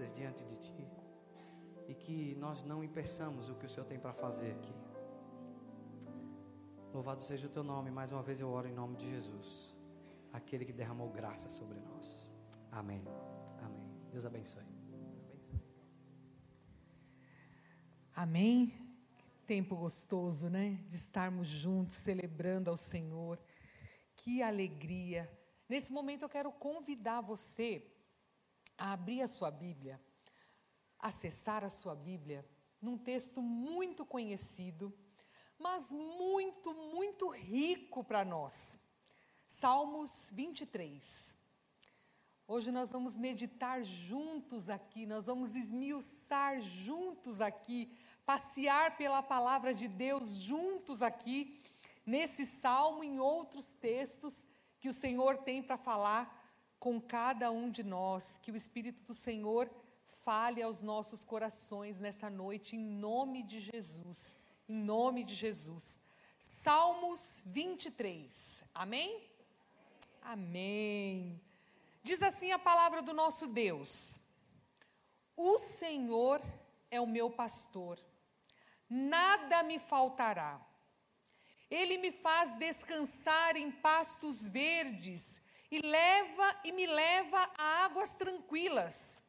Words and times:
vidas 0.00 0.12
diante 0.12 0.44
de 0.44 0.56
Ti 0.56 0.88
e 1.86 1.94
que 1.94 2.34
nós 2.36 2.64
não 2.64 2.82
impeçamos 2.82 3.50
o 3.50 3.54
que 3.54 3.66
o 3.66 3.68
Senhor 3.68 3.84
tem 3.84 3.98
para 3.98 4.12
fazer 4.12 4.52
aqui. 4.52 4.74
Louvado 6.92 7.20
seja 7.20 7.46
o 7.46 7.50
Teu 7.50 7.62
nome, 7.62 7.90
mais 7.90 8.10
uma 8.12 8.22
vez 8.22 8.40
eu 8.40 8.48
oro 8.48 8.66
em 8.66 8.72
nome 8.72 8.96
de 8.96 9.08
Jesus, 9.10 9.76
aquele 10.32 10.64
que 10.64 10.72
derramou 10.72 11.10
graça 11.10 11.48
sobre 11.50 11.78
nós. 11.80 12.34
Amém. 12.72 13.04
Amém. 13.62 13.90
Deus 14.10 14.24
abençoe. 14.24 14.64
Amém. 18.14 18.72
Que 19.18 19.30
tempo 19.46 19.76
gostoso, 19.76 20.48
né? 20.48 20.80
De 20.88 20.96
estarmos 20.96 21.48
juntos 21.48 21.96
celebrando 21.96 22.70
ao 22.70 22.76
Senhor. 22.76 23.38
Que 24.16 24.42
alegria. 24.42 25.30
Nesse 25.68 25.92
momento 25.92 26.22
eu 26.22 26.28
quero 26.28 26.50
convidar 26.52 27.20
você 27.20 27.86
a 28.80 28.94
abrir 28.94 29.20
a 29.20 29.28
sua 29.28 29.50
Bíblia, 29.50 30.00
acessar 30.98 31.62
a 31.62 31.68
sua 31.68 31.94
Bíblia 31.94 32.48
num 32.80 32.96
texto 32.96 33.42
muito 33.42 34.06
conhecido, 34.06 34.90
mas 35.58 35.90
muito, 35.90 36.72
muito 36.72 37.28
rico 37.28 38.02
para 38.02 38.24
nós. 38.24 38.80
Salmos 39.46 40.30
23. 40.32 41.36
Hoje 42.48 42.72
nós 42.72 42.90
vamos 42.90 43.16
meditar 43.16 43.84
juntos 43.84 44.70
aqui, 44.70 45.04
nós 45.04 45.26
vamos 45.26 45.54
esmiuçar 45.54 46.58
juntos 46.58 47.42
aqui, 47.42 47.94
passear 48.24 48.96
pela 48.96 49.22
palavra 49.22 49.74
de 49.74 49.88
Deus 49.88 50.36
juntos 50.36 51.02
aqui, 51.02 51.62
nesse 52.06 52.46
salmo 52.46 53.04
em 53.04 53.20
outros 53.20 53.66
textos 53.66 54.46
que 54.80 54.88
o 54.88 54.92
Senhor 54.92 55.36
tem 55.36 55.62
para 55.62 55.76
falar 55.76 56.39
com 56.80 56.98
cada 56.98 57.50
um 57.50 57.70
de 57.70 57.84
nós, 57.84 58.38
que 58.42 58.50
o 58.50 58.56
Espírito 58.56 59.04
do 59.04 59.12
Senhor 59.12 59.70
fale 60.24 60.62
aos 60.62 60.82
nossos 60.82 61.22
corações 61.24 61.98
nessa 61.98 62.30
noite, 62.30 62.74
em 62.74 62.80
nome 62.80 63.42
de 63.42 63.60
Jesus. 63.60 64.38
Em 64.66 64.74
nome 64.74 65.22
de 65.22 65.34
Jesus. 65.34 66.00
Salmos 66.38 67.42
23. 67.44 68.64
Amém? 68.74 69.28
Amém. 70.22 71.38
Diz 72.02 72.22
assim 72.22 72.50
a 72.50 72.58
palavra 72.58 73.02
do 73.02 73.12
nosso 73.12 73.46
Deus: 73.46 74.18
O 75.36 75.58
Senhor 75.58 76.40
é 76.90 76.98
o 76.98 77.06
meu 77.06 77.28
pastor, 77.30 78.00
nada 78.88 79.62
me 79.62 79.78
faltará. 79.78 80.58
Ele 81.70 81.98
me 81.98 82.10
faz 82.10 82.56
descansar 82.58 83.54
em 83.56 83.70
pastos 83.70 84.48
verdes 84.48 85.40
e 85.70 85.80
leva 85.80 86.60
e 86.64 86.72
me 86.72 86.86
leva 86.86 87.50
a 87.56 87.84
águas 87.84 88.12
tranquilas. 88.14 89.22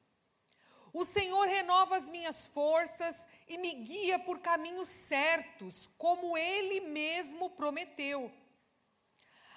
O 0.94 1.06
Senhor 1.06 1.48
renova 1.48 1.96
as 1.96 2.10
minhas 2.10 2.48
forças 2.48 3.26
e 3.48 3.58
me 3.58 3.74
guia 3.74 4.20
por 4.20 4.40
caminhos 4.40 4.88
certos, 4.88 5.90
como 5.98 6.38
ele 6.38 6.82
mesmo 6.82 7.50
prometeu. 7.52 8.32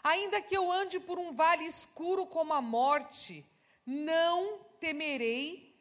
Ainda 0.03 0.41
que 0.41 0.57
eu 0.57 0.71
ande 0.71 1.01
por 1.01 1.19
um 1.19 1.33
vale 1.35 1.65
escuro 1.65 2.27
como 2.27 2.53
a 2.53 2.61
morte, 2.61 3.45
não 3.87 4.61
temerei, 4.79 5.75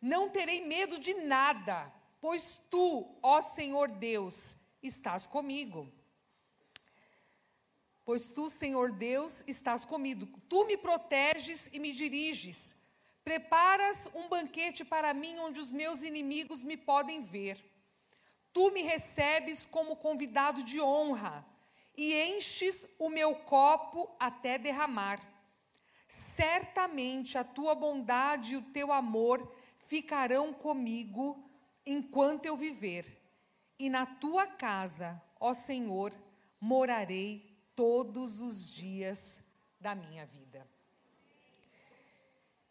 não 0.00 0.28
terei 0.28 0.60
medo 0.66 0.98
de 0.98 1.14
nada, 1.14 1.92
pois 2.20 2.60
tu, 2.70 3.16
ó 3.22 3.40
Senhor 3.40 3.88
Deus, 3.88 4.56
estás 4.82 5.26
comigo. 5.26 5.90
Pois 8.06 8.30
tu, 8.30 8.48
Senhor 8.48 8.92
Deus, 8.92 9.42
estás 9.48 9.84
comigo. 9.84 10.28
Tu 10.48 10.64
me 10.64 10.76
proteges 10.76 11.68
e 11.72 11.80
me 11.80 11.90
diriges. 11.90 12.76
Preparas 13.24 14.08
um 14.14 14.28
banquete 14.28 14.84
para 14.84 15.12
mim 15.12 15.36
onde 15.40 15.58
os 15.58 15.72
meus 15.72 16.04
inimigos 16.04 16.62
me 16.62 16.76
podem 16.76 17.24
ver. 17.24 17.58
Tu 18.52 18.70
me 18.70 18.82
recebes 18.82 19.66
como 19.66 19.96
convidado 19.96 20.62
de 20.62 20.80
honra 20.80 21.44
e 21.96 22.14
enches 22.14 22.88
o 22.96 23.08
meu 23.08 23.34
copo 23.34 24.08
até 24.20 24.56
derramar. 24.56 25.18
Certamente 26.06 27.36
a 27.36 27.42
tua 27.42 27.74
bondade 27.74 28.54
e 28.54 28.56
o 28.56 28.62
teu 28.62 28.92
amor 28.92 29.52
ficarão 29.78 30.52
comigo 30.52 31.44
enquanto 31.84 32.46
eu 32.46 32.56
viver. 32.56 33.20
E 33.76 33.90
na 33.90 34.06
tua 34.06 34.46
casa, 34.46 35.20
ó 35.40 35.52
Senhor, 35.52 36.14
morarei 36.60 37.55
todos 37.76 38.40
os 38.40 38.68
dias 38.68 39.40
da 39.78 39.94
minha 39.94 40.26
vida. 40.26 40.66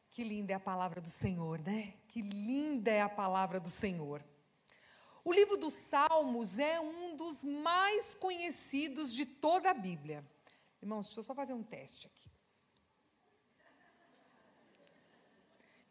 Que 0.09 0.23
linda 0.23 0.53
é 0.53 0.55
a 0.55 0.59
palavra 0.59 0.99
do 0.99 1.09
Senhor, 1.09 1.59
né? 1.59 1.93
Que 2.07 2.21
linda 2.21 2.91
é 2.91 3.01
a 3.01 3.09
palavra 3.09 3.59
do 3.59 3.69
Senhor. 3.69 4.25
O 5.23 5.31
livro 5.31 5.57
dos 5.57 5.73
Salmos 5.73 6.59
é 6.59 6.79
um 6.79 7.15
dos 7.15 7.43
mais 7.43 8.15
conhecidos 8.15 9.13
de 9.13 9.25
toda 9.25 9.69
a 9.69 9.73
Bíblia. 9.73 10.25
Irmãos, 10.81 11.05
deixa 11.05 11.19
eu 11.19 11.23
só 11.23 11.33
fazer 11.33 11.53
um 11.53 11.63
teste 11.63 12.07
aqui. 12.07 12.25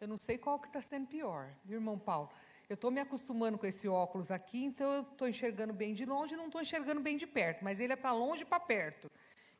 Eu 0.00 0.08
não 0.08 0.16
sei 0.16 0.36
qual 0.38 0.58
que 0.58 0.66
está 0.66 0.80
sendo 0.80 1.06
pior, 1.06 1.54
viu, 1.64 1.76
irmão 1.78 1.98
Paulo? 1.98 2.30
Eu 2.68 2.74
estou 2.74 2.90
me 2.90 3.00
acostumando 3.00 3.58
com 3.58 3.66
esse 3.66 3.86
óculos 3.88 4.30
aqui, 4.30 4.64
então 4.64 4.90
eu 4.90 5.02
estou 5.02 5.28
enxergando 5.28 5.72
bem 5.72 5.92
de 5.92 6.04
longe 6.04 6.34
e 6.34 6.36
não 6.36 6.46
estou 6.46 6.62
enxergando 6.62 7.00
bem 7.00 7.16
de 7.16 7.26
perto, 7.26 7.62
mas 7.62 7.78
ele 7.78 7.92
é 7.92 7.96
para 7.96 8.12
longe 8.12 8.42
e 8.42 8.46
para 8.46 8.58
perto. 8.58 9.10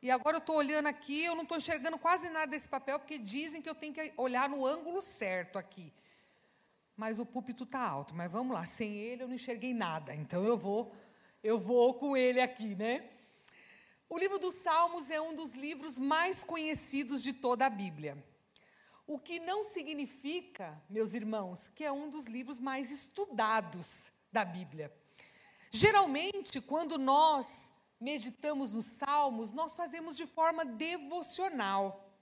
E 0.00 0.10
agora 0.10 0.36
eu 0.36 0.38
estou 0.38 0.56
olhando 0.56 0.86
aqui, 0.86 1.24
eu 1.24 1.34
não 1.34 1.42
estou 1.42 1.58
enxergando 1.58 1.98
quase 1.98 2.30
nada 2.30 2.46
desse 2.46 2.68
papel, 2.68 2.98
porque 2.98 3.18
dizem 3.18 3.60
que 3.60 3.68
eu 3.68 3.74
tenho 3.74 3.92
que 3.92 4.12
olhar 4.16 4.48
no 4.48 4.66
ângulo 4.66 5.02
certo 5.02 5.58
aqui. 5.58 5.92
Mas 6.96 7.18
o 7.18 7.26
púlpito 7.26 7.64
está 7.64 7.80
alto, 7.80 8.14
mas 8.14 8.30
vamos 8.30 8.54
lá, 8.54 8.64
sem 8.64 8.96
ele 8.96 9.22
eu 9.22 9.28
não 9.28 9.34
enxerguei 9.34 9.74
nada, 9.74 10.14
então 10.14 10.44
eu 10.44 10.56
vou, 10.56 10.94
eu 11.42 11.58
vou 11.58 11.94
com 11.94 12.16
ele 12.16 12.40
aqui, 12.40 12.74
né? 12.74 13.10
O 14.08 14.18
livro 14.18 14.38
dos 14.38 14.54
Salmos 14.54 15.10
é 15.10 15.20
um 15.20 15.34
dos 15.34 15.52
livros 15.52 15.98
mais 15.98 16.44
conhecidos 16.44 17.22
de 17.22 17.32
toda 17.32 17.66
a 17.66 17.70
Bíblia. 17.70 18.16
O 19.06 19.18
que 19.18 19.38
não 19.38 19.64
significa, 19.64 20.82
meus 20.88 21.12
irmãos, 21.12 21.62
que 21.74 21.84
é 21.84 21.92
um 21.92 22.08
dos 22.08 22.24
livros 22.24 22.58
mais 22.58 22.90
estudados 22.90 24.10
da 24.32 24.44
Bíblia. 24.44 24.92
Geralmente, 25.70 26.60
quando 26.60 26.98
nós 26.98 27.46
meditamos 28.00 28.72
nos 28.72 28.86
Salmos, 28.86 29.52
nós 29.52 29.76
fazemos 29.76 30.16
de 30.16 30.26
forma 30.26 30.64
devocional. 30.64 32.12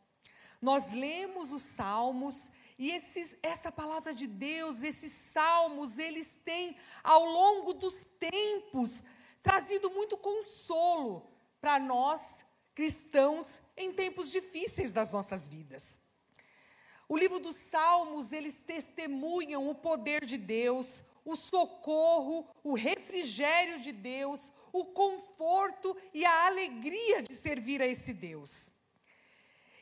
Nós 0.60 0.90
lemos 0.90 1.52
os 1.52 1.62
Salmos 1.62 2.50
e 2.78 2.90
esses, 2.90 3.36
essa 3.44 3.70
palavra 3.70 4.12
de 4.12 4.26
Deus, 4.26 4.82
esses 4.82 5.12
salmos, 5.12 5.98
eles 5.98 6.36
têm, 6.44 6.76
ao 7.04 7.24
longo 7.24 7.72
dos 7.72 8.04
tempos, 8.18 9.04
trazido 9.40 9.88
muito 9.92 10.16
consolo 10.16 11.30
para 11.60 11.78
nós, 11.78 12.20
cristãos, 12.74 13.62
em 13.76 13.92
tempos 13.92 14.32
difíceis 14.32 14.90
das 14.90 15.12
nossas 15.12 15.46
vidas. 15.46 16.01
O 17.12 17.16
livro 17.18 17.38
dos 17.38 17.56
Salmos, 17.56 18.32
eles 18.32 18.56
testemunham 18.66 19.68
o 19.68 19.74
poder 19.74 20.24
de 20.24 20.38
Deus, 20.38 21.04
o 21.26 21.36
socorro, 21.36 22.48
o 22.64 22.72
refrigério 22.72 23.78
de 23.80 23.92
Deus, 23.92 24.50
o 24.72 24.86
conforto 24.86 25.94
e 26.14 26.24
a 26.24 26.46
alegria 26.46 27.20
de 27.20 27.34
servir 27.34 27.82
a 27.82 27.86
esse 27.86 28.14
Deus. 28.14 28.72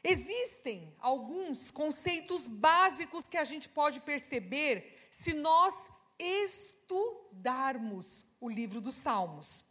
Existem 0.02 0.92
alguns 0.98 1.70
conceitos 1.70 2.48
básicos 2.48 3.28
que 3.28 3.36
a 3.36 3.44
gente 3.44 3.68
pode 3.68 4.00
perceber 4.00 5.08
se 5.12 5.32
nós 5.32 5.72
estudarmos 6.18 8.26
o 8.40 8.48
livro 8.48 8.80
dos 8.80 8.96
Salmos. 8.96 9.64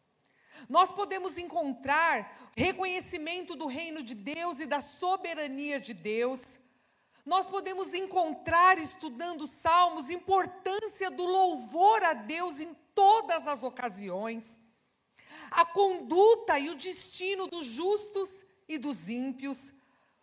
Nós 0.69 0.91
podemos 0.91 1.37
encontrar 1.37 2.53
reconhecimento 2.55 3.53
do 3.53 3.67
reino 3.67 4.01
de 4.01 4.15
Deus 4.15 4.61
e 4.61 4.65
da 4.65 4.79
soberania 4.79 5.77
de 5.77 5.93
Deus, 5.93 6.57
nós 7.29 7.47
podemos 7.47 7.93
encontrar, 7.93 8.79
estudando 8.79 9.45
salmos, 9.45 10.09
importância 10.09 11.11
do 11.11 11.23
louvor 11.23 12.01
a 12.01 12.13
Deus 12.13 12.59
em 12.59 12.73
todas 12.95 13.45
as 13.45 13.61
ocasiões, 13.61 14.59
a 15.51 15.63
conduta 15.63 16.57
e 16.57 16.69
o 16.69 16.75
destino 16.75 17.45
dos 17.45 17.67
justos 17.67 18.43
e 18.67 18.79
dos 18.79 19.09
ímpios, 19.09 19.71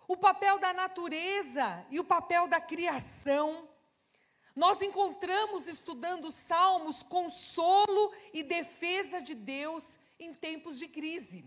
o 0.08 0.16
papel 0.16 0.58
da 0.58 0.72
natureza 0.72 1.86
e 1.92 2.00
o 2.00 2.04
papel 2.04 2.48
da 2.48 2.60
criação. 2.60 3.69
Nós 4.56 4.82
encontramos, 4.82 5.69
estudando 5.69 6.32
salmos, 6.32 7.04
consolo 7.04 8.12
e 8.34 8.42
defesa 8.42 9.22
de 9.22 9.36
Deus 9.36 9.96
em 10.19 10.34
tempos 10.34 10.76
de 10.76 10.88
crise. 10.88 11.44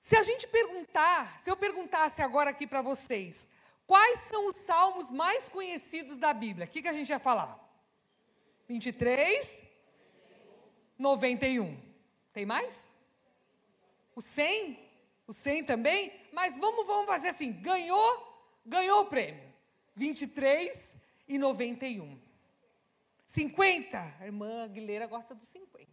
Se 0.00 0.16
a 0.16 0.22
gente 0.22 0.46
perguntar, 0.46 1.40
se 1.40 1.50
eu 1.50 1.56
perguntasse 1.56 2.22
agora 2.22 2.50
aqui 2.50 2.64
para 2.64 2.80
vocês, 2.80 3.48
Quais 3.88 4.20
são 4.20 4.48
os 4.48 4.56
salmos 4.58 5.10
mais 5.10 5.48
conhecidos 5.48 6.18
da 6.18 6.34
Bíblia? 6.34 6.66
O 6.66 6.68
que, 6.68 6.82
que 6.82 6.88
a 6.88 6.92
gente 6.92 7.08
ia 7.08 7.18
falar? 7.18 7.58
23, 8.68 9.62
91. 10.98 11.74
Tem 12.34 12.44
mais? 12.44 12.92
O 14.14 14.20
100? 14.20 14.78
O 15.26 15.32
100 15.32 15.64
também? 15.64 16.12
Mas 16.34 16.58
vamos, 16.58 16.86
vamos 16.86 17.06
fazer 17.06 17.28
assim: 17.28 17.50
ganhou, 17.50 18.60
ganhou 18.66 19.00
o 19.00 19.06
prêmio. 19.06 19.50
23 19.96 20.78
e 21.26 21.38
91. 21.38 22.20
50? 23.26 24.16
A 24.20 24.26
irmã 24.26 24.64
Aguilera 24.64 25.06
gosta 25.06 25.34
dos 25.34 25.48
50. 25.48 25.88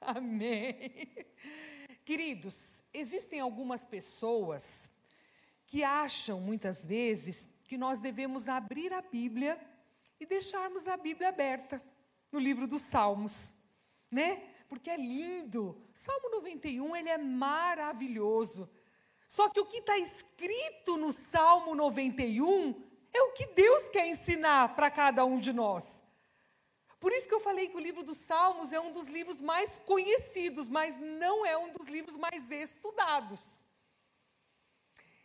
Amém. 0.00 0.76
Queridos, 2.04 2.84
existem 2.94 3.40
algumas 3.40 3.84
pessoas 3.84 4.91
que 5.66 5.82
acham 5.82 6.40
muitas 6.40 6.84
vezes 6.84 7.48
que 7.64 7.76
nós 7.76 8.00
devemos 8.00 8.48
abrir 8.48 8.92
a 8.92 9.00
Bíblia 9.00 9.58
e 10.20 10.26
deixarmos 10.26 10.86
a 10.86 10.96
Bíblia 10.96 11.28
aberta 11.28 11.82
no 12.30 12.38
livro 12.38 12.66
dos 12.66 12.82
Salmos, 12.82 13.52
né? 14.10 14.42
Porque 14.68 14.90
é 14.90 14.96
lindo. 14.96 15.76
Salmo 15.92 16.30
91, 16.30 16.96
ele 16.96 17.08
é 17.08 17.18
maravilhoso. 17.18 18.70
Só 19.26 19.48
que 19.48 19.60
o 19.60 19.66
que 19.66 19.78
está 19.78 19.98
escrito 19.98 20.96
no 20.96 21.12
Salmo 21.12 21.74
91 21.74 22.82
é 23.12 23.22
o 23.22 23.32
que 23.32 23.46
Deus 23.48 23.88
quer 23.88 24.06
ensinar 24.08 24.74
para 24.74 24.90
cada 24.90 25.24
um 25.24 25.38
de 25.38 25.52
nós. 25.52 26.02
Por 27.00 27.12
isso 27.12 27.26
que 27.26 27.34
eu 27.34 27.40
falei 27.40 27.68
que 27.68 27.76
o 27.76 27.80
livro 27.80 28.04
dos 28.04 28.18
Salmos 28.18 28.72
é 28.72 28.78
um 28.78 28.92
dos 28.92 29.06
livros 29.06 29.42
mais 29.42 29.78
conhecidos, 29.78 30.68
mas 30.68 30.98
não 31.00 31.44
é 31.44 31.56
um 31.56 31.72
dos 31.72 31.86
livros 31.88 32.16
mais 32.16 32.50
estudados. 32.50 33.61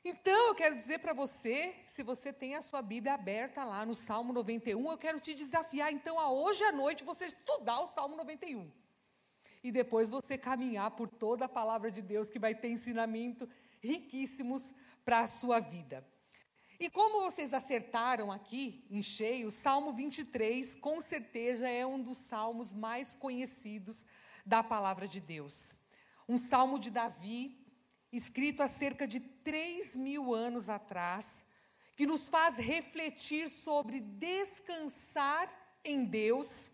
Então, 0.10 0.48
eu 0.48 0.56
quero 0.56 0.74
dizer 0.74 1.00
para 1.00 1.12
você, 1.12 1.76
se 1.86 2.02
você 2.02 2.32
tem 2.32 2.56
a 2.56 2.62
sua 2.62 2.82
Bíblia 2.82 3.14
aberta 3.14 3.66
lá 3.66 3.86
no 3.86 3.94
Salmo 3.94 4.32
91, 4.32 4.90
eu 4.90 4.98
quero 4.98 5.20
te 5.20 5.34
desafiar, 5.34 5.92
então, 5.92 6.18
a 6.18 6.32
hoje 6.32 6.64
à 6.64 6.72
noite 6.72 7.04
você 7.04 7.26
estudar 7.26 7.82
o 7.82 7.88
Salmo 7.88 8.16
91. 8.16 8.72
E 9.62 9.70
depois 9.70 10.10
você 10.10 10.38
caminhar 10.38 10.92
por 10.92 11.10
toda 11.10 11.44
a 11.44 11.50
palavra 11.50 11.92
de 11.92 12.02
Deus, 12.02 12.30
que 12.30 12.40
vai 12.40 12.56
ter 12.56 12.70
ensinamento 12.70 13.50
riquíssimos 13.82 14.74
para 15.04 15.20
a 15.20 15.28
sua 15.28 15.60
vida. 15.60 16.08
E 16.80 16.90
como 16.90 17.24
vocês 17.30 17.54
acertaram 17.54 18.32
aqui 18.32 18.88
em 18.90 19.02
cheio, 19.02 19.50
o 19.50 19.52
Salmo 19.52 19.92
23 19.92 20.76
com 20.76 21.02
certeza 21.02 21.68
é 21.68 21.86
um 21.86 22.02
dos 22.02 22.18
salmos 22.18 22.72
mais 22.72 23.14
conhecidos 23.14 24.06
da 24.46 24.64
palavra 24.64 25.06
de 25.06 25.20
Deus. 25.20 25.76
Um 26.30 26.38
salmo 26.38 26.80
de 26.80 26.90
Davi, 26.90 27.67
escrito 28.12 28.64
há 28.64 28.68
cerca 28.68 29.08
de 29.08 29.20
3 29.20 29.96
mil 29.96 30.34
anos 30.34 30.70
atrás, 30.70 31.44
que 31.96 32.06
nos 32.06 32.30
faz 32.30 32.58
refletir 32.58 33.50
sobre 33.50 34.00
descansar 34.00 35.50
em 35.84 36.06
Deus, 36.06 36.70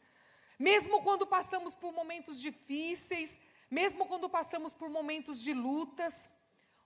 mesmo 0.59 1.01
quando 1.01 1.25
passamos 1.25 1.73
por 1.73 1.93
momentos 1.93 2.39
difíceis, 2.39 3.39
mesmo 3.69 4.05
quando 4.05 4.29
passamos 4.29 4.73
por 4.73 4.89
momentos 4.89 5.41
de 5.41 5.53
lutas, 5.53 6.29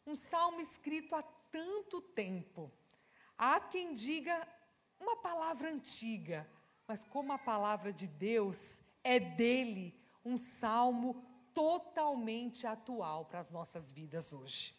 um 0.06 0.16
salmo 0.16 0.62
escrito 0.62 1.16
há 1.16 1.24
tanto 1.52 2.02
tempo. 2.02 2.72
Há 3.38 3.60
quem 3.60 3.94
diga 3.94 4.48
uma 5.00 5.18
palavra 5.18 5.70
antiga, 5.70 6.50
mas 6.88 7.04
como 7.04 7.34
a 7.34 7.38
palavra 7.38 7.92
de 7.92 8.08
Deus 8.08 8.82
é 9.04 9.20
dele, 9.20 10.00
um 10.24 10.38
salmo 10.38 11.24
totalmente 11.58 12.68
atual 12.68 13.26
para 13.26 13.40
as 13.40 13.50
nossas 13.50 13.92
vidas 13.92 14.32
hoje. 14.32 14.76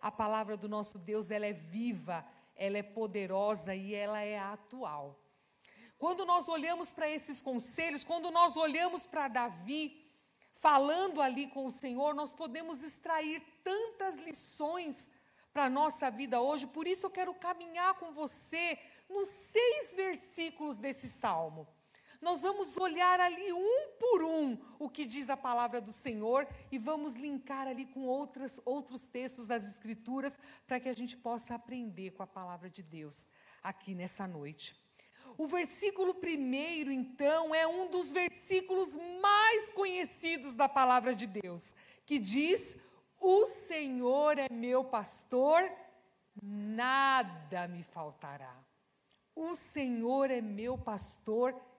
A 0.00 0.12
palavra 0.12 0.56
do 0.56 0.68
nosso 0.68 0.96
Deus, 0.96 1.28
ela 1.28 1.44
é 1.44 1.52
viva, 1.52 2.24
ela 2.54 2.78
é 2.78 2.84
poderosa 2.84 3.74
e 3.74 3.92
ela 3.92 4.20
é 4.20 4.38
atual. 4.38 5.18
Quando 5.98 6.24
nós 6.24 6.48
olhamos 6.48 6.92
para 6.92 7.08
esses 7.10 7.42
conselhos, 7.42 8.04
quando 8.04 8.30
nós 8.30 8.56
olhamos 8.56 9.08
para 9.08 9.26
Davi, 9.26 10.08
falando 10.52 11.20
ali 11.20 11.48
com 11.48 11.66
o 11.66 11.70
Senhor, 11.70 12.14
nós 12.14 12.32
podemos 12.32 12.84
extrair 12.84 13.42
tantas 13.64 14.14
lições 14.14 15.10
para 15.52 15.64
a 15.64 15.70
nossa 15.70 16.12
vida 16.12 16.40
hoje. 16.40 16.64
Por 16.68 16.86
isso 16.86 17.06
eu 17.06 17.10
quero 17.10 17.34
caminhar 17.34 17.94
com 17.94 18.12
você 18.12 18.78
nos 19.10 19.26
seis 19.26 19.94
versículos 19.96 20.76
desse 20.76 21.08
salmo. 21.08 21.66
Nós 22.24 22.40
vamos 22.40 22.78
olhar 22.78 23.20
ali 23.20 23.52
um 23.52 23.90
por 24.00 24.22
um 24.22 24.56
o 24.78 24.88
que 24.88 25.04
diz 25.04 25.28
a 25.28 25.36
palavra 25.36 25.78
do 25.78 25.92
Senhor 25.92 26.48
e 26.72 26.78
vamos 26.78 27.12
linkar 27.12 27.68
ali 27.68 27.84
com 27.84 28.06
outras, 28.06 28.58
outros 28.64 29.04
textos 29.04 29.46
das 29.46 29.62
Escrituras 29.62 30.40
para 30.66 30.80
que 30.80 30.88
a 30.88 30.94
gente 30.94 31.18
possa 31.18 31.54
aprender 31.54 32.12
com 32.12 32.22
a 32.22 32.26
palavra 32.26 32.70
de 32.70 32.82
Deus 32.82 33.28
aqui 33.62 33.94
nessa 33.94 34.26
noite. 34.26 34.74
O 35.36 35.46
versículo 35.46 36.14
primeiro, 36.14 36.90
então, 36.90 37.54
é 37.54 37.66
um 37.66 37.90
dos 37.90 38.10
versículos 38.10 38.96
mais 39.20 39.68
conhecidos 39.68 40.54
da 40.54 40.66
palavra 40.66 41.14
de 41.14 41.26
Deus, 41.26 41.74
que 42.06 42.18
diz: 42.18 42.74
O 43.20 43.44
Senhor 43.44 44.38
é 44.38 44.48
meu 44.50 44.82
pastor, 44.82 45.70
nada 46.42 47.68
me 47.68 47.82
faltará. 47.82 48.64
O 49.36 49.54
Senhor 49.54 50.30
é 50.30 50.40
meu 50.40 50.78
pastor, 50.78 51.52
nada 51.52 51.73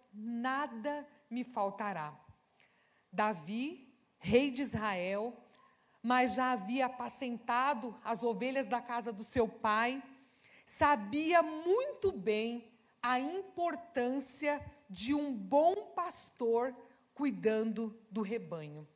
me 1.30 1.44
faltará. 1.44 2.18
Davi, 3.12 3.94
rei 4.18 4.52
de 4.52 4.62
Israel, 4.62 5.36
mas 6.02 6.36
já 6.36 6.52
havia 6.52 6.86
apacentado 6.86 7.96
as 8.04 8.24
ovelhas 8.24 8.68
da 8.68 8.82
casa 8.82 9.12
do 9.12 9.24
seu 9.24 9.48
pai, 9.48 10.04
sabia 10.66 11.42
muito 11.42 12.12
bem 12.12 12.72
a 13.02 13.20
importância 13.20 14.64
de 14.90 15.14
um 15.14 15.34
bom 15.34 15.94
pastor 15.96 16.76
cuidando 17.14 17.98
do 18.12 18.22
rebanho. 18.22 18.88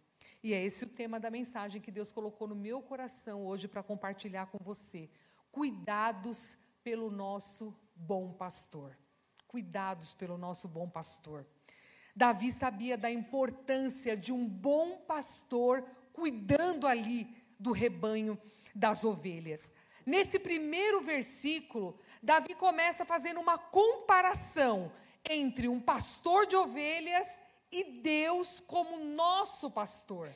E 0.43 0.53
é 0.53 0.63
esse 0.63 0.85
o 0.85 0.89
tema 0.89 1.19
da 1.19 1.29
mensagem 1.29 1.81
que 1.81 1.91
Deus 1.91 2.11
colocou 2.11 2.47
no 2.47 2.55
meu 2.55 2.81
coração 2.81 3.45
hoje 3.45 3.67
para 3.67 3.83
compartilhar 3.83 4.47
com 4.47 4.57
você. 4.59 5.09
Cuidados 5.51 6.57
pelo 6.83 7.11
nosso 7.11 7.75
bom 7.95 8.31
pastor. 8.31 8.95
Cuidados 9.49 10.13
pelo 10.13 10.37
nosso 10.37 10.67
bom 10.67 10.87
pastor. 10.87 11.43
Davi 12.15 12.51
sabia 12.51 12.95
da 12.95 13.09
importância 13.09 14.15
de 14.15 14.31
um 14.31 14.47
bom 14.47 14.97
pastor 15.07 15.83
cuidando 16.13 16.85
ali 16.85 17.27
do 17.59 17.71
rebanho 17.71 18.37
das 18.75 19.03
ovelhas. 19.03 19.73
Nesse 20.05 20.37
primeiro 20.37 21.01
versículo, 21.01 21.97
Davi 22.21 22.53
começa 22.53 23.03
fazendo 23.05 23.39
uma 23.39 23.57
comparação 23.57 24.91
entre 25.27 25.67
um 25.67 25.79
pastor 25.79 26.45
de 26.45 26.55
ovelhas 26.55 27.27
e 27.71 27.83
Deus 28.01 28.61
como 28.67 28.99
nosso 28.99 29.71
pastor. 29.71 30.29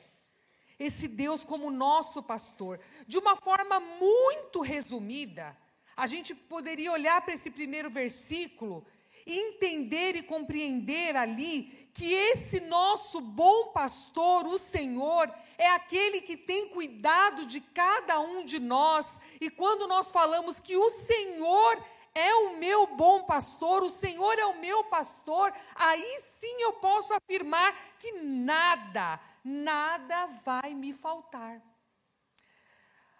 Esse 0.76 1.06
Deus 1.06 1.44
como 1.44 1.70
nosso 1.70 2.20
pastor. 2.20 2.80
De 3.06 3.16
uma 3.16 3.36
forma 3.36 3.78
muito 3.78 4.60
resumida, 4.60 5.56
a 5.96 6.08
gente 6.08 6.34
poderia 6.34 6.90
olhar 6.90 7.22
para 7.22 7.34
esse 7.34 7.48
primeiro 7.48 7.88
versículo 7.88 8.84
entender 9.26 10.16
e 10.16 10.22
compreender 10.22 11.16
ali 11.16 11.88
que 11.94 12.12
esse 12.12 12.60
nosso 12.60 13.20
bom 13.20 13.68
pastor, 13.68 14.46
o 14.46 14.58
Senhor, 14.58 15.32
é 15.56 15.70
aquele 15.70 16.20
que 16.20 16.36
tem 16.36 16.68
cuidado 16.68 17.46
de 17.46 17.60
cada 17.60 18.20
um 18.20 18.44
de 18.44 18.58
nós. 18.58 19.20
E 19.40 19.48
quando 19.48 19.86
nós 19.86 20.10
falamos 20.10 20.58
que 20.58 20.76
o 20.76 20.90
Senhor 20.90 21.82
é 22.14 22.34
o 22.34 22.56
meu 22.56 22.88
bom 22.96 23.24
pastor, 23.24 23.82
o 23.82 23.90
Senhor 23.90 24.38
é 24.38 24.46
o 24.46 24.60
meu 24.60 24.84
pastor, 24.84 25.52
aí 25.74 26.22
sim 26.40 26.62
eu 26.62 26.74
posso 26.74 27.14
afirmar 27.14 27.76
que 27.98 28.12
nada, 28.22 29.20
nada 29.44 30.26
vai 30.44 30.74
me 30.74 30.92
faltar. 30.92 31.62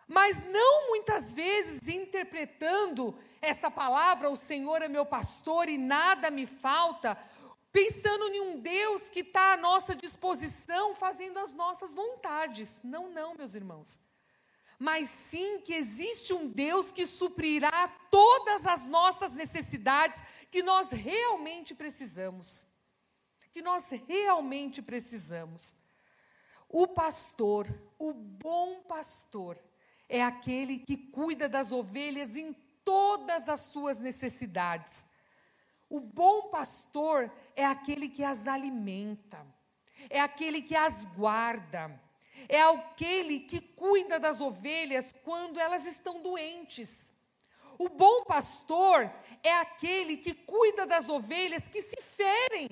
Mas 0.07 0.45
não 0.45 0.89
muitas 0.89 1.33
vezes 1.33 1.89
interpretando 1.89 3.19
essa 3.45 3.71
palavra, 3.71 4.31
o 4.31 4.37
Senhor 4.37 4.83
é 4.83 4.89
meu 4.89 5.05
pastor 5.05 5.69
e 5.69 5.77
nada 5.77 6.31
me 6.31 6.47
falta, 6.47 7.17
pensando 7.71 8.27
em 8.29 8.41
um 8.41 8.61
Deus 8.61 9.09
que 9.09 9.21
está 9.21 9.53
à 9.53 9.57
nossa 9.57 9.95
disposição, 9.95 10.95
fazendo 10.95 11.39
as 11.39 11.53
nossas 11.53 11.95
vontades. 11.95 12.81
Não, 12.83 13.11
não, 13.11 13.35
meus 13.35 13.55
irmãos. 13.55 14.01
Mas 14.79 15.09
sim 15.09 15.61
que 15.61 15.75
existe 15.75 16.33
um 16.33 16.49
Deus 16.49 16.91
que 16.91 17.07
suprirá 17.07 17.89
todas 18.11 18.67
as 18.67 18.87
nossas 18.87 19.33
necessidades 19.33 20.23
que 20.51 20.63
nós 20.63 20.91
realmente 20.91 21.75
precisamos. 21.75 22.67
Que 23.53 23.63
nós 23.63 23.89
realmente 24.09 24.83
precisamos. 24.83 25.75
O 26.69 26.89
pastor, 26.89 27.73
o 27.99 28.13
bom 28.13 28.83
pastor, 28.83 29.59
é 30.09 30.23
aquele 30.23 30.79
que 30.79 30.97
cuida 30.97 31.49
das 31.49 31.73
ovelhas 31.73 32.37
em 32.37 32.53
todas 32.85 33.49
as 33.49 33.61
suas 33.61 33.99
necessidades 33.99 35.07
o 35.95 36.01
bom 36.01 36.49
pastor 36.49 37.31
é 37.55 37.65
aquele 37.65 38.09
que 38.09 38.25
as 38.25 38.49
alimenta, 38.49 39.47
é 40.11 40.21
aquele 40.21 40.61
que 40.61 40.75
as 40.75 41.05
guarda, 41.05 42.01
é 42.49 42.61
aquele 42.63 43.39
que 43.39 43.61
cuida 43.61 44.19
das 44.19 44.41
ovelhas 44.41 45.15
quando 45.23 45.61
elas 45.61 45.87
estão 45.87 46.21
doentes. 46.21 47.13
O 47.79 47.89
bom 47.89 48.25
pastor 48.25 49.09
é 49.41 49.53
aquele 49.61 50.17
que 50.17 50.35
cuida 50.35 50.85
das 50.85 51.09
ovelhas 51.09 51.69
que 51.69 51.81
se 51.81 52.03
ferem 52.03 52.69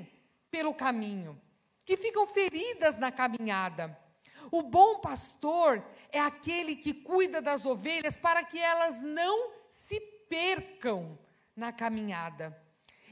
pelo 0.50 0.74
caminho, 0.74 1.40
que 1.84 1.96
ficam 1.96 2.26
feridas 2.26 2.98
na 2.98 3.12
caminhada. 3.12 3.96
O 4.50 4.62
bom 4.62 4.98
pastor 4.98 5.80
é 6.10 6.18
aquele 6.18 6.74
que 6.74 6.92
cuida 6.92 7.40
das 7.40 7.64
ovelhas 7.64 8.16
para 8.16 8.42
que 8.42 8.58
elas 8.58 9.00
não 9.00 9.61
percam 10.32 11.18
na 11.54 11.70
caminhada. 11.70 12.58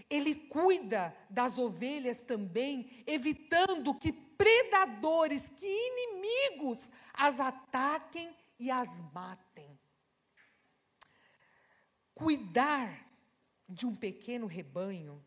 Ele 0.08 0.34
cuida 0.34 1.14
das 1.28 1.58
ovelhas 1.58 2.22
também, 2.22 3.04
evitando 3.06 3.94
que 3.94 4.10
predadores, 4.10 5.50
que 5.50 5.66
inimigos 5.66 6.90
as 7.12 7.38
ataquem 7.38 8.34
e 8.58 8.70
as 8.70 8.88
matem. 9.12 9.78
Cuidar 12.14 13.06
de 13.68 13.86
um 13.86 13.94
pequeno 13.94 14.46
rebanho 14.46 15.22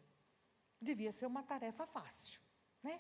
devia 0.81 1.12
ser 1.12 1.27
uma 1.27 1.43
tarefa 1.43 1.85
fácil, 1.85 2.41
né? 2.81 3.00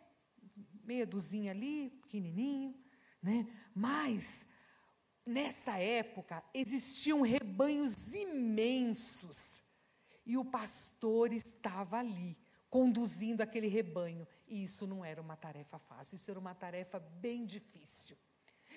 Meia 0.83 1.05
duzinha 1.05 1.51
ali, 1.51 1.89
pequenininho, 2.03 2.79
né? 3.21 3.47
Mas 3.73 4.45
nessa 5.25 5.77
época 5.77 6.43
existiam 6.53 7.21
rebanhos 7.21 8.13
imensos 8.13 9.61
e 10.25 10.37
o 10.37 10.45
pastor 10.45 11.33
estava 11.33 11.97
ali 11.97 12.37
conduzindo 12.69 13.41
aquele 13.41 13.67
rebanho 13.67 14.27
e 14.47 14.63
isso 14.63 14.87
não 14.87 15.03
era 15.03 15.21
uma 15.21 15.35
tarefa 15.35 15.77
fácil, 15.79 16.15
isso 16.15 16.29
era 16.31 16.39
uma 16.39 16.55
tarefa 16.55 16.99
bem 16.99 17.45
difícil. 17.45 18.17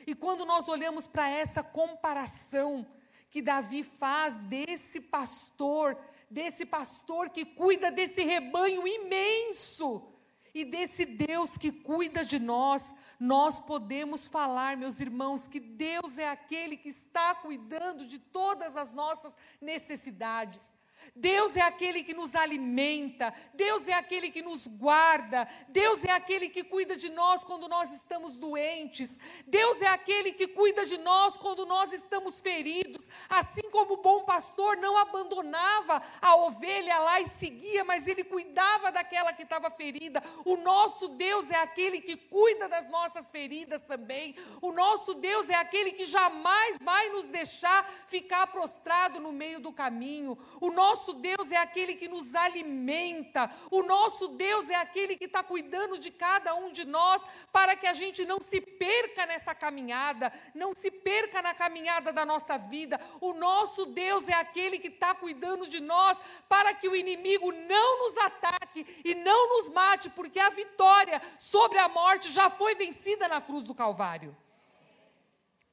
E 0.06 0.14
quando 0.14 0.44
nós 0.44 0.68
olhamos 0.68 1.06
para 1.06 1.28
essa 1.28 1.62
comparação 1.62 2.86
que 3.30 3.40
Davi 3.40 3.82
faz 3.82 4.36
desse 4.42 5.00
pastor, 5.00 5.98
desse 6.30 6.66
pastor 6.66 7.30
que 7.30 7.44
cuida 7.44 7.90
desse 7.90 8.22
rebanho 8.22 8.86
imenso, 8.86 10.15
e 10.56 10.64
desse 10.64 11.04
Deus 11.04 11.58
que 11.58 11.70
cuida 11.70 12.24
de 12.24 12.38
nós, 12.38 12.94
nós 13.20 13.58
podemos 13.58 14.26
falar, 14.26 14.74
meus 14.74 15.00
irmãos, 15.00 15.46
que 15.46 15.60
Deus 15.60 16.16
é 16.16 16.30
aquele 16.30 16.78
que 16.78 16.88
está 16.88 17.34
cuidando 17.34 18.06
de 18.06 18.18
todas 18.18 18.74
as 18.74 18.94
nossas 18.94 19.36
necessidades. 19.60 20.74
Deus 21.14 21.56
é 21.56 21.60
aquele 21.60 22.02
que 22.02 22.14
nos 22.14 22.34
alimenta, 22.34 23.32
Deus 23.54 23.88
é 23.88 23.92
aquele 23.92 24.30
que 24.30 24.42
nos 24.42 24.66
guarda, 24.66 25.48
Deus 25.68 26.04
é 26.04 26.10
aquele 26.10 26.48
que 26.48 26.64
cuida 26.64 26.96
de 26.96 27.08
nós 27.10 27.44
quando 27.44 27.68
nós 27.68 27.92
estamos 27.92 28.36
doentes, 28.36 29.18
Deus 29.46 29.80
é 29.82 29.88
aquele 29.88 30.32
que 30.32 30.46
cuida 30.46 30.84
de 30.84 30.98
nós 30.98 31.36
quando 31.36 31.64
nós 31.64 31.92
estamos 31.92 32.40
feridos, 32.40 33.08
assim 33.28 33.70
como 33.70 33.94
o 33.94 34.02
bom 34.02 34.24
pastor 34.24 34.76
não 34.76 34.96
abandonava 34.96 36.02
a 36.20 36.36
ovelha 36.36 36.98
lá 36.98 37.20
e 37.20 37.28
seguia, 37.28 37.84
mas 37.84 38.06
ele 38.06 38.24
cuidava 38.24 38.90
daquela 38.90 39.32
que 39.32 39.42
estava 39.42 39.70
ferida. 39.70 40.22
O 40.44 40.56
nosso 40.56 41.08
Deus 41.08 41.50
é 41.50 41.56
aquele 41.56 42.00
que 42.00 42.16
cuida 42.16 42.68
das 42.68 42.88
nossas 42.88 43.30
feridas 43.30 43.82
também. 43.84 44.34
O 44.60 44.72
nosso 44.72 45.14
Deus 45.14 45.48
é 45.48 45.54
aquele 45.54 45.92
que 45.92 46.04
jamais 46.04 46.78
vai 46.80 47.08
nos 47.10 47.26
deixar 47.26 47.88
ficar 48.08 48.46
prostrado 48.48 49.20
no 49.20 49.32
meio 49.32 49.60
do 49.60 49.72
caminho. 49.72 50.38
O 50.60 50.70
nosso 50.70 50.95
nosso 50.96 51.12
Deus 51.12 51.52
é 51.52 51.58
aquele 51.58 51.94
que 51.94 52.08
nos 52.08 52.34
alimenta, 52.34 53.50
o 53.70 53.82
nosso 53.82 54.28
Deus 54.28 54.70
é 54.70 54.76
aquele 54.76 55.14
que 55.14 55.26
está 55.26 55.42
cuidando 55.42 55.98
de 55.98 56.10
cada 56.10 56.54
um 56.54 56.72
de 56.72 56.86
nós, 56.86 57.22
para 57.52 57.76
que 57.76 57.86
a 57.86 57.92
gente 57.92 58.24
não 58.24 58.40
se 58.40 58.62
perca 58.62 59.26
nessa 59.26 59.54
caminhada, 59.54 60.32
não 60.54 60.72
se 60.72 60.90
perca 60.90 61.42
na 61.42 61.52
caminhada 61.52 62.14
da 62.14 62.24
nossa 62.24 62.56
vida. 62.56 62.98
O 63.20 63.34
nosso 63.34 63.84
Deus 63.84 64.26
é 64.26 64.32
aquele 64.32 64.78
que 64.78 64.88
está 64.88 65.14
cuidando 65.14 65.68
de 65.68 65.82
nós, 65.82 66.18
para 66.48 66.72
que 66.72 66.88
o 66.88 66.96
inimigo 66.96 67.52
não 67.52 67.98
nos 67.98 68.16
ataque 68.16 68.86
e 69.04 69.14
não 69.14 69.58
nos 69.58 69.68
mate, 69.68 70.08
porque 70.08 70.40
a 70.40 70.48
vitória 70.48 71.20
sobre 71.36 71.78
a 71.78 71.90
morte 71.90 72.32
já 72.32 72.48
foi 72.48 72.74
vencida 72.74 73.28
na 73.28 73.42
cruz 73.42 73.62
do 73.62 73.74
Calvário. 73.74 74.34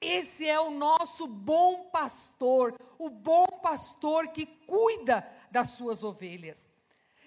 Esse 0.03 0.45
é 0.45 0.59
o 0.59 0.69
nosso 0.69 1.25
bom 1.25 1.85
pastor, 1.85 2.77
o 2.99 3.09
bom 3.09 3.45
pastor 3.61 4.27
que 4.27 4.45
cuida 4.45 5.25
das 5.49 5.69
suas 5.69 6.03
ovelhas. 6.03 6.69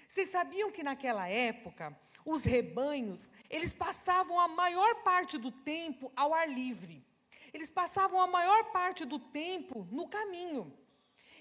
Vocês 0.07 0.29
sabiam 0.29 0.71
que 0.71 0.83
naquela 0.83 1.27
época, 1.27 1.99
os 2.23 2.45
rebanhos, 2.45 3.31
eles 3.49 3.75
passavam 3.75 4.39
a 4.39 4.47
maior 4.47 4.97
parte 4.97 5.39
do 5.39 5.51
tempo 5.51 6.13
ao 6.15 6.35
ar 6.35 6.47
livre. 6.47 7.03
Eles 7.51 7.71
passavam 7.71 8.21
a 8.21 8.27
maior 8.27 8.65
parte 8.65 9.07
do 9.07 9.19
tempo 9.19 9.89
no 9.91 10.07
caminho. 10.07 10.71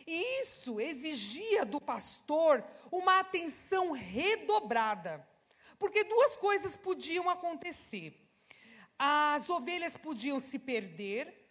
E 0.07 0.41
isso 0.41 0.79
exigia 0.79 1.65
do 1.65 1.81
pastor 1.81 2.63
uma 2.89 3.19
atenção 3.19 3.91
redobrada. 3.91 5.27
Porque 5.77 6.05
duas 6.05 6.37
coisas 6.37 6.77
podiam 6.77 7.29
acontecer 7.29 8.24
as 8.97 9.49
ovelhas 9.49 9.97
podiam 9.97 10.39
se 10.39 10.57
perder 10.57 11.45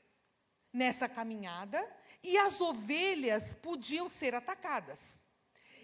nessa 0.73 1.09
caminhada 1.09 1.87
e 2.23 2.37
as 2.39 2.61
ovelhas 2.61 3.55
podiam 3.55 4.09
ser 4.09 4.35
atacadas. 4.35 5.19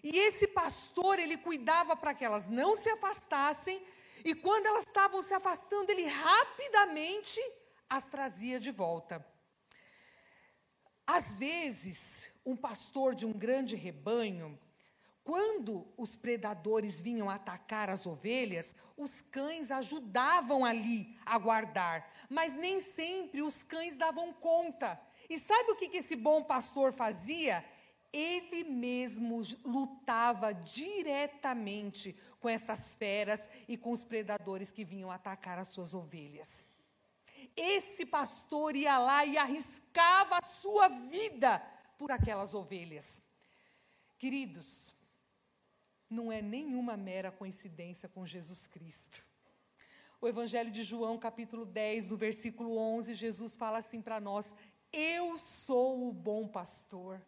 E 0.03 0.17
esse 0.19 0.47
pastor, 0.49 1.19
ele 1.19 1.37
cuidava 1.37 1.95
para 1.95 2.15
que 2.15 2.25
elas 2.25 2.49
não 2.49 2.75
se 2.75 2.89
afastassem, 2.89 3.85
e 4.25 4.35
quando 4.35 4.67
elas 4.67 4.87
estavam 4.87 5.23
se 5.23 5.35
afastando, 5.35 5.91
ele 5.91 6.07
rapidamente 6.07 7.41
as 7.89 8.07
trazia 8.07 8.59
de 8.59 8.71
volta. 8.71 9.25
Às 11.07 11.39
vezes, 11.39 12.31
um 12.45 12.57
pastor 12.57 13.15
de 13.15 13.27
um 13.27 13.33
grande 13.33 13.77
rebanho, 13.77 14.59
quando 15.23 15.87
os 15.97 16.17
predadores 16.17 17.01
vinham 17.01 17.29
atacar 17.29 17.91
as 17.91 18.07
ovelhas, 18.07 18.75
os 18.97 19.21
cães 19.21 19.71
ajudavam 19.71 20.65
ali 20.65 21.17
a 21.25 21.39
guardar, 21.39 22.11
mas 22.29 22.55
nem 22.55 22.81
sempre 22.81 23.43
os 23.43 23.63
cães 23.63 23.97
davam 23.97 24.33
conta. 24.33 25.01
E 25.29 25.39
sabe 25.39 25.71
o 25.71 25.77
que 25.77 25.97
esse 25.97 26.17
bom 26.17 26.43
pastor 26.43 26.93
fazia? 26.93 27.65
Ele 28.13 28.65
mesmo 28.65 29.41
lutava 29.65 30.53
diretamente 30.53 32.17
com 32.41 32.49
essas 32.49 32.97
feras 32.97 33.49
e 33.69 33.77
com 33.77 33.93
os 33.93 34.05
predadores 34.05 34.73
que 34.73 34.85
vinham 34.85 35.11
atacar 35.11 35.59
as 35.59 35.69
suas 35.69 35.95
ovelhas. 35.95 36.65
Esse 37.57 38.05
pastor 38.05 38.75
ia 38.75 38.99
lá 38.99 39.25
e 39.25 39.37
arriscava 39.37 40.39
a 40.39 40.47
sua 40.47 40.89
vida 40.89 41.59
por 41.99 42.11
aquelas 42.11 42.55
ovelhas. 42.55 43.23
Queridos, 44.19 44.95
não 46.11 46.33
é 46.33 46.43
nenhuma 46.43 46.97
mera 46.97 47.31
coincidência 47.31 48.09
com 48.09 48.27
Jesus 48.27 48.67
Cristo. 48.67 49.25
O 50.21 50.29
Evangelho 50.29 50.71
de 50.71 50.83
João, 50.83 51.17
capítulo 51.17 51.65
10, 51.65 52.09
no 52.09 52.17
versículo 52.17 52.77
11, 52.77 53.15
Jesus 53.15 53.57
fala 53.57 53.79
assim 53.79 54.03
para 54.03 54.21
nós: 54.21 54.55
Eu 54.93 55.37
sou 55.37 56.09
o 56.09 56.13
bom 56.13 56.49
pastor. 56.49 57.23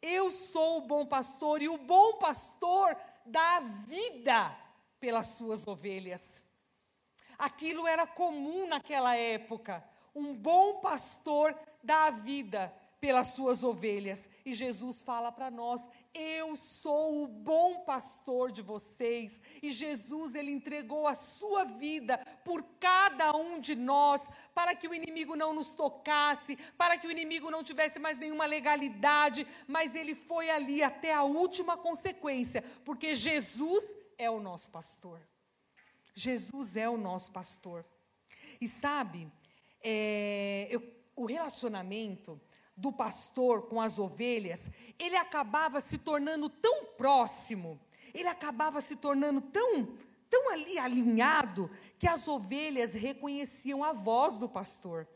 Eu 0.00 0.30
sou 0.30 0.78
o 0.78 0.86
bom 0.86 1.04
pastor 1.06 1.60
e 1.60 1.68
o 1.68 1.76
bom 1.76 2.14
pastor 2.18 2.96
dá 3.26 3.60
vida 3.86 4.56
pelas 4.98 5.26
suas 5.28 5.66
ovelhas. 5.66 6.42
Aquilo 7.36 7.86
era 7.86 8.06
comum 8.06 8.66
naquela 8.68 9.14
época. 9.16 9.84
Um 10.14 10.34
bom 10.34 10.80
pastor 10.80 11.56
dá 11.82 12.10
vida 12.10 12.72
pelas 13.00 13.28
suas 13.28 13.62
ovelhas. 13.62 14.28
E 14.44 14.52
Jesus 14.52 15.02
fala 15.02 15.30
para 15.30 15.50
nós: 15.50 15.86
eu 16.14 16.56
sou 16.56 17.22
o 17.22 17.28
bom 17.28 17.80
pastor 17.84 18.50
de 18.50 18.62
vocês. 18.62 19.40
E 19.62 19.70
Jesus, 19.70 20.34
ele 20.34 20.50
entregou 20.50 21.06
a 21.06 21.14
sua 21.14 21.64
vida 21.64 22.18
por 22.44 22.62
cada 22.80 23.36
um 23.36 23.60
de 23.60 23.74
nós, 23.74 24.28
para 24.54 24.74
que 24.74 24.88
o 24.88 24.94
inimigo 24.94 25.36
não 25.36 25.52
nos 25.52 25.70
tocasse, 25.70 26.56
para 26.76 26.98
que 26.98 27.06
o 27.06 27.10
inimigo 27.10 27.50
não 27.50 27.62
tivesse 27.62 27.98
mais 27.98 28.18
nenhuma 28.18 28.46
legalidade, 28.46 29.46
mas 29.66 29.94
ele 29.94 30.14
foi 30.14 30.50
ali 30.50 30.82
até 30.82 31.12
a 31.12 31.22
última 31.22 31.76
consequência, 31.76 32.62
porque 32.84 33.14
Jesus 33.14 33.96
é 34.16 34.28
o 34.30 34.40
nosso 34.40 34.70
pastor. 34.70 35.20
Jesus 36.14 36.76
é 36.76 36.88
o 36.88 36.96
nosso 36.96 37.30
pastor. 37.30 37.84
E 38.60 38.66
sabe, 38.66 39.30
é, 39.80 40.66
eu, 40.68 40.82
o 41.14 41.26
relacionamento 41.26 42.40
do 42.78 42.92
pastor 42.92 43.62
com 43.62 43.80
as 43.80 43.98
ovelhas, 43.98 44.70
ele 44.98 45.16
acabava 45.16 45.80
se 45.80 45.98
tornando 45.98 46.48
tão 46.48 46.84
próximo, 46.84 47.78
ele 48.14 48.28
acabava 48.28 48.80
se 48.80 48.94
tornando 48.94 49.40
tão, 49.40 49.88
tão 50.30 50.50
ali 50.50 50.78
alinhado, 50.78 51.70
que 51.98 52.06
as 52.06 52.28
ovelhas 52.28 52.92
reconheciam 52.92 53.82
a 53.82 53.92
voz 53.92 54.36
do 54.36 54.48
pastor. 54.48 55.08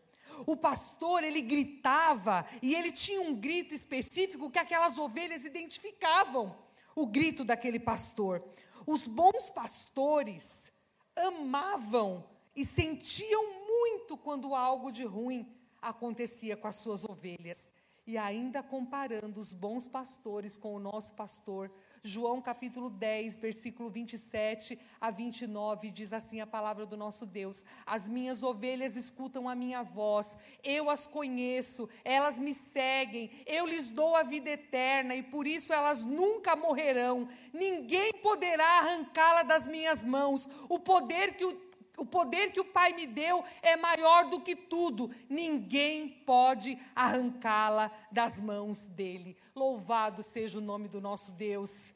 O 0.45 0.57
pastor, 0.57 1.23
ele 1.23 1.40
gritava, 1.40 2.45
e 2.61 2.75
ele 2.75 2.90
tinha 2.90 3.21
um 3.21 3.35
grito 3.35 3.75
específico 3.75 4.50
que 4.50 4.59
aquelas 4.59 4.99
ovelhas 4.99 5.45
identificavam 5.45 6.57
o 6.97 7.07
grito 7.07 7.45
daquele 7.45 7.78
pastor. 7.78 8.42
Os 8.85 9.07
bons 9.07 9.50
pastores 9.50 10.73
amavam 11.14 12.25
e 12.57 12.64
sentiam 12.64 13.62
muito 13.69 14.16
quando 14.16 14.54
algo 14.54 14.90
de 14.90 15.04
ruim 15.04 15.49
acontecia 15.83 16.57
com 16.57 16.69
as 16.69 16.77
suas 16.77 17.05
ovelhas. 17.05 17.69
E 18.05 18.19
ainda 18.19 18.65
comparando 18.65 19.39
os 19.39 19.53
bons 19.53 19.87
pastores 19.87 20.57
com 20.57 20.75
o 20.75 20.79
nosso 20.81 21.12
pastor, 21.12 21.71
João 22.03 22.43
capítulo 22.43 22.91
10, 22.91 23.39
versículo 23.39 23.89
27 23.89 24.77
a 25.01 25.09
29, 25.09 25.89
diz 25.93 26.12
assim 26.12 26.41
a 26.41 26.47
palavra 26.47 26.85
do 26.85 26.97
nosso 26.97 27.25
Deus: 27.25 27.65
As 27.87 28.09
minhas 28.09 28.43
ovelhas 28.43 28.97
escutam 28.97 29.49
a 29.49 29.55
minha 29.55 29.85
voz, 29.85 30.37
eu 30.65 30.91
as 30.91 31.07
conheço, 31.07 31.89
elas 32.05 32.41
me 32.41 32.55
seguem, 32.55 33.31
eu 33.47 33.65
lhes 33.67 33.93
dou 33.93 34.17
a 34.17 34.25
vida 34.25 34.51
eterna 34.51 35.15
e 35.15 35.23
por 35.23 35.47
isso 35.47 35.73
elas 35.73 36.05
nunca 36.05 36.57
morrerão, 36.57 37.29
ninguém 37.53 38.12
poderá 38.15 38.67
arrancá-la 38.81 39.45
das 39.45 39.69
minhas 39.69 40.05
mãos. 40.05 40.49
O 40.69 40.81
poder 40.81 41.37
que 41.37 41.45
o 41.45 41.72
o 42.03 42.07
poder 42.07 42.51
que 42.51 42.61
o 42.61 42.65
Pai 42.65 42.93
me 42.93 43.07
deu 43.07 43.45
é 43.63 43.77
maior 43.77 44.29
do 44.29 44.41
que 44.41 44.57
tudo. 44.57 45.15
Ninguém 45.29 46.09
pode 46.09 46.77
arrancá-la 46.97 47.93
das 48.11 48.41
mãos 48.41 48.89
dele. 48.89 49.37
Louvado 49.55 50.21
seja 50.23 50.59
o 50.59 50.61
nome 50.61 50.89
do 50.89 51.01
nosso 51.01 51.33
Deus. 51.33 51.95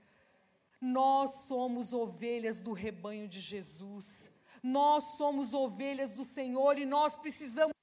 Nós 0.80 1.30
somos 1.48 1.92
ovelhas 1.92 2.60
do 2.60 2.72
rebanho 2.72 3.26
de 3.26 3.40
Jesus. 3.40 4.30
Nós 4.62 5.02
somos 5.16 5.52
ovelhas 5.52 6.12
do 6.12 6.24
Senhor 6.24 6.78
e 6.78 6.86
nós 6.86 7.16
precisamos 7.16 7.74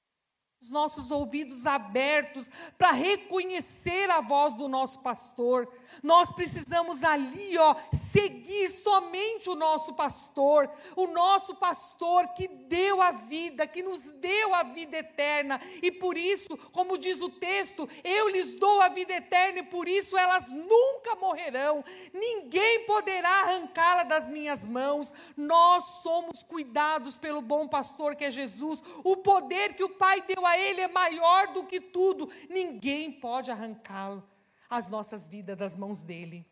os 0.64 0.70
nossos 0.70 1.10
ouvidos 1.10 1.66
abertos 1.66 2.48
para 2.78 2.90
reconhecer 2.90 4.10
a 4.10 4.22
voz 4.22 4.54
do 4.54 4.66
nosso 4.66 4.98
pastor. 5.00 5.70
Nós 6.02 6.32
precisamos 6.32 7.04
ali, 7.04 7.58
ó, 7.58 7.76
seguir 8.10 8.70
somente 8.70 9.50
o 9.50 9.54
nosso 9.54 9.92
pastor, 9.92 10.70
o 10.96 11.06
nosso 11.06 11.54
pastor 11.56 12.28
que 12.28 12.48
deu 12.48 13.02
a 13.02 13.12
vida, 13.12 13.66
que 13.66 13.82
nos 13.82 14.10
deu 14.12 14.54
a 14.54 14.62
vida 14.62 14.96
eterna. 14.96 15.60
E 15.82 15.92
por 15.92 16.16
isso, 16.16 16.56
como 16.72 16.96
diz 16.96 17.20
o 17.20 17.28
texto, 17.28 17.86
eu 18.02 18.30
lhes 18.30 18.54
dou 18.54 18.80
a 18.80 18.88
vida 18.88 19.12
eterna 19.12 19.58
e 19.58 19.64
por 19.64 19.86
isso 19.86 20.16
elas 20.16 20.48
nunca 20.48 21.14
morrerão. 21.16 21.84
Ninguém 22.10 22.86
poderá 22.86 23.28
arrancá-la 23.28 24.04
das 24.04 24.30
minhas 24.30 24.64
mãos. 24.64 25.12
Nós 25.36 25.84
somos 26.02 26.42
cuidados 26.42 27.18
pelo 27.18 27.42
bom 27.42 27.68
pastor 27.68 28.16
que 28.16 28.24
é 28.24 28.30
Jesus. 28.30 28.82
O 29.04 29.18
poder 29.18 29.74
que 29.74 29.84
o 29.84 29.90
Pai 29.90 30.22
deu 30.22 30.46
a 30.46 30.53
ele 30.58 30.80
é 30.80 30.88
maior 30.88 31.52
do 31.52 31.64
que 31.64 31.80
tudo. 31.80 32.30
Ninguém 32.48 33.12
pode 33.12 33.50
arrancá-lo, 33.50 34.22
as 34.68 34.88
nossas 34.88 35.28
vidas 35.28 35.56
das 35.56 35.76
mãos 35.76 36.00
dele. 36.00 36.46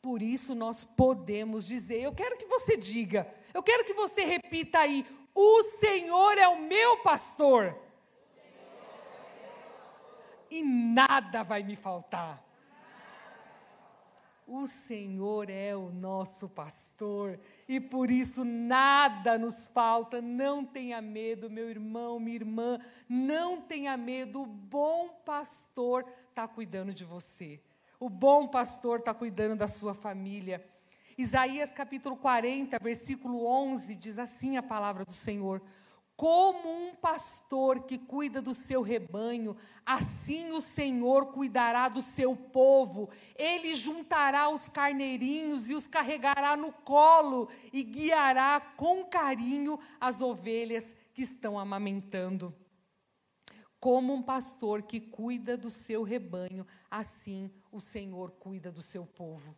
Por 0.00 0.22
isso 0.22 0.54
nós 0.54 0.84
podemos 0.84 1.66
dizer, 1.66 2.00
eu 2.00 2.14
quero 2.14 2.36
que 2.36 2.46
você 2.46 2.76
diga, 2.76 3.32
eu 3.52 3.62
quero 3.62 3.84
que 3.84 3.94
você 3.94 4.24
repita 4.24 4.78
aí: 4.78 5.04
o 5.34 5.62
Senhor 5.62 6.38
é 6.38 6.48
o 6.48 6.60
meu 6.60 6.98
pastor. 6.98 7.76
E 10.50 10.62
nada 10.62 11.42
vai 11.42 11.62
me 11.62 11.76
faltar. 11.76 12.42
O 14.50 14.66
Senhor 14.66 15.50
é 15.50 15.76
o 15.76 15.90
nosso 15.90 16.48
pastor 16.48 17.38
e 17.68 17.78
por 17.78 18.10
isso 18.10 18.46
nada 18.46 19.36
nos 19.36 19.68
falta. 19.68 20.22
Não 20.22 20.64
tenha 20.64 21.02
medo, 21.02 21.50
meu 21.50 21.68
irmão, 21.68 22.18
minha 22.18 22.36
irmã, 22.36 22.78
não 23.06 23.60
tenha 23.60 23.94
medo. 23.94 24.40
O 24.40 24.46
bom 24.46 25.10
pastor 25.22 26.06
está 26.30 26.48
cuidando 26.48 26.94
de 26.94 27.04
você. 27.04 27.60
O 28.00 28.08
bom 28.08 28.48
pastor 28.48 29.00
está 29.00 29.12
cuidando 29.12 29.54
da 29.54 29.68
sua 29.68 29.92
família. 29.92 30.66
Isaías 31.18 31.70
capítulo 31.70 32.16
40, 32.16 32.78
versículo 32.78 33.44
11, 33.44 33.94
diz 33.96 34.18
assim 34.18 34.56
a 34.56 34.62
palavra 34.62 35.04
do 35.04 35.12
Senhor: 35.12 35.60
como 36.18 36.68
um 36.68 36.96
pastor 36.96 37.84
que 37.84 37.96
cuida 37.96 38.42
do 38.42 38.52
seu 38.52 38.82
rebanho, 38.82 39.56
assim 39.86 40.50
o 40.50 40.60
Senhor 40.60 41.26
cuidará 41.26 41.88
do 41.88 42.02
seu 42.02 42.34
povo. 42.34 43.08
Ele 43.36 43.72
juntará 43.72 44.50
os 44.50 44.68
carneirinhos 44.68 45.70
e 45.70 45.74
os 45.74 45.86
carregará 45.86 46.56
no 46.56 46.72
colo 46.72 47.48
e 47.72 47.84
guiará 47.84 48.60
com 48.76 49.04
carinho 49.04 49.78
as 50.00 50.20
ovelhas 50.20 50.96
que 51.14 51.22
estão 51.22 51.56
amamentando. 51.56 52.52
Como 53.78 54.12
um 54.12 54.20
pastor 54.20 54.82
que 54.82 54.98
cuida 54.98 55.56
do 55.56 55.70
seu 55.70 56.02
rebanho, 56.02 56.66
assim 56.90 57.48
o 57.70 57.78
Senhor 57.78 58.32
cuida 58.32 58.72
do 58.72 58.82
seu 58.82 59.06
povo. 59.06 59.56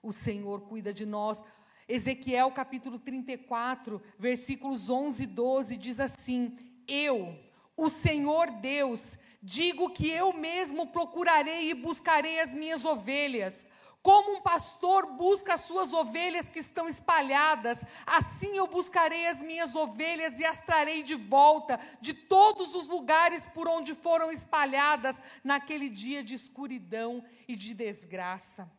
O 0.00 0.12
Senhor 0.12 0.60
cuida 0.60 0.94
de 0.94 1.04
nós. 1.04 1.42
Ezequiel 1.90 2.52
capítulo 2.52 3.00
34, 3.00 4.00
versículos 4.16 4.88
11 4.88 5.24
e 5.24 5.26
12 5.26 5.76
diz 5.76 5.98
assim: 5.98 6.56
Eu, 6.86 7.36
o 7.76 7.88
Senhor 7.88 8.48
Deus, 8.48 9.18
digo 9.42 9.90
que 9.90 10.08
eu 10.08 10.32
mesmo 10.32 10.86
procurarei 10.86 11.68
e 11.68 11.74
buscarei 11.74 12.38
as 12.38 12.54
minhas 12.54 12.84
ovelhas. 12.84 13.66
Como 14.02 14.36
um 14.36 14.40
pastor 14.40 15.04
busca 15.14 15.54
as 15.54 15.62
suas 15.62 15.92
ovelhas 15.92 16.48
que 16.48 16.60
estão 16.60 16.88
espalhadas, 16.88 17.84
assim 18.06 18.56
eu 18.56 18.68
buscarei 18.68 19.26
as 19.26 19.42
minhas 19.42 19.74
ovelhas 19.74 20.38
e 20.38 20.44
as 20.44 20.60
trarei 20.60 21.02
de 21.02 21.16
volta 21.16 21.78
de 22.00 22.14
todos 22.14 22.76
os 22.76 22.86
lugares 22.86 23.48
por 23.48 23.66
onde 23.66 23.94
foram 23.94 24.30
espalhadas 24.30 25.20
naquele 25.42 25.88
dia 25.88 26.22
de 26.22 26.34
escuridão 26.34 27.22
e 27.48 27.56
de 27.56 27.74
desgraça. 27.74 28.70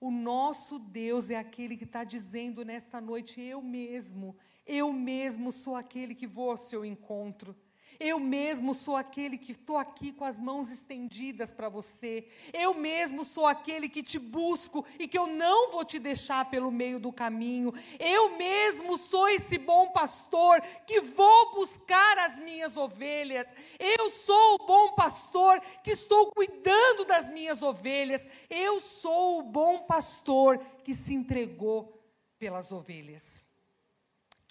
O 0.00 0.10
nosso 0.10 0.78
Deus 0.78 1.30
é 1.30 1.36
aquele 1.36 1.76
que 1.76 1.84
está 1.84 2.04
dizendo 2.04 2.64
nessa 2.64 3.00
noite: 3.00 3.40
eu 3.40 3.62
mesmo, 3.62 4.36
eu 4.66 4.92
mesmo 4.92 5.50
sou 5.50 5.74
aquele 5.74 6.14
que 6.14 6.26
vou 6.26 6.50
ao 6.50 6.56
seu 6.56 6.84
encontro. 6.84 7.56
Eu 7.98 8.18
mesmo 8.18 8.74
sou 8.74 8.96
aquele 8.96 9.38
que 9.38 9.52
estou 9.52 9.76
aqui 9.76 10.12
com 10.12 10.24
as 10.24 10.38
mãos 10.38 10.70
estendidas 10.70 11.52
para 11.52 11.68
você. 11.68 12.28
Eu 12.52 12.74
mesmo 12.74 13.24
sou 13.24 13.46
aquele 13.46 13.88
que 13.88 14.02
te 14.02 14.18
busco 14.18 14.84
e 14.98 15.08
que 15.08 15.16
eu 15.16 15.26
não 15.26 15.70
vou 15.70 15.84
te 15.84 15.98
deixar 15.98 16.50
pelo 16.50 16.70
meio 16.70 16.98
do 16.98 17.12
caminho. 17.12 17.72
Eu 17.98 18.36
mesmo 18.36 18.96
sou 18.96 19.28
esse 19.28 19.58
bom 19.58 19.90
pastor 19.90 20.60
que 20.86 21.00
vou 21.00 21.54
buscar 21.54 22.18
as 22.18 22.38
minhas 22.38 22.76
ovelhas. 22.76 23.54
Eu 23.78 24.10
sou 24.10 24.54
o 24.54 24.66
bom 24.66 24.92
pastor 24.94 25.60
que 25.82 25.92
estou 25.92 26.32
cuidando 26.32 27.04
das 27.04 27.28
minhas 27.30 27.62
ovelhas. 27.62 28.26
Eu 28.50 28.80
sou 28.80 29.40
o 29.40 29.42
bom 29.42 29.80
pastor 29.80 30.58
que 30.84 30.94
se 30.94 31.14
entregou 31.14 32.02
pelas 32.38 32.72
ovelhas. 32.72 33.45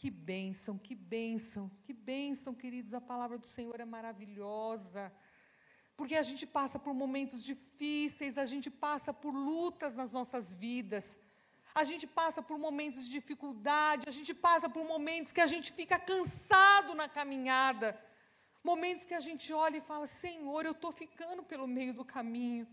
Que 0.06 0.12
bênção, 0.12 0.78
que 0.78 0.94
bênção, 0.94 1.64
que 1.84 1.92
bênção, 1.92 2.54
queridos. 2.54 2.94
A 2.94 3.02
palavra 3.02 3.40
do 3.40 3.48
Senhor 3.48 3.80
é 3.80 3.86
maravilhosa. 3.86 5.12
Porque 5.98 6.16
a 6.16 6.22
gente 6.22 6.46
passa 6.46 6.78
por 6.78 6.94
momentos 6.94 7.44
difíceis, 7.44 8.38
a 8.38 8.46
gente 8.46 8.70
passa 8.70 9.12
por 9.12 9.34
lutas 9.34 9.96
nas 9.96 10.12
nossas 10.14 10.54
vidas. 10.54 11.18
A 11.74 11.84
gente 11.84 12.06
passa 12.06 12.40
por 12.40 12.60
momentos 12.60 13.06
de 13.06 13.10
dificuldade, 13.20 14.08
a 14.08 14.12
gente 14.12 14.32
passa 14.32 14.70
por 14.70 14.86
momentos 14.86 15.32
que 15.32 15.42
a 15.42 15.48
gente 15.48 15.72
fica 15.72 15.98
cansado 15.98 16.94
na 16.94 17.10
caminhada. 17.10 18.00
Momentos 18.64 19.08
que 19.08 19.16
a 19.16 19.24
gente 19.28 19.52
olha 19.52 19.78
e 19.78 19.88
fala: 19.90 20.06
Senhor, 20.06 20.68
eu 20.68 20.74
estou 20.74 20.92
ficando 20.92 21.42
pelo 21.42 21.66
meio 21.66 21.96
do 21.96 22.06
caminho. 22.06 22.68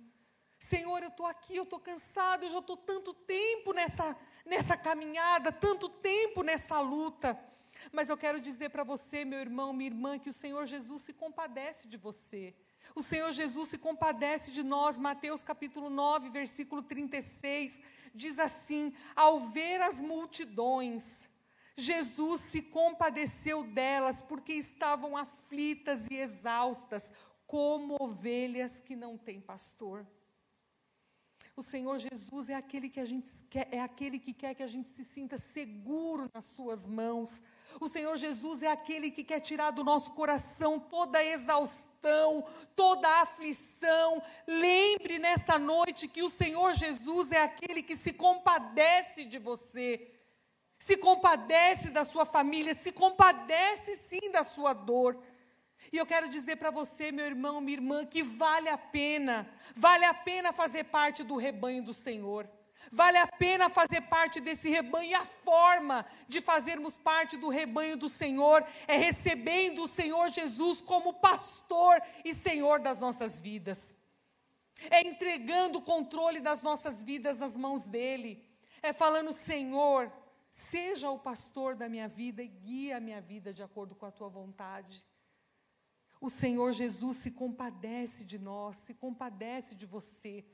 Senhor, 0.58 1.02
eu 1.02 1.08
estou 1.08 1.24
aqui, 1.24 1.56
eu 1.56 1.64
estou 1.64 1.80
cansado, 1.80 2.44
eu 2.44 2.50
já 2.50 2.58
estou 2.58 2.76
tanto 2.76 3.14
tempo 3.14 3.72
nessa, 3.72 4.16
nessa 4.44 4.76
caminhada, 4.76 5.50
tanto 5.52 5.88
tempo 5.88 6.42
nessa 6.42 6.80
luta. 6.80 7.38
Mas 7.90 8.08
eu 8.08 8.16
quero 8.16 8.40
dizer 8.40 8.70
para 8.70 8.84
você, 8.84 9.24
meu 9.24 9.40
irmão, 9.40 9.72
minha 9.72 9.90
irmã, 9.90 10.18
que 10.18 10.28
o 10.30 10.32
Senhor 10.32 10.66
Jesus 10.66 11.02
se 11.02 11.12
compadece 11.12 11.88
de 11.88 11.96
você. 11.96 12.54
O 12.94 13.02
Senhor 13.02 13.32
Jesus 13.32 13.70
se 13.70 13.78
compadece 13.78 14.50
de 14.50 14.62
nós. 14.62 14.98
Mateus 14.98 15.42
capítulo 15.42 15.88
9, 15.88 16.28
versículo 16.28 16.82
36, 16.82 17.80
diz 18.14 18.38
assim: 18.38 18.94
Ao 19.16 19.40
ver 19.40 19.80
as 19.80 20.00
multidões, 20.00 21.28
Jesus 21.76 22.42
se 22.42 22.60
compadeceu 22.60 23.64
delas, 23.64 24.20
porque 24.20 24.52
estavam 24.52 25.16
aflitas 25.16 26.06
e 26.10 26.16
exaustas, 26.16 27.10
como 27.46 27.96
ovelhas 27.98 28.78
que 28.78 28.94
não 28.94 29.16
têm 29.16 29.40
pastor. 29.40 30.06
O 31.54 31.60
Senhor 31.60 31.98
Jesus 31.98 32.48
é 32.48 32.54
aquele 32.54 32.88
que 32.88 32.98
a 32.98 33.04
gente 33.04 33.30
quer, 33.50 33.68
é 33.70 33.78
aquele 33.78 34.18
que 34.18 34.32
quer 34.32 34.54
que 34.54 34.62
a 34.62 34.66
gente 34.66 34.88
se 34.88 35.04
sinta 35.04 35.36
seguro 35.36 36.30
nas 36.32 36.46
suas 36.46 36.86
mãos. 36.86 37.42
O 37.78 37.88
Senhor 37.88 38.16
Jesus 38.16 38.62
é 38.62 38.68
aquele 38.68 39.10
que 39.10 39.22
quer 39.22 39.40
tirar 39.40 39.70
do 39.70 39.84
nosso 39.84 40.14
coração 40.14 40.80
toda 40.80 41.18
a 41.18 41.24
exaustão, 41.24 42.42
toda 42.74 43.06
a 43.06 43.22
aflição. 43.22 44.22
Lembre 44.46 45.18
nessa 45.18 45.58
noite 45.58 46.08
que 46.08 46.22
o 46.22 46.30
Senhor 46.30 46.72
Jesus 46.72 47.32
é 47.32 47.42
aquele 47.42 47.82
que 47.82 47.96
se 47.96 48.14
compadece 48.14 49.22
de 49.26 49.38
você. 49.38 50.10
Se 50.78 50.96
compadece 50.96 51.90
da 51.90 52.04
sua 52.04 52.24
família, 52.24 52.74
se 52.74 52.92
compadece 52.92 53.94
sim 53.96 54.30
da 54.32 54.42
sua 54.42 54.72
dor. 54.72 55.22
E 55.92 55.98
eu 55.98 56.06
quero 56.06 56.26
dizer 56.26 56.56
para 56.56 56.70
você, 56.70 57.12
meu 57.12 57.26
irmão, 57.26 57.60
minha 57.60 57.76
irmã, 57.76 58.06
que 58.06 58.22
vale 58.22 58.70
a 58.70 58.78
pena, 58.78 59.46
vale 59.74 60.06
a 60.06 60.14
pena 60.14 60.50
fazer 60.50 60.84
parte 60.84 61.22
do 61.22 61.36
rebanho 61.36 61.82
do 61.82 61.92
Senhor. 61.92 62.48
Vale 62.90 63.18
a 63.18 63.26
pena 63.26 63.68
fazer 63.68 64.00
parte 64.02 64.40
desse 64.40 64.70
rebanho. 64.70 65.10
E 65.10 65.14
a 65.14 65.24
forma 65.24 66.04
de 66.26 66.40
fazermos 66.40 66.96
parte 66.96 67.36
do 67.36 67.50
rebanho 67.50 67.96
do 67.96 68.08
Senhor 68.08 68.64
é 68.88 68.96
recebendo 68.96 69.82
o 69.82 69.88
Senhor 69.88 70.30
Jesus 70.30 70.80
como 70.80 71.14
pastor 71.14 72.00
e 72.24 72.34
Senhor 72.34 72.80
das 72.80 72.98
nossas 72.98 73.38
vidas. 73.38 73.94
É 74.90 75.06
entregando 75.06 75.78
o 75.78 75.82
controle 75.82 76.40
das 76.40 76.62
nossas 76.62 77.02
vidas 77.02 77.38
nas 77.38 77.54
mãos 77.54 77.86
dele. 77.86 78.42
É 78.82 78.92
falando, 78.94 79.32
Senhor, 79.32 80.10
seja 80.50 81.10
o 81.10 81.18
pastor 81.18 81.76
da 81.76 81.88
minha 81.88 82.08
vida 82.08 82.42
e 82.42 82.48
guia 82.48 82.96
a 82.96 83.00
minha 83.00 83.20
vida 83.20 83.52
de 83.52 83.62
acordo 83.62 83.94
com 83.94 84.06
a 84.06 84.10
tua 84.10 84.28
vontade. 84.28 85.04
O 86.22 86.30
Senhor 86.30 86.70
Jesus 86.70 87.16
se 87.16 87.32
compadece 87.32 88.24
de 88.24 88.38
nós, 88.38 88.76
se 88.76 88.94
compadece 88.94 89.74
de 89.74 89.84
você. 89.84 90.44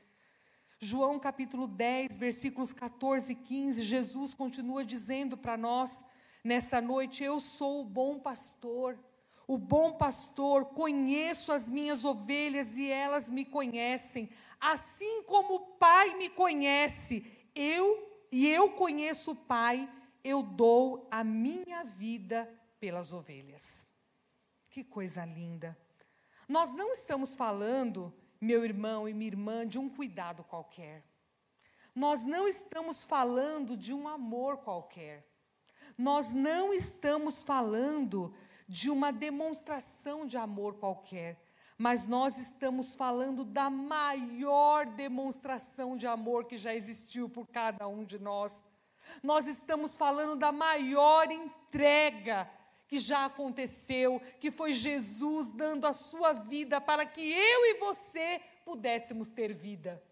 João 0.81 1.19
capítulo 1.19 1.69
10, 1.69 2.17
versículos 2.17 2.73
14 2.73 3.33
e 3.33 3.35
15, 3.35 3.83
Jesus 3.83 4.33
continua 4.33 4.83
dizendo 4.83 5.37
para 5.37 5.59
nós 5.59 6.03
nessa 6.43 6.81
noite: 6.81 7.23
Eu 7.23 7.39
sou 7.39 7.83
o 7.83 7.85
bom 7.85 8.19
pastor. 8.19 8.99
O 9.47 9.59
bom 9.59 9.93
pastor, 9.93 10.65
conheço 10.65 11.53
as 11.53 11.69
minhas 11.69 12.03
ovelhas 12.03 12.75
e 12.79 12.91
elas 12.91 13.29
me 13.29 13.45
conhecem, 13.45 14.31
assim 14.59 15.23
como 15.25 15.57
o 15.57 15.61
Pai 15.77 16.15
me 16.15 16.31
conhece, 16.31 17.31
eu 17.55 18.27
e 18.33 18.47
eu 18.47 18.71
conheço 18.71 19.33
o 19.33 19.37
Pai, 19.37 19.87
eu 20.25 20.43
dou 20.43 21.07
a 21.11 21.23
minha 21.23 21.85
vida 21.85 22.51
pelas 22.81 23.13
ovelhas. 23.13 23.88
Que 24.71 24.85
coisa 24.85 25.25
linda. 25.25 25.77
Nós 26.49 26.73
não 26.73 26.93
estamos 26.93 27.37
falando 27.37 28.13
meu 28.41 28.65
irmão 28.65 29.09
e 29.09 29.15
minha 29.15 29.31
irmã, 29.31 29.67
de 29.67 29.79
um 29.79 29.89
cuidado 29.89 30.45
qualquer. 30.45 31.05
Nós 31.95 32.23
não 32.23 32.47
estamos 32.47 33.05
falando 33.05 33.77
de 33.77 33.93
um 33.93 34.07
amor 34.07 34.59
qualquer. 34.59 35.27
Nós 35.97 36.33
não 36.33 36.73
estamos 36.73 37.43
falando 37.43 38.33
de 38.69 38.89
uma 38.91 39.11
demonstração 39.11 40.25
de 40.25 40.37
amor 40.37 40.75
qualquer. 40.75 41.43
Mas 41.77 42.07
nós 42.07 42.37
estamos 42.39 42.95
falando 42.95 43.45
da 43.45 43.71
maior 43.71 44.87
demonstração 44.87 45.97
de 45.97 46.07
amor 46.07 46.45
que 46.45 46.57
já 46.57 46.75
existiu 46.75 47.29
por 47.29 47.47
cada 47.47 47.87
um 47.89 48.05
de 48.05 48.19
nós. 48.19 48.53
Nós 49.23 49.47
estamos 49.47 49.97
falando 49.97 50.37
da 50.37 50.53
maior 50.53 51.31
entrega 51.31 52.49
que 52.89 52.99
já 52.99 53.27
aconteceu, 53.27 54.21
que 54.41 54.51
foi 54.51 54.73
Jesus 54.73 55.53
dando 55.53 55.87
a 55.87 55.93
sua 55.93 56.33
vida 56.33 56.81
para 56.81 57.05
que 57.05 57.21
eu 57.21 57.65
e 57.67 57.79
você 57.79 58.41
pudéssemos 58.65 59.29
ter 59.29 59.53
vida. 59.53 60.03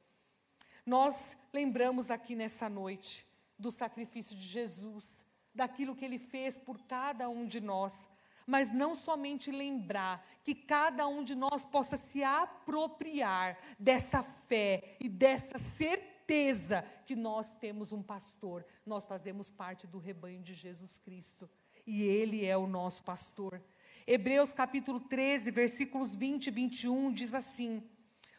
Nós 0.84 1.36
lembramos 1.52 2.10
aqui 2.10 2.36
nessa 2.36 2.68
noite 2.68 3.26
do 3.58 3.70
sacrifício 3.70 4.36
de 4.36 4.44
Jesus, 4.44 5.24
daquilo 5.54 5.96
que 5.96 6.04
ele 6.04 6.18
fez 6.18 6.58
por 6.58 6.78
cada 6.82 7.28
um 7.30 7.46
de 7.46 7.60
nós, 7.60 8.08
mas 8.46 8.72
não 8.72 8.94
somente 8.94 9.50
lembrar, 9.50 10.24
que 10.44 10.54
cada 10.54 11.08
um 11.08 11.24
de 11.24 11.34
nós 11.34 11.64
possa 11.64 11.96
se 11.96 12.22
apropriar 12.22 13.58
dessa 13.78 14.22
fé 14.22 14.96
e 15.00 15.08
dessa 15.08 15.58
certeza 15.58 16.82
que 17.06 17.16
nós 17.16 17.52
temos 17.54 17.90
um 17.90 18.02
pastor, 18.02 18.64
nós 18.84 19.08
fazemos 19.08 19.50
parte 19.50 19.86
do 19.86 19.98
rebanho 19.98 20.42
de 20.42 20.54
Jesus 20.54 20.98
Cristo 20.98 21.50
e 21.86 22.02
Ele 22.02 22.44
é 22.44 22.56
o 22.56 22.66
nosso 22.66 23.04
pastor. 23.04 23.62
Hebreus 24.06 24.52
capítulo 24.52 25.00
13, 25.00 25.50
versículos 25.50 26.14
20 26.14 26.48
e 26.48 26.50
21 26.50 27.12
diz 27.12 27.34
assim: 27.34 27.82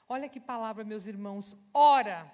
Olha 0.10 0.28
que 0.28 0.40
palavra, 0.40 0.84
meus 0.84 1.08
irmãos. 1.08 1.56
Ora, 1.74 2.32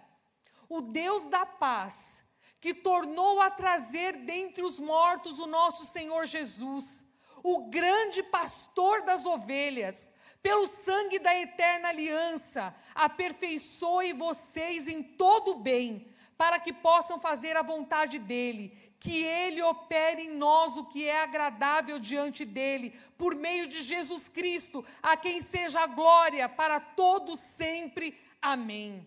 o 0.67 0.82
Deus 0.82 1.26
da 1.26 1.45
paz, 1.45 2.23
que 2.60 2.73
tornou 2.73 3.41
a 3.41 3.49
trazer 3.49 4.17
dentre 4.17 4.63
os 4.63 4.80
mortos 4.80 5.38
o 5.38 5.45
nosso 5.45 5.86
Senhor 5.86 6.26
Jesus, 6.26 7.04
o 7.43 7.69
grande 7.69 8.23
pastor 8.23 9.04
das 9.04 9.26
ovelhas, 9.26 10.10
pelo 10.41 10.67
sangue 10.67 11.19
da 11.19 11.36
eterna 11.39 11.89
aliança, 11.89 12.76
aperfeiçoe 12.95 14.13
vocês 14.13 14.88
em 14.88 15.02
todo 15.02 15.52
o 15.52 15.60
bem, 15.60 16.12
para 16.38 16.60
que 16.60 16.73
possam 16.73 17.19
fazer 17.19 17.56
a 17.56 17.62
vontade 17.62 18.19
dele 18.19 18.78
que 19.04 19.22
Ele 19.26 19.62
opere 19.62 20.22
em 20.22 20.30
nós 20.30 20.78
o 20.78 20.86
que 20.86 21.06
é 21.06 21.24
agradável 21.24 22.00
diante 22.00 22.46
dEle, 22.46 22.92
por 23.18 23.36
meio 23.36 23.68
de 23.68 23.82
Jesus 23.82 24.30
Cristo, 24.30 24.84
a 25.02 25.18
quem 25.18 25.42
seja 25.42 25.82
a 25.82 25.88
glória 25.88 26.48
para 26.48 26.80
todos 26.80 27.38
sempre. 27.38 28.18
Amém. 28.42 29.06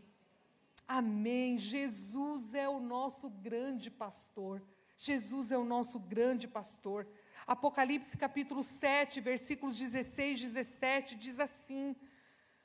Amém. 0.86 1.58
Jesus 1.58 2.52
é 2.52 2.68
o 2.68 2.78
nosso 2.78 3.30
grande 3.30 3.90
pastor. 3.90 4.62
Jesus 4.98 5.50
é 5.50 5.56
o 5.56 5.64
nosso 5.64 5.98
grande 5.98 6.46
pastor. 6.46 7.08
Apocalipse 7.46 8.18
capítulo 8.18 8.62
7, 8.62 9.18
versículos 9.22 9.78
16 9.78 10.40
e 10.40 10.46
17 10.48 11.14
diz 11.14 11.40
assim: 11.40 11.96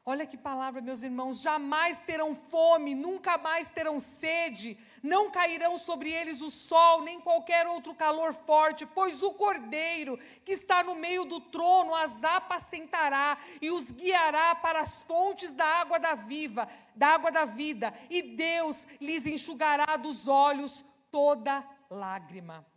Olha 0.05 0.25
que 0.25 0.37
palavra, 0.37 0.81
meus 0.81 1.01
irmãos, 1.01 1.39
jamais 1.39 2.01
terão 2.01 2.35
fome, 2.35 2.93
nunca 2.93 3.37
mais 3.37 3.69
terão 3.69 4.01
sede, 4.01 4.77
não 5.01 5.31
cairão 5.31 5.77
sobre 5.77 6.11
eles 6.11 6.41
o 6.41 6.49
sol, 6.49 7.01
nem 7.01 7.19
qualquer 7.19 7.67
outro 7.67 7.93
calor 7.93 8.33
forte, 8.33 8.85
pois 8.85 9.23
o 9.23 9.31
Cordeiro 9.31 10.17
que 10.45 10.51
está 10.51 10.83
no 10.83 10.95
meio 10.95 11.25
do 11.25 11.39
trono 11.39 11.93
as 11.93 12.23
apacentará 12.23 13.37
e 13.61 13.71
os 13.71 13.91
guiará 13.91 14.55
para 14.55 14.81
as 14.81 15.03
fontes 15.03 15.51
da 15.51 15.65
água 15.65 15.99
da 15.99 16.15
viva, 16.15 16.67
da 16.95 17.09
água 17.09 17.31
da 17.31 17.45
vida, 17.45 17.93
e 18.09 18.21
Deus 18.21 18.85
lhes 18.99 19.25
enxugará 19.25 19.97
dos 19.97 20.27
olhos 20.27 20.85
toda 21.09 21.63
lágrima. 21.89 22.70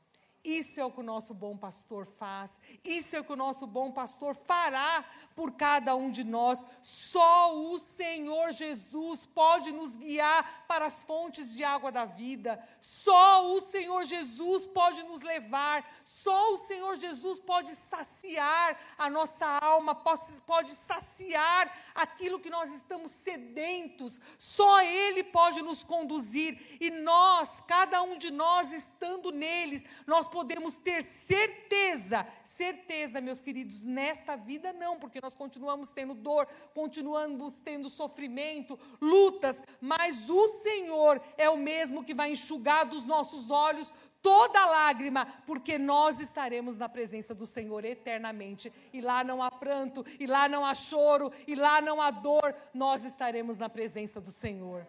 Isso 0.45 0.79
é 0.79 0.85
o 0.85 0.91
que 0.91 1.01
o 1.01 1.03
nosso 1.03 1.33
bom 1.33 1.57
pastor 1.57 2.05
faz, 2.05 2.61
isso 2.85 3.17
é 3.17 3.21
o 3.21 3.25
que 3.25 3.33
o 3.33 3.37
nosso 3.37 3.67
bom 3.67 3.91
pastor 3.91 4.37
fará 4.37 5.03
por 5.35 5.53
cada 5.53 5.97
um 5.97 6.11
de 6.11 6.23
nós. 6.23 6.63
Só 6.83 7.57
o 7.57 7.79
Senhor 7.79 8.53
Jesus 8.53 9.25
pode 9.25 9.73
nos 9.73 9.97
guiar 9.97 10.67
para 10.69 10.85
as 10.85 11.03
fontes 11.03 11.57
de 11.57 11.65
água 11.65 11.91
da 11.91 12.05
vida, 12.05 12.63
só 12.79 13.55
o 13.55 13.61
Senhor 13.61 14.05
Jesus 14.05 14.67
pode 14.67 15.03
nos 15.05 15.23
levar, 15.23 15.91
só 16.05 16.53
o 16.53 16.59
Senhor 16.59 16.97
Jesus 16.99 17.41
pode 17.41 17.75
saciar 17.75 18.79
a 18.99 19.09
nossa 19.09 19.47
alma, 19.63 19.95
pode, 19.95 20.21
pode 20.47 20.73
saciar 20.73 21.75
aquilo 21.95 22.39
que 22.39 22.51
nós 22.51 22.71
estamos 22.71 23.13
sedentos, 23.13 24.21
só 24.39 24.83
Ele 24.83 25.25
pode 25.25 25.63
nos 25.63 25.83
conduzir. 25.83 26.77
E 26.79 26.91
nós, 26.91 27.63
cada 27.67 28.03
um 28.03 28.19
de 28.19 28.31
nós, 28.31 28.71
estando 28.73 29.31
neles, 29.31 29.85
nós 30.07 30.29
podemos 30.35 30.75
ter 30.75 31.01
certeza, 31.01 32.27
certeza, 32.43 33.21
meus 33.21 33.41
queridos, 33.41 33.85
nesta 33.85 34.35
vida 34.35 34.73
não, 34.73 34.99
porque 34.99 35.21
nós 35.23 35.37
continuamos 35.37 35.93
tendo 35.93 36.13
dor, 36.13 36.49
continuamos 36.75 37.61
tendo 37.61 37.89
sofrimento, 37.89 38.77
lutas, 39.01 39.63
mas 39.81 40.29
o 40.29 40.49
Senhor 40.49 41.23
é 41.39 41.49
o 41.49 41.57
mesmo 41.57 42.03
que 42.03 42.13
vai 42.13 42.33
enxugar 42.33 42.85
dos 42.85 43.05
nossos 43.05 43.49
olhos 43.49 43.95
toda 44.21 44.67
lágrima, 44.67 45.25
porque 45.47 45.79
nós 45.79 46.19
estaremos 46.19 46.77
na 46.77 46.89
presença 46.89 47.33
do 47.33 47.47
Senhor 47.47 47.85
eternamente. 47.85 48.73
E 48.93 49.01
lá 49.01 49.23
não 49.23 49.41
há 49.41 49.51
pranto, 49.51 50.05
e 50.19 50.27
lá 50.27 50.49
não 50.49 50.65
há 50.65 50.75
choro, 50.75 51.31
e 51.47 51.55
lá 51.55 51.81
não 51.81 52.01
há 52.01 52.11
dor, 52.11 52.57
nós 52.73 53.05
estaremos 53.05 53.59
na 53.59 53.69
presença 53.69 54.21
do 54.21 54.33
Senhor. 54.33 54.85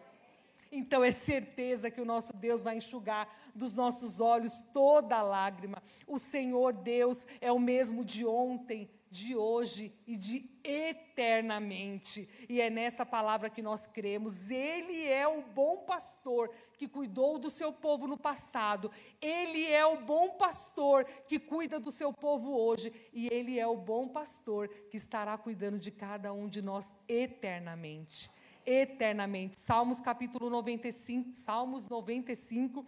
Então 0.76 1.02
é 1.02 1.10
certeza 1.10 1.90
que 1.90 2.02
o 2.02 2.04
nosso 2.04 2.36
Deus 2.36 2.62
vai 2.62 2.76
enxugar 2.76 3.26
dos 3.54 3.74
nossos 3.74 4.20
olhos 4.20 4.60
toda 4.74 5.22
lágrima. 5.22 5.82
O 6.06 6.18
Senhor 6.18 6.74
Deus 6.74 7.26
é 7.40 7.50
o 7.50 7.58
mesmo 7.58 8.04
de 8.04 8.26
ontem, 8.26 8.90
de 9.10 9.34
hoje 9.34 9.90
e 10.06 10.18
de 10.18 10.50
eternamente. 10.62 12.28
E 12.46 12.60
é 12.60 12.68
nessa 12.68 13.06
palavra 13.06 13.48
que 13.48 13.62
nós 13.62 13.86
cremos. 13.86 14.50
Ele 14.50 15.08
é 15.08 15.26
o 15.26 15.40
bom 15.40 15.78
pastor 15.78 16.50
que 16.76 16.86
cuidou 16.86 17.38
do 17.38 17.48
seu 17.48 17.72
povo 17.72 18.06
no 18.06 18.18
passado. 18.18 18.90
Ele 19.18 19.64
é 19.64 19.86
o 19.86 20.02
bom 20.02 20.32
pastor 20.36 21.06
que 21.26 21.38
cuida 21.38 21.80
do 21.80 21.90
seu 21.90 22.12
povo 22.12 22.54
hoje. 22.54 22.92
E 23.14 23.28
ele 23.32 23.58
é 23.58 23.66
o 23.66 23.78
bom 23.78 24.08
pastor 24.08 24.68
que 24.90 24.98
estará 24.98 25.38
cuidando 25.38 25.80
de 25.80 25.90
cada 25.90 26.34
um 26.34 26.46
de 26.46 26.60
nós 26.60 26.94
eternamente 27.08 28.35
eternamente. 28.66 29.58
Salmos 29.58 30.00
capítulo 30.00 30.50
95, 30.50 31.34
Salmos 31.34 31.88
95, 31.88 32.84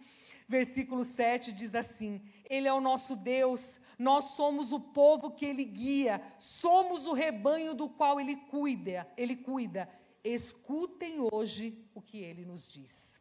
versículo 0.47 1.03
7 1.03 1.51
diz 1.53 1.73
assim: 1.73 2.21
Ele 2.49 2.67
é 2.67 2.73
o 2.73 2.81
nosso 2.81 3.15
Deus, 3.15 3.79
nós 3.97 4.25
somos 4.35 4.71
o 4.71 4.79
povo 4.79 5.31
que 5.31 5.45
ele 5.45 5.63
guia, 5.63 6.21
somos 6.37 7.05
o 7.05 7.13
rebanho 7.13 7.73
do 7.73 7.89
qual 7.89 8.19
ele 8.19 8.35
cuida, 8.35 9.07
ele 9.17 9.35
cuida. 9.35 9.89
Escutem 10.23 11.15
hoje 11.31 11.83
o 11.95 12.01
que 12.01 12.17
ele 12.17 12.45
nos 12.45 12.69
diz. 12.69 13.19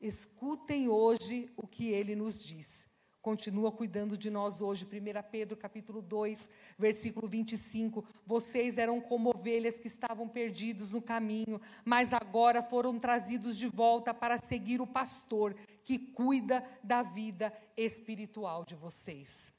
Escutem 0.00 0.88
hoje 0.88 1.50
o 1.56 1.66
que 1.66 1.90
ele 1.90 2.14
nos 2.14 2.44
diz. 2.46 2.87
Continua 3.20 3.72
cuidando 3.72 4.16
de 4.16 4.30
nós 4.30 4.60
hoje. 4.60 4.84
1 4.84 5.30
Pedro 5.30 5.56
capítulo 5.56 6.00
2, 6.00 6.50
versículo 6.78 7.28
25. 7.28 8.04
Vocês 8.26 8.78
eram 8.78 9.00
como 9.00 9.30
ovelhas 9.30 9.78
que 9.78 9.88
estavam 9.88 10.28
perdidos 10.28 10.92
no 10.92 11.02
caminho, 11.02 11.60
mas 11.84 12.12
agora 12.12 12.62
foram 12.62 12.98
trazidos 12.98 13.56
de 13.56 13.68
volta 13.68 14.14
para 14.14 14.38
seguir 14.38 14.80
o 14.80 14.86
pastor 14.86 15.54
que 15.84 15.98
cuida 15.98 16.64
da 16.82 17.02
vida 17.02 17.52
espiritual 17.76 18.64
de 18.64 18.74
vocês. 18.74 19.52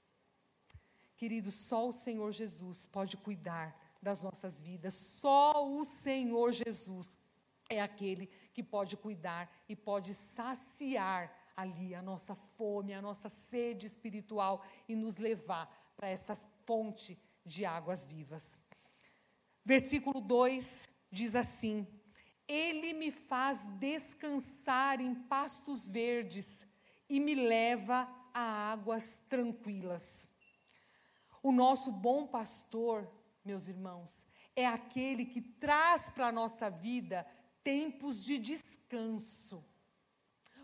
Queridos, 1.18 1.54
só 1.54 1.88
o 1.88 1.92
Senhor 1.92 2.32
Jesus 2.32 2.86
pode 2.86 3.18
cuidar 3.18 3.78
das 4.02 4.24
nossas 4.24 4.62
vidas. 4.62 4.94
Só 4.94 5.68
o 5.70 5.84
Senhor 5.84 6.52
Jesus 6.52 7.20
é 7.70 7.82
aquele 7.82 8.28
que 8.54 8.64
pode 8.64 8.98
cuidar 8.98 9.52
e 9.68 9.76
pode 9.76 10.14
saciar 10.14 11.32
ali 11.60 11.94
a 11.94 12.02
nossa 12.02 12.36
fome, 12.36 12.94
a 12.94 13.02
nossa 13.02 13.28
sede 13.28 13.86
espiritual 13.86 14.64
e 14.88 14.96
nos 14.96 15.18
levar 15.18 15.68
para 15.96 16.08
essa 16.08 16.34
fonte 16.66 17.20
de 17.46 17.66
águas 17.66 18.06
vivas. 18.06 18.58
Versículo 19.66 20.22
2 20.22 20.90
diz 21.12 21.36
assim: 21.36 21.86
Ele 22.48 22.94
me 22.94 23.12
faz 23.12 23.66
descansar 23.78 25.02
em 25.02 25.14
pastos 25.14 25.92
verdes 25.92 26.66
e 27.10 27.20
me 27.20 27.36
leva 27.36 28.08
a 28.34 28.72
águas 28.72 29.22
tranquilas. 29.28 30.28
O 31.44 31.52
nosso 31.52 31.92
bom 31.92 32.26
pastor, 32.26 33.12
meus 33.44 33.68
irmãos, 33.68 34.26
é 34.56 34.66
aquele 34.66 35.26
que 35.26 35.42
traz 35.42 36.10
para 36.10 36.28
a 36.28 36.32
nossa 36.32 36.70
vida 36.70 37.28
tempos 37.64 38.24
de 38.24 38.38
descanso. 38.38 39.64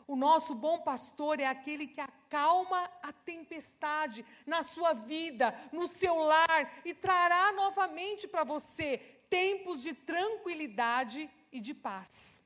O 0.07 0.15
nosso 0.15 0.53
bom 0.53 0.79
pastor 0.79 1.39
é 1.39 1.47
aquele 1.47 1.87
que 1.87 1.99
acalma 1.99 2.89
a 3.01 3.11
tempestade 3.11 4.23
na 4.45 4.61
sua 4.61 4.93
vida, 4.93 5.53
no 5.71 5.87
seu 5.87 6.15
lar 6.15 6.81
e 6.85 6.93
trará 6.93 7.51
novamente 7.53 8.27
para 8.27 8.43
você 8.43 8.97
tempos 9.29 9.81
de 9.81 9.93
tranquilidade 9.93 11.29
e 11.51 11.59
de 11.59 11.73
paz. 11.73 12.43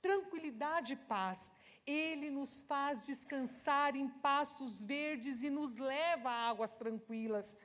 Tranquilidade 0.00 0.94
e 0.94 0.96
paz. 0.96 1.52
Ele 1.86 2.30
nos 2.30 2.62
faz 2.62 3.04
descansar 3.04 3.94
em 3.94 4.08
pastos 4.08 4.82
verdes 4.82 5.42
e 5.42 5.50
nos 5.50 5.76
leva 5.76 6.30
a 6.30 6.48
águas 6.48 6.74
tranquilas. 6.74 7.58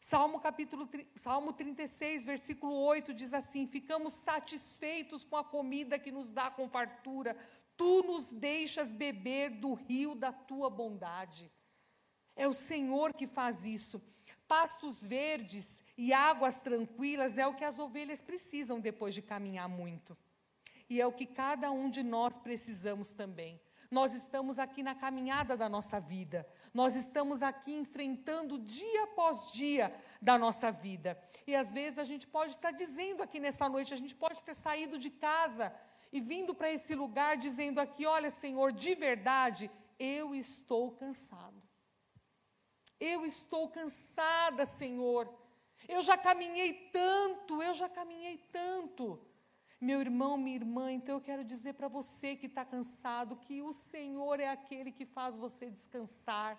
Salmo 0.00 0.40
capítulo 0.40 0.90
Salmo 1.14 1.52
36, 1.52 2.24
versículo 2.24 2.74
8 2.74 3.14
diz 3.14 3.32
assim: 3.32 3.68
Ficamos 3.68 4.12
satisfeitos 4.14 5.24
com 5.24 5.36
a 5.36 5.44
comida 5.44 5.96
que 5.96 6.10
nos 6.10 6.28
dá 6.28 6.50
com 6.50 6.68
fartura, 6.68 7.36
tu 7.76 8.02
nos 8.02 8.32
deixas 8.32 8.92
beber 8.92 9.50
do 9.50 9.74
rio 9.74 10.14
da 10.14 10.32
tua 10.32 10.70
bondade. 10.70 11.50
É 12.34 12.46
o 12.46 12.52
Senhor 12.52 13.12
que 13.12 13.26
faz 13.26 13.64
isso. 13.64 14.02
Pastos 14.46 15.06
verdes 15.06 15.82
e 15.96 16.12
águas 16.12 16.60
tranquilas 16.60 17.38
é 17.38 17.46
o 17.46 17.54
que 17.54 17.64
as 17.64 17.78
ovelhas 17.78 18.22
precisam 18.22 18.80
depois 18.80 19.14
de 19.14 19.22
caminhar 19.22 19.68
muito. 19.68 20.16
E 20.88 21.00
é 21.00 21.06
o 21.06 21.12
que 21.12 21.26
cada 21.26 21.70
um 21.70 21.88
de 21.88 22.02
nós 22.02 22.38
precisamos 22.38 23.10
também. 23.10 23.60
Nós 23.90 24.14
estamos 24.14 24.58
aqui 24.58 24.82
na 24.82 24.94
caminhada 24.94 25.54
da 25.54 25.68
nossa 25.68 26.00
vida. 26.00 26.46
Nós 26.72 26.96
estamos 26.96 27.42
aqui 27.42 27.74
enfrentando 27.74 28.58
dia 28.58 29.04
após 29.04 29.52
dia 29.52 29.94
da 30.20 30.38
nossa 30.38 30.72
vida. 30.72 31.18
E 31.46 31.54
às 31.54 31.74
vezes 31.74 31.98
a 31.98 32.04
gente 32.04 32.26
pode 32.26 32.52
estar 32.52 32.70
dizendo 32.70 33.22
aqui 33.22 33.38
nessa 33.38 33.68
noite, 33.68 33.92
a 33.92 33.96
gente 33.98 34.14
pode 34.14 34.42
ter 34.42 34.54
saído 34.54 34.96
de 34.96 35.10
casa 35.10 35.74
e 36.12 36.20
vindo 36.20 36.54
para 36.54 36.70
esse 36.70 36.94
lugar 36.94 37.36
dizendo 37.36 37.80
aqui: 37.80 38.04
Olha, 38.04 38.30
Senhor, 38.30 38.70
de 38.70 38.94
verdade, 38.94 39.70
eu 39.98 40.34
estou 40.34 40.92
cansado. 40.92 41.60
Eu 43.00 43.24
estou 43.24 43.68
cansada, 43.68 44.64
Senhor. 44.66 45.32
Eu 45.88 46.00
já 46.02 46.16
caminhei 46.16 46.72
tanto, 46.92 47.62
eu 47.62 47.74
já 47.74 47.88
caminhei 47.88 48.38
tanto. 48.52 49.18
Meu 49.80 50.00
irmão, 50.00 50.36
minha 50.36 50.54
irmã, 50.54 50.92
então 50.92 51.16
eu 51.16 51.20
quero 51.20 51.42
dizer 51.42 51.72
para 51.72 51.88
você 51.88 52.36
que 52.36 52.46
está 52.46 52.64
cansado 52.64 53.34
que 53.34 53.60
o 53.62 53.72
Senhor 53.72 54.38
é 54.38 54.48
aquele 54.48 54.92
que 54.92 55.04
faz 55.04 55.36
você 55.36 55.68
descansar. 55.68 56.56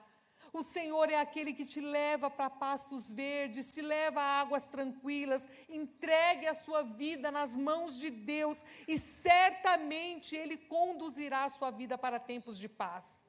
O 0.54 0.62
Senhor 0.62 1.10
é 1.10 1.16
aquele 1.20 1.52
que 1.52 1.66
te 1.66 1.82
leva 1.82 2.30
para 2.30 2.48
pastos 2.48 3.12
verdes, 3.12 3.72
te 3.72 3.82
leva 3.82 4.22
a 4.22 4.40
águas 4.42 4.66
tranquilas. 4.66 5.48
Entregue 5.68 6.46
a 6.48 6.54
sua 6.54 6.84
vida 6.84 7.32
nas 7.32 7.58
mãos 7.58 8.00
de 8.00 8.12
Deus 8.12 8.64
e 8.88 9.00
certamente 9.00 10.36
Ele 10.36 10.56
conduzirá 10.56 11.46
a 11.46 11.50
sua 11.50 11.72
vida 11.72 11.98
para 11.98 12.20
tempos 12.20 12.60
de 12.60 12.70
paz 12.70 13.24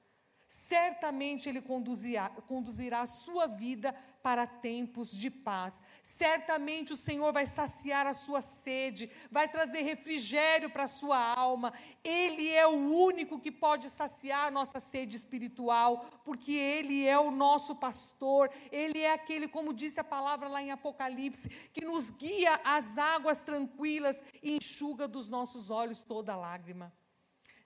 certamente 0.54 1.48
Ele 1.48 1.60
conduzirá, 1.60 2.30
conduzirá 2.30 3.00
a 3.00 3.06
sua 3.06 3.48
vida 3.48 3.92
para 4.24 4.46
tempos 4.46 5.10
de 5.10 5.30
paz. 5.30 5.82
Certamente 6.00 6.94
o 6.94 6.96
Senhor 6.96 7.30
vai 7.30 7.44
saciar 7.44 8.06
a 8.06 8.14
sua 8.14 8.40
sede, 8.40 9.10
vai 9.30 9.46
trazer 9.46 9.82
refrigério 9.82 10.70
para 10.70 10.84
a 10.84 10.88
sua 10.88 11.18
alma. 11.18 11.74
Ele 12.02 12.48
é 12.48 12.66
o 12.66 12.70
único 12.70 13.38
que 13.38 13.52
pode 13.52 13.90
saciar 13.90 14.46
a 14.46 14.50
nossa 14.50 14.80
sede 14.80 15.14
espiritual, 15.14 16.06
porque 16.24 16.52
Ele 16.52 17.04
é 17.04 17.18
o 17.18 17.30
nosso 17.30 17.76
pastor, 17.76 18.50
Ele 18.72 19.00
é 19.00 19.12
aquele, 19.12 19.46
como 19.46 19.74
disse 19.74 20.00
a 20.00 20.04
palavra 20.04 20.48
lá 20.48 20.62
em 20.62 20.70
Apocalipse, 20.70 21.50
que 21.74 21.84
nos 21.84 22.08
guia 22.08 22.58
às 22.64 22.96
águas 22.96 23.40
tranquilas 23.40 24.24
e 24.42 24.56
enxuga 24.56 25.06
dos 25.06 25.28
nossos 25.28 25.68
olhos 25.68 26.00
toda 26.00 26.34
lágrima. 26.34 26.90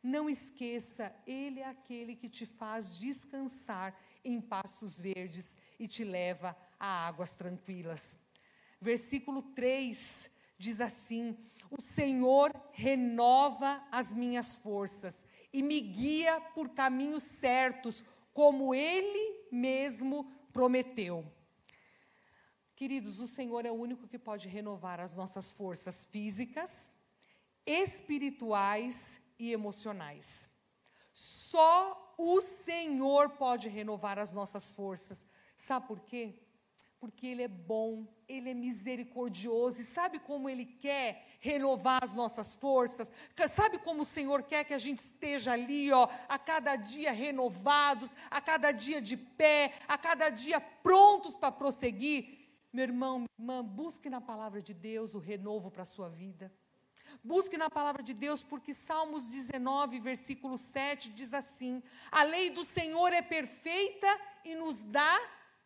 Não 0.03 0.29
esqueça, 0.29 1.15
Ele 1.25 1.61
é 1.61 1.69
aquele 1.69 2.17
que 2.17 2.29
te 2.29 2.45
faz 2.45 2.99
descansar 2.99 3.97
em 4.25 4.41
pastos 4.41 5.01
verdes 5.01 5.57
e 5.79 5.87
te 5.87 6.05
leva 6.05 6.57
a 6.79 7.07
águas 7.07 7.35
tranquilas. 7.35 8.17
Versículo 8.81 9.43
3 9.43 10.31
diz 10.59 10.81
assim: 10.81 11.37
O 11.71 11.81
Senhor 11.81 12.53
renova 12.73 13.87
as 13.91 14.13
minhas 14.13 14.57
forças 14.57 15.25
e 15.53 15.63
me 15.63 15.81
guia 15.81 16.41
por 16.55 16.71
caminhos 16.71 17.23
certos, 17.23 18.05
como 18.33 18.75
Ele 18.75 19.47
mesmo 19.51 20.31
prometeu. 20.53 21.31
Queridos, 22.77 23.19
o 23.19 23.27
Senhor 23.27 23.67
é 23.67 23.71
o 23.73 23.75
único 23.75 24.07
que 24.07 24.19
pode 24.19 24.49
renovar 24.49 25.01
as 25.01 25.15
nossas 25.17 25.51
forças 25.51 26.07
físicas, 26.07 26.93
espirituais 27.67 29.21
e 29.37 29.53
emocionais. 29.53 30.49
Só 31.13 32.15
o 32.17 32.41
Senhor 32.41 33.31
pode 33.31 33.69
renovar 33.69 34.19
as 34.19 34.31
nossas 34.31 34.71
forças. 34.71 35.27
Sabe 35.59 35.89
por 35.89 35.99
quê? 36.01 36.35
Porque 37.01 37.27
Ele 37.27 37.43
é 37.43 37.49
bom, 37.49 38.07
Ele 38.29 38.49
é 38.49 38.55
misericordioso 38.55 39.81
e 39.81 39.85
sabe 39.85 40.21
como 40.21 40.49
Ele 40.49 40.65
quer 40.65 41.27
renovar 41.41 42.03
as 42.03 42.15
nossas 42.15 42.55
forças? 42.55 43.13
Sabe 43.49 43.79
como 43.79 44.03
o 44.03 44.05
Senhor 44.05 44.45
quer 44.45 44.63
que 44.65 44.73
a 44.73 44.79
gente 44.79 44.99
esteja 44.99 45.53
ali, 45.53 45.93
ó, 45.93 46.09
a 46.29 46.39
cada 46.39 46.77
dia 46.77 47.11
renovados, 47.11 48.15
a 48.31 48.41
cada 48.41 48.71
dia 48.71 49.03
de 49.03 49.17
pé, 49.17 49.75
a 49.89 49.99
cada 49.99 50.31
dia 50.31 50.61
prontos 50.61 51.35
para 51.35 51.51
prosseguir? 51.51 52.39
Meu 52.73 52.85
irmão, 52.85 53.19
minha 53.19 53.29
irmã, 53.39 53.65
busque 53.65 54.09
na 54.09 54.21
palavra 54.21 54.63
de 54.63 54.73
Deus 54.73 55.13
o 55.13 55.19
renovo 55.19 55.73
para 55.73 55.83
a 55.83 55.87
sua 55.87 56.09
vida. 56.09 56.53
Busque 57.25 57.57
na 57.57 57.69
palavra 57.69 58.01
de 58.01 58.15
Deus, 58.15 58.43
porque 58.43 58.73
Salmos 58.73 59.33
19, 59.33 59.99
versículo 59.99 60.57
7 60.57 61.11
diz 61.11 61.35
assim: 61.35 61.83
A 62.13 62.23
lei 62.23 62.49
do 62.49 62.65
Senhor 62.65 63.13
é 63.13 63.21
perfeita 63.21 64.07
e 64.45 64.55
nos 64.55 64.85
dá 64.85 65.19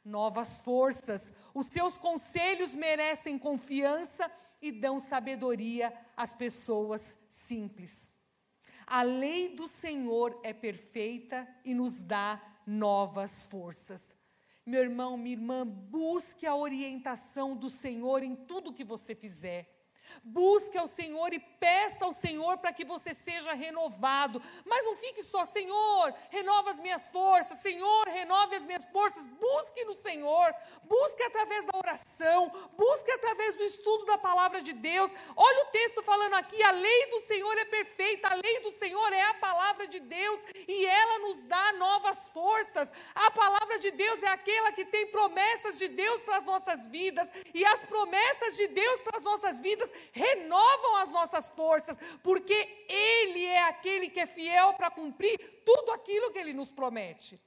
novas 0.04 0.60
forças. 0.60 1.32
Os 1.54 1.66
seus 1.66 1.98
conselhos 1.98 2.74
merecem 2.74 3.38
confiança 3.38 4.30
e 4.60 4.70
dão 4.70 4.98
sabedoria 4.98 5.92
às 6.16 6.34
pessoas 6.34 7.18
simples. 7.28 8.10
A 8.86 9.02
lei 9.02 9.54
do 9.54 9.66
Senhor 9.66 10.38
é 10.42 10.52
perfeita 10.52 11.48
e 11.64 11.74
nos 11.74 12.02
dá 12.02 12.40
novas 12.66 13.46
forças. 13.46 14.14
Meu 14.64 14.82
irmão, 14.82 15.16
minha 15.16 15.34
irmã, 15.34 15.66
busque 15.66 16.46
a 16.46 16.54
orientação 16.54 17.56
do 17.56 17.68
Senhor 17.68 18.22
em 18.22 18.36
tudo 18.36 18.72
que 18.72 18.84
você 18.84 19.14
fizer. 19.14 19.71
Busque 20.22 20.78
ao 20.78 20.86
Senhor 20.86 21.32
e 21.32 21.38
peça 21.38 22.04
ao 22.04 22.12
Senhor 22.12 22.58
para 22.58 22.72
que 22.72 22.84
você 22.84 23.14
seja 23.14 23.52
renovado. 23.52 24.42
Mas 24.64 24.84
não 24.84 24.96
fique 24.96 25.22
só, 25.22 25.44
Senhor, 25.44 26.14
renova 26.30 26.70
as 26.70 26.78
minhas 26.78 27.08
forças, 27.08 27.58
Senhor, 27.58 28.08
renove 28.08 28.56
as 28.56 28.64
minhas 28.64 28.86
forças. 28.86 29.26
Busque 29.26 29.84
no 29.84 29.94
Senhor, 29.94 30.54
busque 30.84 31.22
através 31.22 31.64
da 31.64 31.78
oração, 31.78 32.50
busque 32.76 33.10
através 33.10 33.56
do 33.56 33.64
estudo 33.64 34.04
da 34.06 34.18
palavra 34.18 34.62
de 34.62 34.72
Deus. 34.72 35.12
Olha 35.36 35.62
o 35.64 35.70
texto 35.70 36.02
falando 36.02 36.34
aqui: 36.34 36.62
a 36.62 36.70
lei 36.70 37.06
do 37.06 37.20
Senhor 37.20 37.56
é 37.58 37.64
perfeita, 37.64 38.28
a 38.28 38.34
lei 38.34 38.60
do 38.60 38.70
Senhor 38.70 39.12
é 39.12 39.22
a 39.22 39.34
palavra 39.34 39.86
de 39.86 40.00
Deus 40.00 40.40
e 40.68 40.86
ela 40.86 41.18
nos 41.20 41.40
dá 41.42 41.72
novas 41.74 42.28
forças. 42.28 42.92
A 43.14 43.30
palavra 43.30 43.78
de 43.78 43.90
Deus 43.90 44.22
é 44.22 44.28
aquela 44.28 44.72
que 44.72 44.84
tem 44.84 45.06
promessas 45.06 45.78
de 45.78 45.88
Deus 45.88 46.22
para 46.22 46.38
as 46.38 46.44
nossas 46.44 46.86
vidas 46.88 47.30
e 47.54 47.64
as 47.64 47.84
promessas 47.84 48.56
de 48.56 48.66
Deus 48.68 49.00
para 49.00 49.18
as 49.18 49.22
nossas 49.22 49.60
vidas 49.60 49.90
renovam 50.12 50.96
as 50.96 51.10
nossas 51.10 51.48
forças, 51.50 51.96
porque 52.22 52.86
Ele 52.88 53.44
é 53.44 53.62
aquele 53.64 54.08
que 54.08 54.20
é 54.20 54.26
fiel 54.26 54.74
para 54.74 54.90
cumprir 54.90 55.38
tudo 55.64 55.92
aquilo 55.92 56.32
que 56.32 56.38
Ele 56.38 56.52
nos 56.52 56.70
promete. 56.70 57.40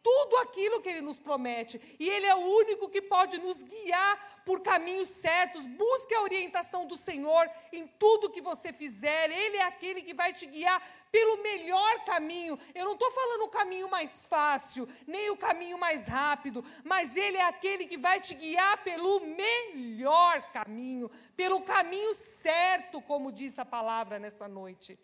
tudo 0.00 0.36
aquilo 0.38 0.80
que 0.80 0.88
Ele 0.88 1.00
nos 1.02 1.18
promete. 1.18 1.80
E 1.98 2.08
Ele 2.08 2.26
é 2.26 2.34
o 2.34 2.38
único 2.38 2.88
que 2.88 3.02
pode 3.02 3.38
nos 3.38 3.62
guiar 3.62 4.42
por 4.46 4.60
caminhos 4.60 5.08
certos. 5.08 5.66
Busque 5.66 6.14
a 6.14 6.22
orientação 6.22 6.86
do 6.86 6.96
Senhor 6.96 7.50
em 7.72 7.86
tudo 7.86 8.30
que 8.30 8.40
você 8.40 8.72
fizer. 8.72 9.30
Ele 9.30 9.58
é 9.58 9.64
aquele 9.64 10.00
que 10.00 10.14
vai 10.14 10.32
te 10.32 10.46
guiar 10.46 10.80
pelo 11.10 11.42
melhor 11.42 12.04
caminho. 12.04 12.58
Eu 12.74 12.84
não 12.84 12.92
estou 12.92 13.10
falando 13.10 13.42
o 13.42 13.50
caminho 13.50 13.90
mais 13.90 14.26
fácil, 14.26 14.88
nem 15.06 15.30
o 15.30 15.36
caminho 15.36 15.78
mais 15.78 16.06
rápido, 16.06 16.64
mas 16.84 17.16
Ele 17.16 17.36
é 17.36 17.44
aquele 17.44 17.86
que 17.86 17.96
vai 17.96 18.20
te 18.20 18.34
guiar 18.34 18.82
pelo 18.84 19.20
melhor 19.20 20.52
caminho, 20.52 21.10
pelo 21.36 21.62
caminho 21.62 22.14
certo, 22.14 23.00
como 23.02 23.32
diz 23.32 23.58
a 23.58 23.64
palavra 23.64 24.18
nessa 24.18 24.48
noite. 24.48 24.98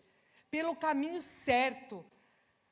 Pelo 0.49 0.75
caminho 0.75 1.21
certo. 1.21 2.05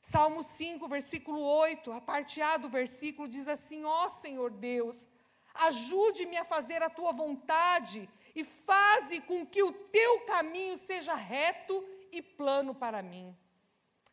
Salmo 0.02 0.44
5, 0.44 0.88
versículo 0.90 1.40
8, 1.42 1.92
a 1.94 2.02
parte 2.02 2.42
A 2.42 2.58
do 2.58 2.68
versículo 2.68 3.28
diz 3.28 3.48
assim: 3.48 3.86
Ó 3.86 4.06
oh, 4.06 4.10
Senhor 4.10 4.52
Deus, 4.52 5.10
ajude-me 5.54 6.38
a 6.38 6.44
fazer 6.44 6.84
a 6.84 6.90
tua 6.90 7.14
vontade 7.14 8.10
e 8.36 8.44
faze 8.44 9.22
com 9.22 9.46
que 9.46 9.64
o 9.64 9.72
teu 9.72 10.22
caminho 10.22 10.76
seja 10.76 11.14
reto 11.14 11.84
e 12.14 12.22
plano 12.22 12.74
para 12.74 13.02
mim. 13.02 13.36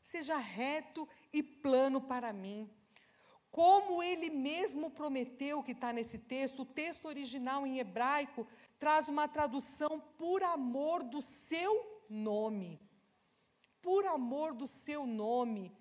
Seja 0.03 0.37
reto 0.37 1.09
e 1.33 1.43
plano 1.43 2.01
para 2.01 2.33
mim. 2.33 2.69
Como 3.51 4.03
ele 4.03 4.31
mesmo 4.31 4.91
prometeu 4.91 5.63
que 5.63 5.73
está 5.73 5.93
nesse 5.93 6.19
texto, 6.19 6.63
o 6.63 6.67
texto 6.67 7.07
original 7.07 7.67
em 7.67 7.79
hebraico 7.79 8.47
traz 8.79 9.09
uma 9.09 9.27
tradução 9.29 10.01
por 10.17 10.43
amor 10.43 11.03
do 11.03 11.21
seu 11.21 12.05
nome. 12.09 12.81
Por 13.83 14.07
amor 14.07 14.55
do 14.55 14.67
seu 14.67 15.05
nome. 15.05 15.73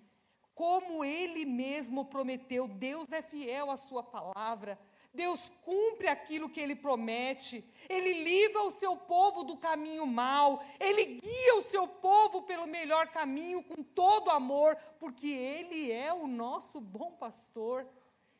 Como 0.54 1.04
ele 1.04 1.44
mesmo 1.44 2.04
prometeu, 2.04 2.68
Deus 2.68 3.12
é 3.12 3.22
fiel 3.22 3.70
à 3.70 3.76
sua 3.76 4.02
palavra. 4.02 4.78
Deus 5.12 5.50
cumpre 5.62 6.06
aquilo 6.06 6.48
que 6.48 6.60
ele 6.60 6.76
promete, 6.76 7.64
ele 7.88 8.22
livra 8.22 8.62
o 8.62 8.70
seu 8.70 8.96
povo 8.96 9.42
do 9.42 9.56
caminho 9.56 10.06
mau, 10.06 10.64
ele 10.78 11.04
guia 11.04 11.56
o 11.56 11.60
seu 11.60 11.86
povo 11.88 12.42
pelo 12.42 12.66
melhor 12.66 13.08
caminho 13.08 13.62
com 13.62 13.82
todo 13.82 14.30
amor, 14.30 14.76
porque 15.00 15.26
ele 15.28 15.90
é 15.90 16.12
o 16.12 16.28
nosso 16.28 16.80
bom 16.80 17.12
pastor. 17.12 17.86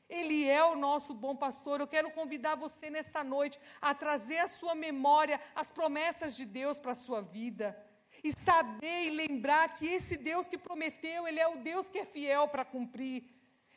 Ele 0.09 0.49
é 0.49 0.63
o 0.65 0.75
nosso 0.75 1.15
bom 1.15 1.37
pastor. 1.37 1.81
Eu 1.81 1.87
quero 1.87 2.11
convidar 2.11 2.57
você 2.57 2.91
nessa 2.91 3.23
noite 3.23 3.61
a 3.81 3.95
trazer 3.95 4.39
à 4.39 4.49
sua 4.49 4.75
memória 4.75 5.41
as 5.55 5.71
promessas 5.71 6.37
de 6.37 6.45
Deus 6.45 6.81
para 6.81 6.93
a 6.93 6.97
sua 6.97 7.21
vida. 7.23 7.77
E 8.23 8.33
saber 8.33 9.07
e 9.07 9.11
lembrar 9.11 9.73
que 9.73 9.87
esse 9.87 10.17
Deus 10.17 10.49
que 10.49 10.59
prometeu, 10.59 11.29
Ele 11.29 11.39
é 11.39 11.47
o 11.47 11.59
Deus 11.59 11.89
que 11.89 12.01
é 12.01 12.05
fiel 12.05 12.49
para 12.49 12.65
cumprir. 12.65 13.25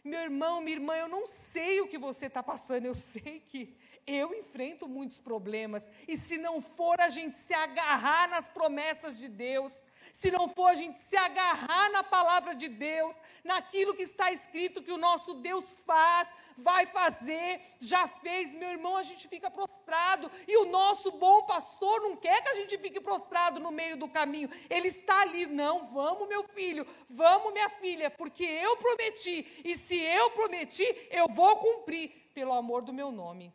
Meu 0.03 0.19
irmão, 0.19 0.59
minha 0.59 0.75
irmã, 0.75 0.95
eu 0.95 1.07
não 1.07 1.25
sei 1.25 1.79
o 1.79 1.87
que 1.87 1.97
você 1.97 2.25
está 2.25 2.43
passando, 2.43 2.85
eu 2.85 2.93
sei 2.93 3.41
que 3.45 3.73
eu 4.05 4.33
enfrento 4.33 4.85
muitos 4.85 5.17
problemas. 5.17 5.89
E 6.07 6.17
se 6.17 6.37
não 6.37 6.61
for 6.61 6.99
a 6.99 7.07
gente 7.07 7.37
se 7.37 7.53
agarrar 7.53 8.27
nas 8.27 8.49
promessas 8.49 9.17
de 9.17 9.29
Deus, 9.29 9.81
se 10.13 10.29
não 10.29 10.47
for 10.47 10.67
a 10.67 10.75
gente 10.75 10.99
se 10.99 11.17
agarrar 11.17 11.89
na 11.89 12.03
palavra 12.03 12.53
de 12.53 12.69
Deus, 12.69 13.19
naquilo 13.43 13.95
que 13.95 14.03
está 14.03 14.31
escrito 14.31 14.83
que 14.83 14.91
o 14.91 14.97
nosso 14.97 15.33
Deus 15.33 15.73
faz, 15.87 16.29
vai 16.55 16.85
fazer, 16.85 17.59
já 17.79 18.07
fez, 18.07 18.53
meu 18.53 18.69
irmão, 18.69 18.95
a 18.95 19.01
gente 19.01 19.27
fica 19.27 19.49
prostrado. 19.49 20.29
E 20.47 20.55
o 20.57 20.65
nosso 20.65 21.11
bom 21.13 21.41
pastor 21.47 21.99
não 22.01 22.15
quer 22.15 22.43
que 22.43 22.49
a 22.49 22.53
gente 22.53 22.77
fique 22.77 23.01
prostrado 23.01 23.59
no 23.59 23.71
meio 23.71 23.97
do 23.97 24.07
caminho. 24.07 24.49
Ele 24.69 24.87
está 24.87 25.21
ali, 25.21 25.47
não, 25.47 25.91
vamos, 25.91 26.27
meu 26.27 26.43
filho, 26.43 26.85
vamos, 27.09 27.51
minha 27.51 27.69
filha, 27.69 28.11
porque 28.11 28.43
eu 28.43 28.77
prometi, 28.77 29.61
e 29.65 29.75
se 29.75 29.99
eu 29.99 30.29
prometi, 30.29 30.85
eu 31.09 31.27
vou 31.27 31.57
cumprir, 31.57 32.29
pelo 32.35 32.53
amor 32.53 32.83
do 32.83 32.93
meu 32.93 33.11
nome. 33.11 33.51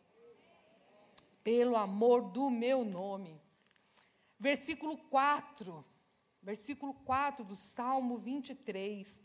Pelo 1.41 1.77
amor 1.77 2.21
do 2.21 2.49
meu 2.49 2.83
nome. 2.83 3.41
Versículo 4.37 4.97
4 5.09 5.85
versículo 6.41 6.93
4 6.93 7.43
do 7.45 7.55
Salmo 7.55 8.17
23. 8.17 9.21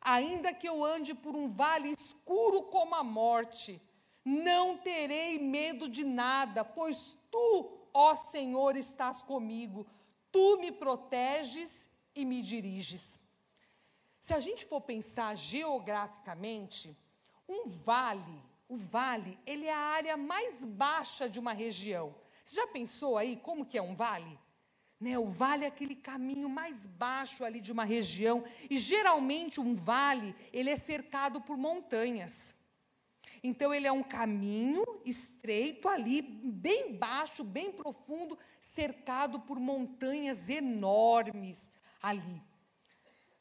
Ainda 0.00 0.52
que 0.52 0.68
eu 0.68 0.84
ande 0.84 1.14
por 1.14 1.34
um 1.34 1.48
vale 1.48 1.90
escuro 1.90 2.62
como 2.64 2.94
a 2.94 3.02
morte, 3.02 3.80
não 4.24 4.76
terei 4.78 5.38
medo 5.38 5.88
de 5.88 6.04
nada, 6.04 6.64
pois 6.64 7.16
tu, 7.30 7.88
ó 7.92 8.14
Senhor, 8.14 8.76
estás 8.76 9.22
comigo. 9.22 9.86
Tu 10.30 10.58
me 10.58 10.70
proteges 10.70 11.88
e 12.14 12.24
me 12.24 12.42
diriges. 12.42 13.18
Se 14.20 14.34
a 14.34 14.38
gente 14.38 14.66
for 14.66 14.80
pensar 14.80 15.36
geograficamente, 15.36 16.96
um 17.48 17.68
vale, 17.68 18.42
o 18.68 18.76
vale, 18.76 19.38
ele 19.46 19.66
é 19.66 19.72
a 19.72 19.78
área 19.78 20.16
mais 20.16 20.62
baixa 20.64 21.28
de 21.28 21.40
uma 21.40 21.52
região. 21.52 22.14
Você 22.44 22.56
já 22.56 22.66
pensou 22.66 23.16
aí 23.16 23.36
como 23.36 23.64
que 23.64 23.78
é 23.78 23.82
um 23.82 23.96
vale? 23.96 24.38
Né, 25.00 25.16
o 25.16 25.26
vale 25.26 25.64
é 25.64 25.68
aquele 25.68 25.94
caminho 25.94 26.48
mais 26.48 26.84
baixo 26.84 27.44
ali 27.44 27.60
de 27.60 27.70
uma 27.70 27.84
região 27.84 28.44
e 28.68 28.76
geralmente 28.76 29.60
um 29.60 29.72
vale 29.72 30.34
ele 30.52 30.70
é 30.70 30.76
cercado 30.76 31.40
por 31.40 31.56
montanhas. 31.56 32.56
Então 33.42 33.72
ele 33.72 33.86
é 33.86 33.92
um 33.92 34.02
caminho 34.02 34.84
estreito 35.04 35.88
ali, 35.88 36.20
bem 36.20 36.96
baixo, 36.96 37.44
bem 37.44 37.70
profundo, 37.70 38.36
cercado 38.60 39.38
por 39.40 39.60
montanhas 39.60 40.48
enormes 40.48 41.72
ali. 42.02 42.42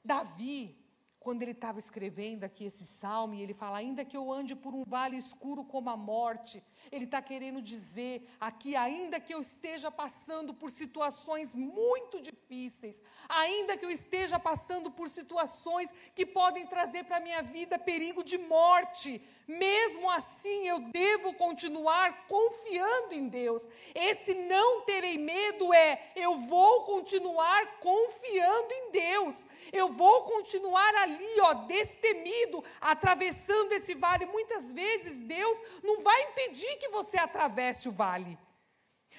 Davi, 0.03 0.77
quando 1.19 1.41
ele 1.41 1.51
estava 1.51 1.79
escrevendo 1.79 2.43
aqui 2.43 2.65
esse 2.65 2.85
salmo, 2.85 3.33
ele 3.33 3.53
fala: 3.53 3.79
ainda 3.79 4.05
que 4.05 4.15
eu 4.15 4.31
ande 4.31 4.55
por 4.55 4.73
um 4.73 4.83
vale 4.85 5.17
escuro 5.17 5.63
como 5.63 5.89
a 5.89 5.97
morte, 5.97 6.63
ele 6.91 7.06
está 7.06 7.21
querendo 7.21 7.62
dizer 7.62 8.28
aqui, 8.39 8.76
ainda 8.76 9.19
que 9.19 9.34
eu 9.34 9.41
esteja 9.41 9.89
passando 9.89 10.54
por 10.54 10.69
situações 10.69 11.56
muito 11.56 12.21
difíceis, 12.21 13.02
ainda 13.28 13.78
que 13.78 13.86
eu 13.86 13.91
esteja 13.91 14.39
passando 14.39 14.91
por 14.91 15.10
situações 15.10 15.89
que 16.15 16.26
podem 16.26 16.65
trazer 16.65 17.04
para 17.06 17.17
a 17.17 17.21
minha 17.21 17.41
vida 17.41 17.80
perigo 17.80 18.23
de 18.23 18.38
morte, 18.38 19.21
mesmo 19.47 20.10
assim 20.12 20.67
eu 20.67 20.80
devo 20.80 21.34
continuar 21.34 22.28
confiando 22.28 23.13
em 23.13 23.28
Deus. 23.28 23.65
Esse 23.95 24.34
não 24.34 24.82
terei 24.82 25.17
medo 25.17 25.73
é 25.73 26.12
eu 26.15 26.38
vou 26.38 26.84
continuar 26.84 27.80
confiando 27.80 28.73
em 28.73 28.91
Deus. 28.91 29.47
Eu 29.71 29.89
vou 29.89 30.23
continuar 30.23 30.93
ali, 30.95 31.39
ó, 31.41 31.54
destemido, 31.54 32.63
atravessando 32.80 33.73
esse 33.73 33.95
vale. 33.95 34.26
Muitas 34.26 34.71
vezes 34.71 35.17
Deus 35.19 35.62
não 35.84 36.02
vai 36.02 36.21
impedir 36.30 36.76
que 36.77 36.89
você 36.89 37.17
atravesse 37.17 37.89
o 37.89 37.91
vale. 37.91 38.37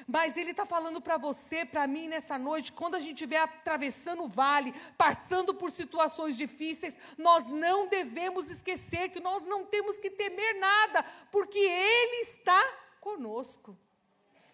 Mas 0.06 0.36
Ele 0.36 0.52
está 0.52 0.64
falando 0.64 1.00
para 1.00 1.16
você, 1.18 1.64
para 1.64 1.86
mim, 1.86 2.08
nessa 2.08 2.38
noite, 2.38 2.72
quando 2.72 2.94
a 2.94 3.00
gente 3.00 3.14
estiver 3.14 3.40
atravessando 3.40 4.24
o 4.24 4.28
vale, 4.28 4.72
passando 4.96 5.54
por 5.54 5.70
situações 5.70 6.36
difíceis, 6.36 6.96
nós 7.16 7.46
não 7.46 7.88
devemos 7.88 8.50
esquecer 8.50 9.10
que 9.10 9.20
nós 9.20 9.44
não 9.44 9.64
temos 9.64 9.96
que 9.96 10.10
temer 10.10 10.58
nada, 10.58 11.02
porque 11.30 11.58
Ele 11.58 12.22
está 12.28 12.62
conosco. 13.00 13.76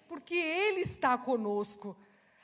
Porque 0.09 0.35
Ele 0.35 0.81
está 0.81 1.19
conosco. 1.19 1.97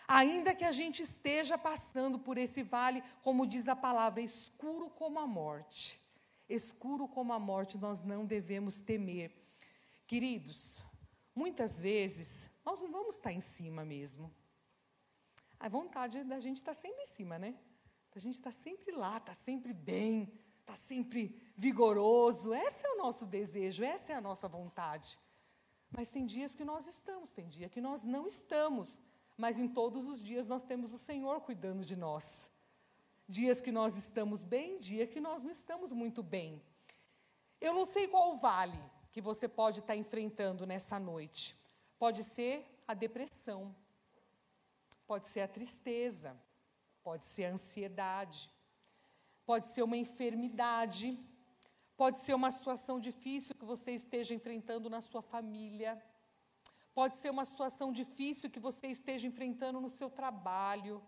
Ainda 0.06 0.54
que 0.54 0.64
a 0.64 0.72
gente 0.72 1.02
esteja 1.02 1.56
passando 1.56 2.18
por 2.18 2.36
esse 2.36 2.62
vale, 2.62 3.02
como 3.22 3.46
diz 3.46 3.68
a 3.68 3.76
palavra, 3.76 4.20
escuro 4.20 4.90
como 4.90 5.20
a 5.20 5.26
morte. 5.26 6.00
Escuro 6.48 7.06
como 7.06 7.32
a 7.32 7.38
morte, 7.38 7.78
nós 7.78 8.02
não 8.02 8.26
devemos 8.26 8.76
temer. 8.76 9.32
Queridos, 10.10 10.82
muitas 11.32 11.80
vezes 11.80 12.50
nós 12.64 12.82
não 12.82 12.90
vamos 12.90 13.14
estar 13.14 13.32
em 13.32 13.40
cima 13.40 13.84
mesmo. 13.84 14.34
A 15.58 15.68
vontade 15.68 16.24
da 16.24 16.40
gente 16.40 16.56
estar 16.56 16.74
sempre 16.74 17.02
em 17.02 17.06
cima, 17.06 17.38
né? 17.38 17.54
A 18.16 18.18
gente 18.18 18.34
está 18.34 18.50
sempre 18.50 18.90
lá, 18.90 19.18
está 19.18 19.34
sempre 19.34 19.72
bem, 19.72 20.32
está 20.62 20.74
sempre 20.74 21.22
vigoroso. 21.56 22.52
Esse 22.52 22.84
é 22.84 22.90
o 22.90 22.98
nosso 22.98 23.24
desejo, 23.24 23.84
essa 23.84 24.12
é 24.12 24.16
a 24.16 24.20
nossa 24.20 24.48
vontade. 24.48 25.16
Mas 25.96 26.08
tem 26.08 26.26
dias 26.26 26.56
que 26.56 26.64
nós 26.64 26.88
estamos, 26.88 27.30
tem 27.30 27.46
dia 27.48 27.68
que 27.68 27.80
nós 27.80 28.02
não 28.02 28.26
estamos 28.26 29.00
mas 29.36 29.58
em 29.58 29.66
todos 29.66 30.06
os 30.06 30.22
dias 30.22 30.46
nós 30.46 30.62
temos 30.62 30.92
o 30.92 30.98
Senhor 30.98 31.40
cuidando 31.40 31.82
de 31.82 31.96
nós. 31.96 32.50
Dias 33.26 33.62
que 33.62 33.72
nós 33.72 33.96
estamos 33.96 34.44
bem, 34.44 34.78
dia 34.78 35.06
que 35.06 35.18
nós 35.18 35.42
não 35.42 35.50
estamos 35.50 35.92
muito 35.92 36.22
bem. 36.22 36.62
Eu 37.58 37.72
não 37.72 37.86
sei 37.86 38.06
qual 38.06 38.36
vale 38.36 38.78
que 39.12 39.20
você 39.20 39.48
pode 39.48 39.80
estar 39.80 39.96
enfrentando 39.96 40.66
nessa 40.66 40.98
noite. 40.98 41.56
Pode 41.98 42.22
ser 42.22 42.64
a 42.86 42.94
depressão, 42.94 43.74
pode 45.06 45.28
ser 45.28 45.40
a 45.40 45.48
tristeza, 45.48 46.36
pode 47.02 47.26
ser 47.26 47.46
a 47.46 47.52
ansiedade, 47.52 48.50
pode 49.44 49.68
ser 49.68 49.82
uma 49.82 49.96
enfermidade, 49.96 51.18
pode 51.96 52.20
ser 52.20 52.34
uma 52.34 52.50
situação 52.50 52.98
difícil 52.98 53.54
que 53.54 53.64
você 53.64 53.92
esteja 53.92 54.34
enfrentando 54.34 54.88
na 54.88 55.00
sua 55.00 55.22
família 55.22 56.02
Pode 57.00 57.16
ser 57.16 57.30
uma 57.30 57.44
situação 57.44 57.92
difícil 57.92 58.50
que 58.50 58.58
você 58.58 58.88
esteja 58.88 59.26
enfrentando 59.26 59.80
no 59.80 59.88
seu 59.88 60.10
trabalho. 60.10 61.02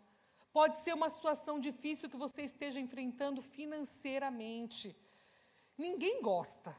Pode 0.53 0.79
ser 0.79 0.95
uma 0.95 1.09
situação 1.09 1.59
difícil 1.59 2.09
que 2.09 2.17
você 2.17 2.43
esteja 2.43 2.79
enfrentando 2.79 3.43
financeiramente. 3.43 4.97
Ninguém 5.77 6.23
gosta 6.23 6.75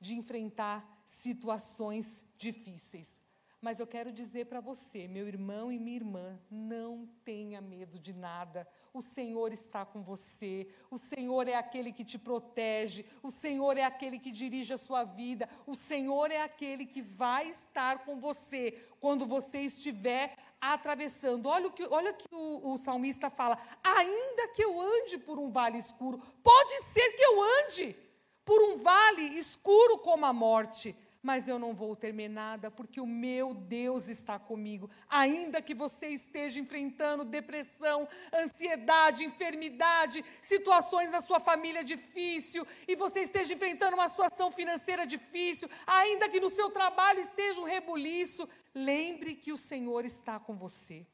de 0.00 0.14
enfrentar 0.14 1.02
situações 1.06 2.24
difíceis. 2.36 3.20
Mas 3.60 3.80
eu 3.80 3.86
quero 3.88 4.12
dizer 4.12 4.46
para 4.46 4.60
você, 4.60 5.08
meu 5.08 5.26
irmão 5.26 5.72
e 5.72 5.80
minha 5.80 5.96
irmã, 5.96 6.40
não 6.48 7.08
tenha 7.24 7.60
medo 7.60 7.98
de 7.98 8.12
nada. 8.12 8.68
O 8.94 9.02
Senhor 9.02 9.52
está 9.52 9.84
com 9.84 10.00
você. 10.00 10.68
O 10.88 10.96
Senhor 10.96 11.48
é 11.48 11.56
aquele 11.56 11.92
que 11.92 12.04
te 12.04 12.16
protege. 12.16 13.04
O 13.20 13.32
Senhor 13.32 13.76
é 13.76 13.84
aquele 13.84 14.20
que 14.20 14.30
dirige 14.30 14.72
a 14.72 14.78
sua 14.78 15.02
vida. 15.02 15.48
O 15.66 15.74
Senhor 15.74 16.30
é 16.30 16.40
aquele 16.40 16.86
que 16.86 17.02
vai 17.02 17.48
estar 17.48 18.04
com 18.04 18.20
você 18.20 18.80
quando 19.00 19.26
você 19.26 19.58
estiver 19.62 20.36
atravessando. 20.60 21.46
Olha 21.46 21.66
o 21.66 21.72
que, 21.72 21.84
olha 21.90 22.12
o, 22.12 22.14
que 22.14 22.28
o, 22.32 22.72
o 22.72 22.78
salmista 22.78 23.28
fala: 23.28 23.58
ainda 23.82 24.48
que 24.54 24.62
eu 24.62 24.80
ande 24.80 25.18
por 25.18 25.36
um 25.36 25.50
vale 25.50 25.78
escuro, 25.78 26.22
pode 26.44 26.82
ser 26.84 27.10
que 27.10 27.22
eu 27.22 27.42
ande 27.42 28.07
por 28.48 28.62
um 28.62 28.78
vale 28.78 29.24
escuro 29.38 29.98
como 29.98 30.24
a 30.24 30.32
morte 30.32 30.96
mas 31.20 31.48
eu 31.48 31.58
não 31.58 31.74
vou 31.74 31.96
temer 31.96 32.30
nada, 32.30 32.70
porque 32.70 33.00
o 33.00 33.06
meu 33.06 33.52
Deus 33.52 34.08
está 34.08 34.38
comigo. 34.38 34.88
Ainda 35.08 35.60
que 35.60 35.74
você 35.74 36.06
esteja 36.06 36.60
enfrentando 36.60 37.24
depressão, 37.24 38.08
ansiedade, 38.32 39.24
enfermidade, 39.24 40.24
situações 40.40 41.10
na 41.10 41.20
sua 41.20 41.40
família 41.40 41.82
difícil, 41.82 42.64
e 42.86 42.94
você 42.94 43.20
esteja 43.22 43.52
enfrentando 43.52 43.96
uma 43.96 44.08
situação 44.08 44.50
financeira 44.50 45.04
difícil, 45.04 45.68
ainda 45.86 46.28
que 46.28 46.40
no 46.40 46.48
seu 46.48 46.70
trabalho 46.70 47.20
esteja 47.20 47.60
um 47.60 47.64
rebuliço, 47.64 48.48
lembre 48.72 49.34
que 49.34 49.52
o 49.52 49.56
Senhor 49.58 50.04
está 50.04 50.38
com 50.38 50.56
você. 50.56 51.04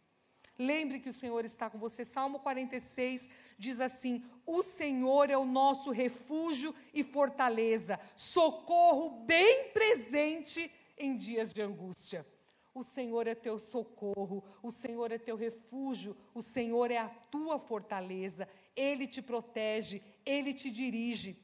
Lembre 0.59 1.01
que 1.01 1.09
o 1.09 1.13
Senhor 1.13 1.45
está 1.45 1.69
com 1.69 1.79
você. 1.79 2.05
Salmo 2.05 2.39
46 2.39 3.29
diz 3.59 3.81
assim: 3.81 4.25
O 4.47 4.63
Senhor 4.63 5.29
é 5.31 5.37
o 5.37 5.45
nosso 5.45 5.91
refúgio 5.91 6.75
e 6.93 7.03
fortaleza, 7.03 7.99
socorro 8.15 9.25
bem 9.25 9.71
presente 9.71 10.71
em 10.97 11.17
dias 11.17 11.53
de 11.53 11.61
angústia. 11.61 12.25
O 12.73 12.83
Senhor 12.83 13.27
é 13.27 13.35
teu 13.35 13.59
socorro, 13.59 14.45
o 14.63 14.71
Senhor 14.71 15.11
é 15.13 15.19
teu 15.19 15.37
refúgio, 15.37 16.17
o 16.35 16.43
Senhor 16.43 16.91
é 16.91 16.99
a 16.99 17.09
tua 17.09 17.59
fortaleza, 17.59 18.49
ele 18.75 19.07
te 19.07 19.23
protege, 19.23 20.03
ele 20.25 20.53
te 20.53 20.71
dirige. 20.71 21.39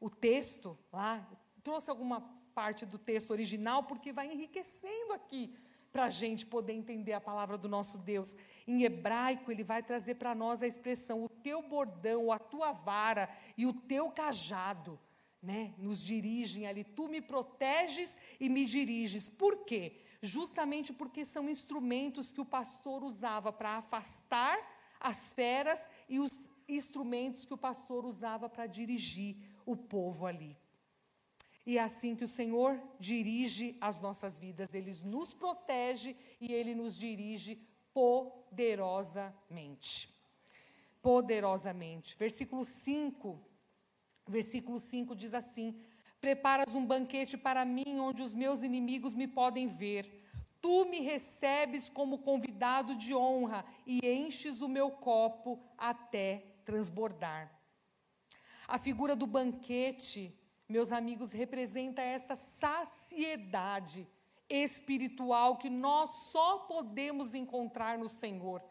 O 0.00 0.10
texto 0.10 0.76
lá, 0.92 1.28
trouxe 1.62 1.88
alguma 1.88 2.20
parte 2.52 2.84
do 2.84 2.98
texto 2.98 3.30
original, 3.30 3.84
porque 3.84 4.12
vai 4.12 4.26
enriquecendo 4.26 5.12
aqui 5.12 5.54
para 5.92 6.04
a 6.06 6.10
gente 6.10 6.46
poder 6.46 6.72
entender 6.72 7.12
a 7.12 7.20
palavra 7.20 7.58
do 7.58 7.68
nosso 7.68 7.98
Deus. 7.98 8.34
Em 8.66 8.82
hebraico, 8.82 9.50
ele 9.52 9.62
vai 9.62 9.82
trazer 9.82 10.14
para 10.14 10.34
nós 10.34 10.62
a 10.62 10.66
expressão: 10.66 11.22
o 11.22 11.28
teu 11.28 11.62
bordão, 11.62 12.32
a 12.32 12.38
tua 12.38 12.72
vara 12.72 13.28
e 13.56 13.66
o 13.66 13.72
teu 13.72 14.10
cajado. 14.10 14.98
Né, 15.42 15.74
nos 15.76 16.00
dirigem 16.00 16.68
ali, 16.68 16.84
tu 16.84 17.08
me 17.08 17.20
proteges 17.20 18.16
e 18.38 18.48
me 18.48 18.64
diriges. 18.64 19.28
Por 19.28 19.64
quê? 19.64 19.96
Justamente 20.22 20.92
porque 20.92 21.24
são 21.24 21.48
instrumentos 21.48 22.30
que 22.30 22.40
o 22.40 22.44
pastor 22.44 23.02
usava 23.02 23.52
para 23.52 23.70
afastar 23.70 24.56
as 25.00 25.32
feras 25.32 25.88
e 26.08 26.20
os 26.20 26.48
instrumentos 26.68 27.44
que 27.44 27.52
o 27.52 27.58
pastor 27.58 28.04
usava 28.04 28.48
para 28.48 28.68
dirigir 28.68 29.36
o 29.66 29.76
povo 29.76 30.26
ali. 30.26 30.56
E 31.64 31.78
é 31.78 31.82
assim 31.82 32.16
que 32.16 32.24
o 32.24 32.28
Senhor 32.28 32.82
dirige 32.98 33.76
as 33.80 34.00
nossas 34.00 34.36
vidas, 34.38 34.74
Ele 34.74 34.92
nos 35.04 35.32
protege 35.32 36.16
e 36.40 36.52
Ele 36.52 36.74
nos 36.74 36.98
dirige 36.98 37.56
poderosamente. 37.94 40.12
Poderosamente. 41.00 42.16
Versículo 42.16 42.64
5. 42.64 43.40
Versículo 44.26 44.80
5 44.80 45.14
diz 45.14 45.32
assim: 45.34 45.80
Preparas 46.20 46.74
um 46.74 46.84
banquete 46.84 47.36
para 47.36 47.64
mim, 47.64 48.00
onde 48.00 48.22
os 48.22 48.34
meus 48.34 48.62
inimigos 48.62 49.14
me 49.14 49.28
podem 49.28 49.66
ver. 49.66 50.20
Tu 50.60 50.84
me 50.86 51.00
recebes 51.00 51.90
como 51.90 52.18
convidado 52.18 52.94
de 52.94 53.12
honra 53.14 53.64
e 53.84 53.98
enches 54.08 54.60
o 54.60 54.68
meu 54.68 54.92
copo 54.92 55.60
até 55.76 56.46
transbordar. 56.64 57.52
A 58.68 58.78
figura 58.78 59.16
do 59.16 59.26
banquete 59.26 60.32
meus 60.72 60.90
amigos, 60.90 61.32
representa 61.32 62.00
essa 62.00 62.34
saciedade 62.34 64.08
espiritual 64.48 65.58
que 65.58 65.68
nós 65.68 66.08
só 66.32 66.60
podemos 66.60 67.34
encontrar 67.34 67.98
no 67.98 68.08
Senhor. 68.08 68.62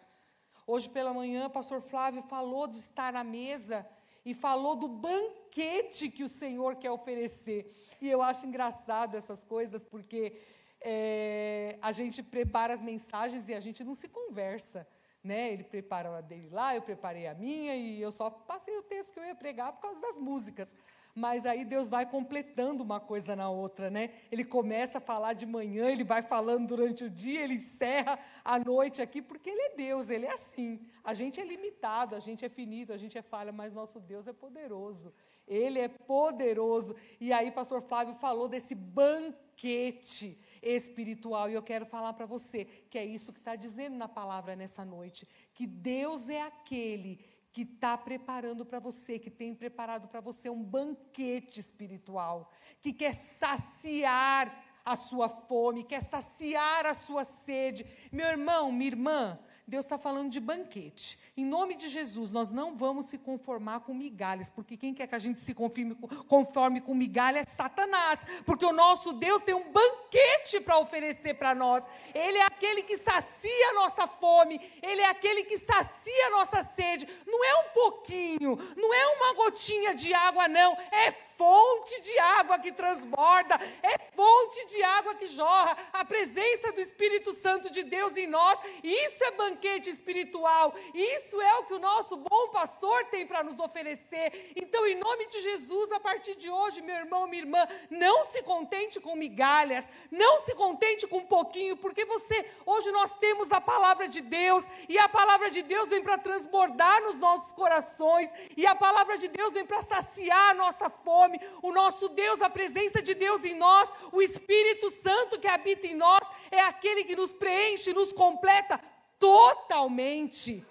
Hoje 0.65 0.89
pela 0.89 1.13
manhã, 1.13 1.45
o 1.45 1.49
pastor 1.51 1.79
Flávio 1.79 2.23
falou 2.23 2.65
de 2.65 2.79
estar 2.79 3.15
à 3.15 3.23
mesa 3.23 3.87
e 4.25 4.33
falou 4.33 4.75
do 4.75 4.87
banquete 4.87 6.09
que 6.09 6.23
o 6.23 6.27
Senhor 6.27 6.75
quer 6.77 6.89
oferecer. 6.89 7.71
E 8.01 8.09
eu 8.09 8.21
acho 8.23 8.47
engraçado 8.47 9.15
essas 9.15 9.43
coisas, 9.43 9.83
porque 9.83 10.39
é, 10.81 11.77
a 11.83 11.91
gente 11.91 12.23
prepara 12.23 12.73
as 12.73 12.81
mensagens 12.81 13.47
e 13.47 13.53
a 13.53 13.59
gente 13.59 13.83
não 13.83 13.93
se 13.93 14.07
conversa. 14.07 14.87
Né? 15.23 15.53
Ele 15.53 15.63
prepara 15.63 16.17
a 16.17 16.21
dele 16.21 16.49
lá, 16.49 16.75
eu 16.75 16.81
preparei 16.81 17.27
a 17.27 17.35
minha 17.35 17.75
e 17.75 18.01
eu 18.01 18.11
só 18.11 18.31
passei 18.31 18.75
o 18.75 18.81
texto 18.81 19.13
que 19.13 19.19
eu 19.19 19.25
ia 19.25 19.35
pregar 19.35 19.71
por 19.73 19.81
causa 19.81 20.01
das 20.01 20.17
músicas. 20.17 20.75
Mas 21.13 21.45
aí 21.45 21.65
Deus 21.65 21.89
vai 21.89 22.05
completando 22.05 22.83
uma 22.83 22.99
coisa 22.99 23.35
na 23.35 23.49
outra, 23.49 23.89
né? 23.89 24.11
Ele 24.31 24.43
começa 24.43 24.97
a 24.97 25.01
falar 25.01 25.33
de 25.33 25.45
manhã, 25.45 25.89
ele 25.89 26.03
vai 26.03 26.21
falando 26.21 26.67
durante 26.67 27.03
o 27.03 27.09
dia, 27.09 27.41
ele 27.41 27.55
encerra 27.55 28.17
à 28.43 28.57
noite 28.57 29.01
aqui, 29.01 29.21
porque 29.21 29.49
ele 29.49 29.61
é 29.61 29.75
Deus, 29.75 30.09
ele 30.09 30.25
é 30.25 30.33
assim. 30.33 30.79
A 31.03 31.13
gente 31.13 31.39
é 31.41 31.45
limitado, 31.45 32.15
a 32.15 32.19
gente 32.19 32.45
é 32.45 32.49
finito, 32.49 32.93
a 32.93 32.97
gente 32.97 33.17
é 33.17 33.21
falha, 33.21 33.51
mas 33.51 33.73
nosso 33.73 33.99
Deus 33.99 34.27
é 34.27 34.33
poderoso. 34.33 35.13
Ele 35.47 35.79
é 35.79 35.87
poderoso. 35.87 36.95
E 37.19 37.33
aí, 37.33 37.51
pastor 37.51 37.81
Flávio 37.81 38.15
falou 38.15 38.47
desse 38.47 38.73
banquete 38.73 40.39
espiritual. 40.61 41.49
E 41.49 41.53
eu 41.53 41.63
quero 41.63 41.85
falar 41.85 42.13
para 42.13 42.25
você 42.25 42.65
que 42.89 42.97
é 42.97 43.03
isso 43.03 43.33
que 43.33 43.39
está 43.39 43.55
dizendo 43.55 43.97
na 43.97 44.07
palavra 44.07 44.55
nessa 44.55 44.85
noite: 44.85 45.27
que 45.53 45.65
Deus 45.67 46.29
é 46.29 46.41
aquele 46.41 47.19
que 47.51 47.63
está 47.63 47.97
preparando 47.97 48.65
para 48.65 48.79
você, 48.79 49.19
que 49.19 49.29
tem 49.29 49.53
preparado 49.53 50.07
para 50.07 50.21
você 50.21 50.49
um 50.49 50.63
banquete 50.63 51.59
espiritual, 51.59 52.51
que 52.79 52.93
quer 52.93 53.13
saciar 53.13 54.65
a 54.85 54.95
sua 54.95 55.29
fome, 55.29 55.83
quer 55.83 56.01
saciar 56.01 56.85
a 56.85 56.93
sua 56.93 57.23
sede. 57.23 57.85
Meu 58.11 58.27
irmão, 58.27 58.71
minha 58.71 58.91
irmã, 58.91 59.39
Deus 59.67 59.85
está 59.85 59.97
falando 59.97 60.29
de 60.29 60.39
banquete. 60.39 61.19
Em 61.37 61.45
nome 61.45 61.75
de 61.75 61.87
Jesus, 61.87 62.31
nós 62.31 62.49
não 62.49 62.75
vamos 62.75 63.05
se 63.05 63.17
conformar 63.17 63.81
com 63.81 63.93
migalhas, 63.93 64.49
porque 64.49 64.75
quem 64.75 64.93
quer 64.93 65.07
que 65.07 65.15
a 65.15 65.19
gente 65.19 65.39
se 65.39 65.53
conforme, 65.53 65.95
conforme 66.27 66.81
com 66.81 66.93
migalha 66.93 67.39
é 67.39 67.45
Satanás, 67.45 68.21
porque 68.45 68.65
o 68.65 68.71
nosso 68.71 69.13
Deus 69.13 69.43
tem 69.43 69.55
um 69.55 69.71
banquete 69.71 70.59
para 70.59 70.79
oferecer 70.79 71.35
para 71.35 71.55
nós. 71.55 71.85
Ele 72.13 72.37
é 72.37 72.45
aquele 72.45 72.83
que 72.83 72.97
sacia 72.97 73.69
a 73.69 73.73
nossa 73.73 74.07
fome, 74.07 74.59
ele 74.81 75.01
é 75.01 75.09
aquele 75.09 75.43
que 75.43 75.57
sacia 75.57 76.27
a 76.27 76.31
nossa 76.31 76.63
sede. 76.63 77.07
Não 77.25 77.43
é 77.43 77.55
um 77.55 77.69
pouquinho, 77.69 78.57
não 78.75 78.93
é 78.93 79.07
uma 79.07 79.33
gotinha 79.35 79.93
de 79.93 80.13
água, 80.13 80.47
não, 80.47 80.73
é 80.91 81.11
fonte 81.11 82.01
de 82.01 82.19
água 82.19 82.59
que 82.59 82.71
transborda, 82.71 83.55
é 83.81 83.97
fonte 84.13 84.65
de 84.67 84.83
água 84.83 85.15
que 85.15 85.27
jorra, 85.27 85.77
a 85.93 86.05
presença 86.05 86.71
do 86.71 86.81
Espírito 86.81 87.33
Santo 87.33 87.71
de 87.71 87.83
Deus 87.83 88.15
em 88.17 88.27
nós, 88.27 88.59
isso 88.83 89.23
é 89.23 89.31
banquete 89.31 89.50
espiritual, 89.89 90.73
isso 90.93 91.39
é 91.41 91.55
o 91.59 91.63
que 91.63 91.73
o 91.73 91.79
nosso 91.79 92.17
bom 92.17 92.49
pastor 92.49 93.05
tem 93.05 93.25
para 93.25 93.43
nos 93.43 93.59
oferecer. 93.59 94.53
Então, 94.55 94.85
em 94.85 94.95
nome 94.95 95.27
de 95.27 95.41
Jesus, 95.41 95.91
a 95.91 95.99
partir 95.99 96.35
de 96.35 96.49
hoje, 96.49 96.81
meu 96.81 96.95
irmão, 96.95 97.27
minha 97.27 97.43
irmã, 97.43 97.67
não 97.89 98.23
se 98.25 98.41
contente 98.43 98.99
com 98.99 99.15
migalhas, 99.15 99.85
não 100.09 100.39
se 100.41 100.53
contente 100.55 101.07
com 101.07 101.17
um 101.17 101.25
pouquinho, 101.25 101.77
porque 101.77 102.05
você, 102.05 102.45
hoje 102.65 102.91
nós 102.91 103.17
temos 103.19 103.51
a 103.51 103.61
palavra 103.61 104.07
de 104.07 104.21
Deus, 104.21 104.65
e 104.87 104.97
a 104.97 105.09
palavra 105.09 105.49
de 105.49 105.61
Deus 105.61 105.89
vem 105.89 106.01
para 106.01 106.17
transbordar 106.17 107.01
nos 107.03 107.17
nossos 107.17 107.51
corações, 107.51 108.29
e 108.55 108.65
a 108.65 108.75
palavra 108.75 109.17
de 109.17 109.27
Deus 109.27 109.53
vem 109.53 109.65
para 109.65 109.81
saciar 109.81 110.51
a 110.51 110.53
nossa 110.53 110.89
fome 110.89 111.39
o 111.61 111.71
nosso 111.71 112.09
Deus, 112.09 112.41
a 112.41 112.49
presença 112.49 113.01
de 113.01 113.13
Deus 113.13 113.43
em 113.45 113.55
nós, 113.55 113.91
o 114.11 114.21
Espírito 114.21 114.89
Santo 114.89 115.39
que 115.39 115.47
habita 115.47 115.87
em 115.87 115.95
nós, 115.95 116.21
é 116.49 116.59
aquele 116.61 117.03
que 117.03 117.15
nos 117.15 117.33
preenche, 117.33 117.93
nos 117.93 118.11
completa 118.11 118.79
totalmente. 119.21 120.65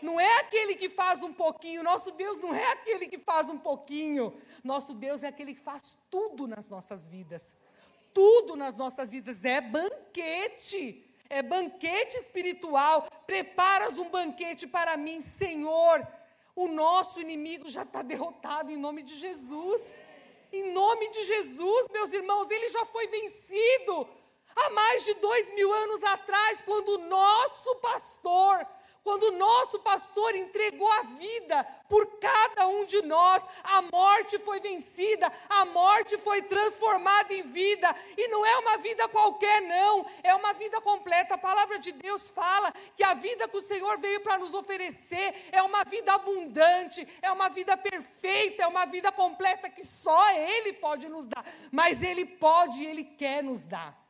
Não 0.00 0.20
é 0.20 0.40
aquele 0.40 0.76
que 0.76 0.88
faz 0.88 1.22
um 1.22 1.32
pouquinho, 1.32 1.82
nosso 1.82 2.12
Deus 2.12 2.38
não 2.38 2.54
é 2.54 2.72
aquele 2.72 3.08
que 3.08 3.18
faz 3.18 3.48
um 3.48 3.58
pouquinho, 3.58 4.32
nosso 4.62 4.94
Deus 4.94 5.24
é 5.24 5.28
aquele 5.28 5.54
que 5.54 5.60
faz 5.60 5.96
tudo 6.08 6.46
nas 6.46 6.68
nossas 6.68 7.06
vidas. 7.06 7.56
Tudo 8.12 8.54
nas 8.54 8.76
nossas 8.76 9.10
vidas 9.10 9.44
é 9.44 9.60
banquete 9.60 11.04
é 11.28 11.42
banquete 11.42 12.16
espiritual. 12.16 13.08
Preparas 13.26 13.98
um 13.98 14.08
banquete 14.08 14.66
para 14.66 14.96
mim, 14.96 15.22
Senhor. 15.22 16.06
O 16.54 16.68
nosso 16.68 17.20
inimigo 17.20 17.68
já 17.68 17.82
está 17.82 18.02
derrotado 18.02 18.70
em 18.70 18.76
nome 18.76 19.02
de 19.02 19.16
Jesus. 19.16 19.82
Em 20.52 20.72
nome 20.72 21.10
de 21.10 21.24
Jesus, 21.24 21.88
meus 21.92 22.12
irmãos, 22.12 22.48
ele 22.48 22.68
já 22.68 22.84
foi 22.86 23.08
vencido 23.08 24.08
há 24.56 24.70
mais 24.70 25.04
de 25.04 25.14
dois 25.14 25.52
mil 25.54 25.72
anos 25.72 26.02
atrás, 26.04 26.62
quando 26.62 26.88
o 26.88 26.98
nosso 26.98 27.74
pastor, 27.76 28.66
quando 29.04 29.24
o 29.24 29.32
nosso 29.32 29.78
pastor 29.80 30.34
entregou 30.34 30.90
a 30.90 31.02
vida 31.02 31.62
por 31.90 32.18
cada 32.18 32.66
um 32.66 32.86
de 32.86 33.02
nós, 33.02 33.44
a 33.62 33.82
morte 33.82 34.38
foi 34.38 34.60
vencida, 34.60 35.30
a 35.50 35.66
morte 35.66 36.16
foi 36.16 36.40
transformada 36.40 37.34
em 37.34 37.42
vida, 37.42 37.94
e 38.16 38.28
não 38.28 38.46
é 38.46 38.56
uma 38.56 38.78
vida 38.78 39.06
qualquer, 39.08 39.60
não, 39.60 40.06
é 40.22 40.34
uma 40.34 40.54
vida 40.54 40.80
completa. 40.80 41.34
A 41.34 41.38
palavra 41.38 41.78
de 41.78 41.92
Deus 41.92 42.30
fala 42.30 42.72
que 42.96 43.04
a 43.04 43.12
vida 43.12 43.46
que 43.46 43.58
o 43.58 43.60
Senhor 43.60 43.98
veio 43.98 44.20
para 44.22 44.38
nos 44.38 44.54
oferecer 44.54 45.48
é 45.52 45.60
uma 45.60 45.84
vida 45.84 46.14
abundante, 46.14 47.06
é 47.20 47.30
uma 47.30 47.50
vida 47.50 47.76
perfeita, 47.76 48.62
é 48.62 48.66
uma 48.66 48.86
vida 48.86 49.12
completa 49.12 49.68
que 49.68 49.84
só 49.84 50.30
Ele 50.30 50.72
pode 50.72 51.10
nos 51.10 51.26
dar, 51.26 51.44
mas 51.70 52.02
Ele 52.02 52.24
pode 52.24 52.82
e 52.82 52.86
Ele 52.86 53.04
quer 53.04 53.42
nos 53.42 53.66
dar 53.66 54.03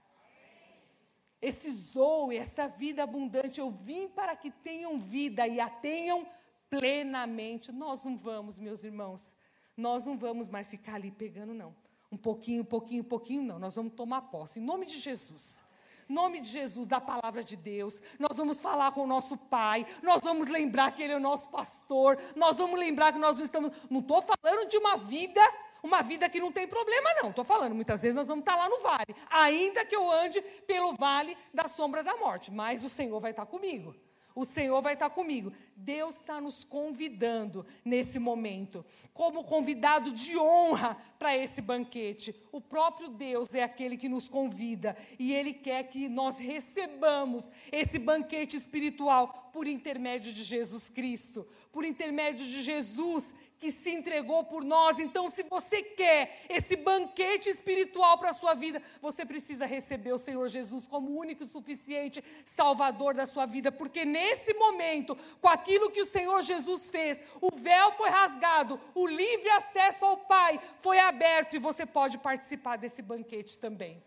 esse 1.45 1.71
zoe, 1.71 2.39
essa 2.39 2.67
vida 2.67 3.03
abundante. 3.03 3.61
Eu 3.61 3.71
vim 3.71 4.09
para 4.09 4.35
que 4.35 4.51
tenham 4.51 4.99
vida 4.99 5.47
e 5.47 5.61
a 5.61 5.69
tenham 5.69 6.27
plenamente. 6.71 7.71
Nós 7.71 8.05
não 8.05 8.17
vamos, 8.17 8.59
meus 8.59 8.83
irmãos, 8.83 9.35
nós 9.77 10.07
não 10.07 10.17
vamos 10.17 10.49
mais 10.49 10.71
ficar 10.71 10.95
ali 10.95 11.11
pegando, 11.11 11.53
não. 11.53 11.75
Um 12.11 12.17
pouquinho, 12.17 12.63
um 12.63 12.67
pouquinho, 12.67 13.03
um 13.03 13.09
pouquinho, 13.09 13.43
não. 13.43 13.59
Nós 13.59 13.77
vamos 13.77 13.93
tomar 13.93 14.23
posse, 14.23 14.59
em 14.59 14.63
nome 14.63 14.87
de 14.87 14.99
Jesus. 14.99 15.63
Nome 16.09 16.41
de 16.41 16.49
Jesus, 16.49 16.87
da 16.87 17.01
palavra 17.01 17.43
de 17.43 17.57
Deus, 17.57 18.03
nós 18.19 18.37
vamos 18.37 18.61
falar 18.61 18.93
com 18.93 19.05
o 19.05 19.07
nosso 19.07 19.39
Pai, 19.39 19.87
nós 20.03 20.21
vamos 20.23 20.49
lembrar 20.49 20.93
que 20.93 21.03
Ele 21.03 21.15
é 21.15 21.17
o 21.17 21.21
nosso 21.21 21.49
pastor, 21.49 22.19
nós 22.37 22.59
vamos 22.59 22.79
lembrar 22.79 23.11
que 23.11 23.19
nós 23.19 23.37
não 23.37 23.45
estamos. 23.45 23.73
Não 23.89 24.01
estou 24.01 24.21
falando 24.21 24.69
de 24.69 24.77
uma 24.77 24.99
vida 24.99 25.41
uma 25.85 26.03
vida 26.03 26.31
que 26.31 26.41
não 26.41 26.51
tem 26.51 26.67
problema, 26.67 27.11
não. 27.23 27.29
Estou 27.29 27.45
falando, 27.45 27.75
muitas 27.75 28.01
vezes 28.01 28.15
nós 28.15 28.27
vamos 28.27 28.41
estar 28.41 28.57
lá 28.57 28.71
no 28.71 28.81
vale, 28.81 29.15
ainda 29.31 29.85
que 29.85 29.95
eu 29.95 30.11
ande 30.11 30.41
pelo 30.67 30.95
vale 30.95 31.37
da 31.53 31.69
sombra 31.69 32.03
da 32.03 32.17
morte, 32.17 32.51
mas 32.51 32.83
o 32.83 32.89
Senhor 32.89 33.21
vai 33.21 33.33
estar 33.33 33.45
comigo. 33.45 33.95
O 34.35 34.45
Senhor 34.45 34.83
vai 34.83 34.95
estar 34.95 35.11
comigo. 35.11 35.53
Deus 35.77 36.17
está 36.17 36.41
nos 36.41 36.65
convidando 36.65 37.65
nesse 37.85 38.19
momento, 38.19 38.85
como 39.13 39.45
convidado 39.45 40.11
de 40.11 40.37
honra 40.37 40.97
para 41.21 41.37
esse 41.37 41.61
banquete. 41.61 42.35
O 42.51 42.61
próprio 42.61 43.09
Deus 43.09 43.55
é 43.55 43.63
aquele 43.63 43.97
que 43.97 44.09
nos 44.09 44.29
convida 44.29 44.97
e 45.21 45.33
Ele 45.33 45.53
quer 45.53 45.85
que 45.85 46.09
nós 46.09 46.37
recebamos 46.37 47.49
esse 47.71 47.97
banquete 47.97 48.57
espiritual 48.57 49.51
por 49.53 49.69
intermédio 49.69 50.33
de 50.33 50.43
Jesus 50.43 50.89
Cristo, 50.89 51.47
por 51.71 51.85
intermédio 51.85 52.45
de 52.45 52.61
Jesus 52.61 53.33
que 53.65 53.73
se 53.73 53.89
entregou 53.89 54.45
por 54.45 54.63
nós. 54.63 54.99
Então, 54.99 55.27
se 55.31 55.43
você 55.45 55.83
quer 55.83 56.45
esse 56.51 56.77
banquete 56.77 57.49
espiritual 57.49 58.19
para 58.19 58.29
a 58.29 58.35
sua 58.35 58.53
vida, 58.53 58.83
você 59.01 59.25
precisa 59.25 59.65
receber 59.65 60.13
o 60.13 60.19
Senhor 60.19 60.47
Jesus 60.49 60.87
como 60.87 61.19
único 61.19 61.45
e 61.45 61.49
suficiente 61.49 62.23
Salvador 62.45 63.15
da 63.15 63.25
sua 63.25 63.47
vida, 63.47 63.73
porque 63.73 64.05
nesse 64.05 64.53
momento, 64.53 65.17
com 65.41 65.49
aquilo 65.49 65.91
que 65.91 66.03
o 66.03 66.05
Senhor 66.05 66.43
Jesus 66.43 66.91
fez, 66.91 67.23
o 67.41 67.49
véu 67.57 67.93
foi 67.93 68.11
rasgado, 68.11 68.79
o 68.95 69.07
livre 69.07 69.49
acesso 69.49 70.05
ao 70.05 70.19
Pai 70.19 70.61
foi 70.81 70.99
aberto 70.99 71.57
e 71.57 71.59
você 71.59 71.87
pode 71.87 72.19
participar 72.19 72.77
desse 72.77 73.01
banquete 73.01 73.57
também. 73.57 74.05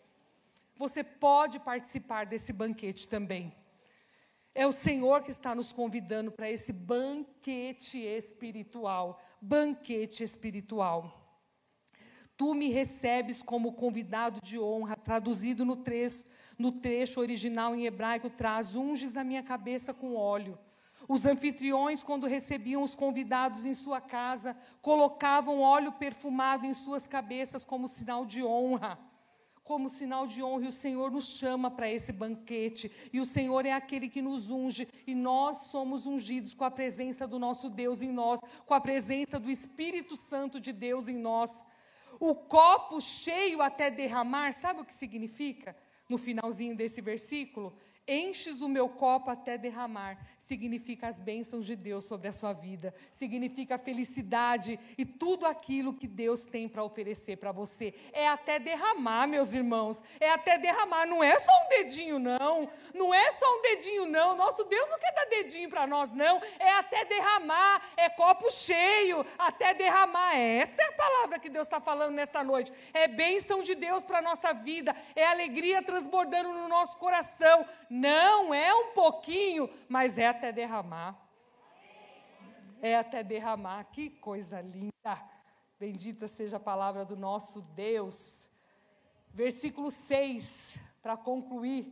Você 0.75 1.03
pode 1.03 1.59
participar 1.59 2.27
desse 2.27 2.53
banquete 2.53 3.09
também. 3.09 3.51
É 4.53 4.67
o 4.67 4.71
Senhor 4.71 5.23
que 5.23 5.31
está 5.31 5.55
nos 5.55 5.73
convidando 5.73 6.31
para 6.31 6.47
esse 6.47 6.71
banquete 6.71 7.97
espiritual. 7.97 9.19
Banquete 9.41 10.23
espiritual. 10.23 11.13
Tu 12.35 12.53
me 12.53 12.69
recebes 12.69 13.41
como 13.41 13.73
convidado 13.73 14.39
de 14.41 14.59
honra, 14.59 14.95
traduzido 14.95 15.65
no 15.65 15.75
trecho, 15.75 16.25
no 16.57 16.71
trecho 16.71 17.19
original 17.19 17.75
em 17.75 17.85
hebraico, 17.85 18.29
traz 18.29 18.75
unges 18.75 19.13
na 19.13 19.23
minha 19.23 19.41
cabeça 19.41 19.93
com 19.93 20.15
óleo. 20.15 20.57
Os 21.07 21.25
anfitriões, 21.25 22.03
quando 22.03 22.27
recebiam 22.27 22.83
os 22.83 22.93
convidados 22.93 23.65
em 23.65 23.73
sua 23.73 24.01
casa, 24.01 24.55
colocavam 24.81 25.61
óleo 25.61 25.91
perfumado 25.93 26.65
em 26.65 26.73
suas 26.73 27.07
cabeças 27.07 27.65
como 27.65 27.87
sinal 27.87 28.25
de 28.25 28.43
honra 28.43 28.99
como 29.67 29.89
sinal 29.89 30.25
de 30.25 30.41
honra, 30.41 30.63
e 30.63 30.69
o 30.69 30.71
Senhor 30.71 31.11
nos 31.11 31.27
chama 31.27 31.69
para 31.69 31.91
esse 31.91 32.13
banquete, 32.13 32.89
e 33.11 33.19
o 33.19 33.25
Senhor 33.25 33.65
é 33.65 33.73
aquele 33.73 34.07
que 34.07 34.21
nos 34.21 34.49
unge, 34.49 34.87
e 35.05 35.13
nós 35.13 35.65
somos 35.65 36.05
ungidos 36.05 36.53
com 36.53 36.63
a 36.63 36.71
presença 36.71 37.27
do 37.27 37.37
nosso 37.37 37.69
Deus 37.69 38.01
em 38.01 38.09
nós, 38.09 38.39
com 38.65 38.73
a 38.73 38.79
presença 38.79 39.37
do 39.37 39.51
Espírito 39.51 40.15
Santo 40.15 40.57
de 40.57 40.71
Deus 40.71 41.09
em 41.09 41.17
nós. 41.17 41.61
O 42.17 42.33
copo 42.33 43.01
cheio 43.01 43.61
até 43.61 43.91
derramar, 43.91 44.53
sabe 44.53 44.79
o 44.79 44.85
que 44.85 44.93
significa? 44.93 45.75
No 46.07 46.17
finalzinho 46.17 46.73
desse 46.73 47.01
versículo, 47.01 47.75
enches 48.07 48.61
o 48.61 48.69
meu 48.69 48.87
copo 48.87 49.29
até 49.29 49.57
derramar 49.57 50.17
significa 50.47 51.09
as 51.09 51.19
bênçãos 51.19 51.65
de 51.65 51.75
Deus 51.75 52.05
sobre 52.05 52.29
a 52.29 52.33
sua 52.33 52.53
vida, 52.53 52.93
significa 53.11 53.75
a 53.75 53.77
felicidade 53.77 54.79
e 54.97 55.03
tudo 55.03 55.45
aquilo 55.45 55.93
que 55.93 56.07
Deus 56.07 56.43
tem 56.43 56.69
para 56.69 56.85
oferecer 56.85 57.35
para 57.35 57.51
você. 57.51 57.93
É 58.13 58.29
até 58.29 58.57
derramar, 58.57 59.27
meus 59.27 59.51
irmãos, 59.51 60.01
é 60.21 60.29
até 60.29 60.57
derramar, 60.57 61.05
não 61.05 61.21
é 61.21 61.37
só 61.37 61.51
um 61.51 61.69
dedinho, 61.69 62.17
não, 62.17 62.69
não 62.93 63.13
é 63.13 63.29
só 63.33 63.45
um 63.57 63.61
dedinho, 63.61 64.05
não. 64.05 64.37
Nosso 64.37 64.63
Deus 64.63 64.89
não 64.89 64.97
quer 64.97 65.13
dar 65.13 65.25
dedinho 65.25 65.69
para 65.69 65.85
nós, 65.85 66.13
não, 66.13 66.41
é 66.59 66.71
até 66.75 67.03
derramar, 67.03 67.81
é 67.97 68.07
copo 68.07 68.49
cheio, 68.49 69.25
até 69.37 69.73
derramar. 69.73 70.33
Essa 70.37 70.81
é 70.81 70.85
a 70.85 70.93
palavra 70.93 71.39
que 71.39 71.49
Deus 71.49 71.67
está 71.67 71.81
falando 71.81 72.13
nessa 72.13 72.41
noite. 72.41 72.71
É 72.93 73.05
bênção 73.05 73.61
de 73.61 73.75
Deus 73.75 74.05
para 74.05 74.19
a 74.19 74.21
nossa 74.21 74.53
vida, 74.53 74.95
é 75.13 75.27
alegria 75.27 75.81
transbordando 75.83 76.53
no 76.53 76.69
nosso 76.69 76.97
coração. 76.97 77.65
Não 77.89 78.53
é 78.53 78.73
um 78.73 78.91
pouquinho, 78.91 79.69
mas 79.89 80.17
é 80.17 80.36
até 80.37 80.51
derramar. 80.51 81.17
É 82.79 82.95
até 82.95 83.23
derramar. 83.23 83.85
Que 83.85 84.07
coisa 84.09 84.61
linda. 84.61 84.91
Bendita 85.79 86.27
seja 86.27 86.57
a 86.57 86.59
palavra 86.59 87.03
do 87.03 87.15
nosso 87.15 87.61
Deus. 87.61 88.47
Versículo 89.33 89.89
6, 89.89 90.77
para 91.01 91.17
concluir. 91.17 91.91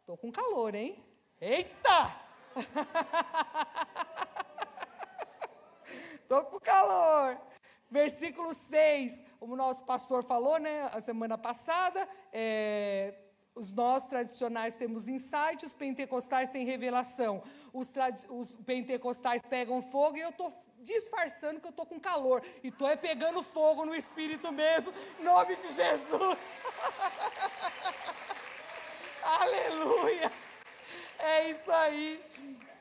Estou 0.00 0.16
com 0.16 0.32
calor, 0.32 0.74
hein? 0.74 1.04
Eita! 1.40 2.16
Estou 6.14 6.44
com 6.44 6.58
calor. 6.58 7.38
Versículo 7.90 8.54
6, 8.54 9.22
como 9.38 9.52
o 9.52 9.56
nosso 9.56 9.84
pastor 9.84 10.24
falou, 10.24 10.58
né, 10.58 10.90
a 10.92 11.00
semana 11.00 11.38
passada, 11.38 12.08
é, 12.32 13.14
os 13.56 13.72
nós 13.72 14.06
tradicionais 14.06 14.76
temos 14.76 15.08
insight, 15.08 15.64
os 15.64 15.72
pentecostais 15.72 16.50
têm 16.50 16.66
revelação. 16.66 17.42
Os, 17.72 17.90
os 18.28 18.52
pentecostais 18.66 19.42
pegam 19.42 19.80
fogo 19.80 20.18
e 20.18 20.20
eu 20.20 20.28
estou 20.28 20.52
disfarçando 20.80 21.58
que 21.58 21.66
eu 21.66 21.70
estou 21.70 21.86
com 21.86 21.98
calor. 21.98 22.42
E 22.62 22.68
estou 22.68 22.86
é 22.86 22.96
pegando 22.96 23.42
fogo 23.42 23.86
no 23.86 23.94
espírito 23.94 24.52
mesmo, 24.52 24.92
em 25.18 25.24
nome 25.24 25.56
de 25.56 25.68
Jesus. 25.72 26.38
Aleluia. 29.24 30.30
É 31.18 31.50
isso 31.50 31.72
aí. 31.72 32.20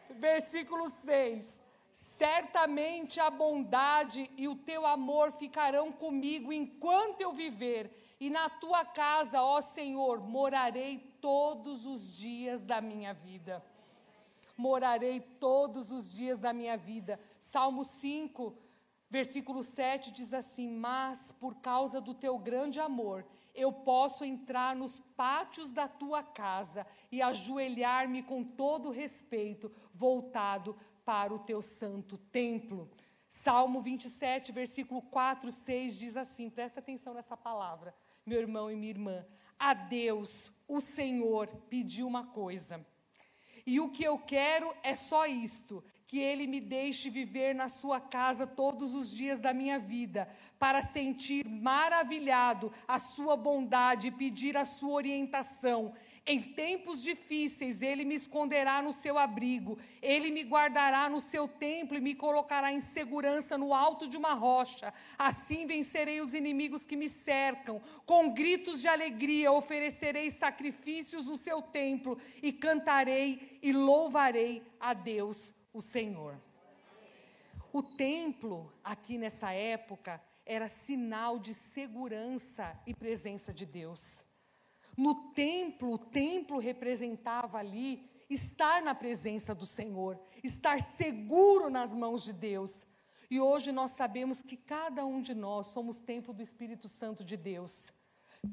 Versículo 0.10 0.90
6. 1.06 1.62
Certamente 1.94 3.22
a 3.22 3.30
bondade 3.30 4.30
e 4.38 4.48
o 4.50 4.56
teu 4.56 4.86
amor 4.86 5.32
ficarão 5.32 5.90
comigo 5.90 6.52
enquanto 6.52 7.22
eu 7.22 7.32
viver 7.32 8.05
e 8.20 8.30
na 8.30 8.49
tua 8.49 8.86
casa, 8.86 9.41
ó 9.41 9.59
Senhor, 9.59 10.22
morarei 10.22 10.99
todos 11.20 11.86
os 11.86 12.16
dias 12.16 12.63
da 12.63 12.80
minha 12.80 13.13
vida. 13.13 13.63
Morarei 14.55 15.20
todos 15.20 15.91
os 15.91 16.13
dias 16.13 16.39
da 16.39 16.53
minha 16.53 16.78
vida. 16.78 17.20
Salmo 17.41 17.84
5, 17.84 18.55
versículo 19.09 19.61
7 19.61 20.11
diz 20.11 20.34
assim: 20.34 20.70
Mas 20.70 21.34
por 21.34 21.55
causa 21.55 21.99
do 21.99 22.13
teu 22.13 22.39
grande 22.39 22.80
amor, 22.80 23.26
eu 23.53 23.72
posso 23.74 24.24
entrar 24.24 24.78
nos 24.78 25.01
pátios 25.18 25.74
da 25.74 25.89
tua 25.89 26.24
casa 26.24 26.88
e 27.11 27.22
ajoelhar-me 27.22 28.24
com 28.24 28.45
todo 28.45 28.91
respeito, 28.91 29.70
voltado 29.93 30.78
para 31.03 31.34
o 31.34 31.39
teu 31.39 31.61
santo 31.61 32.18
templo. 32.18 32.89
Salmo 33.28 33.82
27, 33.82 34.53
versículo 34.53 35.01
4, 35.01 35.51
6 35.51 35.95
diz 35.97 36.16
assim: 36.16 36.49
presta 36.49 36.80
atenção 36.80 37.13
nessa 37.13 37.36
palavra 37.36 37.93
meu 38.26 38.40
irmão 38.40 38.72
e 38.72 38.76
minha 38.76 38.90
irmã, 38.90 39.26
a 39.60 39.74
Deus, 39.74 40.52
o 40.68 40.80
Senhor, 40.82 41.48
pediu 41.70 42.08
uma 42.08 42.26
coisa. 42.26 42.84
E 43.66 43.80
o 43.80 43.90
que 43.90 44.04
eu 44.04 44.18
quero 44.18 44.74
é 44.84 44.96
só 44.96 45.28
isto: 45.28 45.84
que 46.08 46.20
Ele 46.20 46.48
me 46.48 46.60
deixe 46.60 47.10
viver 47.10 47.54
na 47.54 47.68
Sua 47.68 48.00
casa 48.00 48.48
todos 48.48 48.96
os 48.96 49.14
dias 49.16 49.40
da 49.40 49.54
minha 49.54 49.78
vida, 49.78 50.28
para 50.58 50.82
sentir 50.82 51.48
maravilhado 51.48 52.72
a 52.88 52.98
Sua 52.98 53.36
bondade 53.36 54.08
e 54.08 54.12
pedir 54.12 54.58
a 54.58 54.66
Sua 54.66 54.94
orientação. 54.94 55.94
Em 56.28 56.42
tempos 56.42 57.04
difíceis, 57.04 57.84
ele 57.84 58.04
me 58.04 58.16
esconderá 58.16 58.82
no 58.82 58.92
seu 58.92 59.16
abrigo, 59.16 59.78
ele 60.02 60.32
me 60.32 60.42
guardará 60.42 61.08
no 61.08 61.22
seu 61.22 61.48
templo 61.48 61.96
e 61.96 62.02
me 62.02 62.16
colocará 62.16 62.74
em 62.74 62.82
segurança 62.82 63.60
no 63.60 63.76
alto 63.76 64.08
de 64.08 64.18
uma 64.18 64.34
rocha. 64.34 64.92
Assim 65.20 65.68
vencerei 65.68 66.22
os 66.22 66.34
inimigos 66.34 66.84
que 66.84 66.96
me 66.96 67.10
cercam. 67.10 67.80
Com 68.08 68.34
gritos 68.34 68.82
de 68.82 68.88
alegria 68.88 69.52
oferecerei 69.52 70.32
sacrifícios 70.32 71.26
no 71.26 71.38
seu 71.38 71.62
templo 71.62 72.18
e 72.42 72.52
cantarei 72.52 73.60
e 73.62 73.72
louvarei 73.72 74.64
a 74.80 74.96
Deus, 74.96 75.54
o 75.72 75.80
Senhor. 75.80 76.42
O 77.72 77.84
templo, 77.84 78.74
aqui 78.84 79.20
nessa 79.20 79.52
época, 79.52 80.20
era 80.44 80.70
sinal 80.70 81.38
de 81.38 81.54
segurança 81.54 82.76
e 82.88 82.96
presença 82.96 83.54
de 83.54 83.68
Deus. 83.68 84.25
No 84.98 85.32
templo, 85.32 85.93
o 85.93 85.98
templo 85.98 86.58
representava 86.58 87.58
ali 87.58 88.10
estar 88.30 88.82
na 88.82 88.96
presença 88.96 89.54
do 89.54 89.66
Senhor, 89.66 90.20
estar 90.43 90.80
seguro 90.80 91.70
nas 91.70 91.93
mãos 91.93 92.24
de 92.24 92.34
Deus. 92.34 92.86
E 93.30 93.39
hoje 93.39 93.72
nós 93.72 93.91
sabemos 93.91 94.41
que 94.41 94.56
cada 94.56 95.06
um 95.06 95.22
de 95.22 95.34
nós 95.34 95.68
somos 95.68 96.00
templo 96.00 96.34
do 96.34 96.41
Espírito 96.41 96.88
Santo 96.88 97.24
de 97.24 97.36
Deus. 97.36 97.91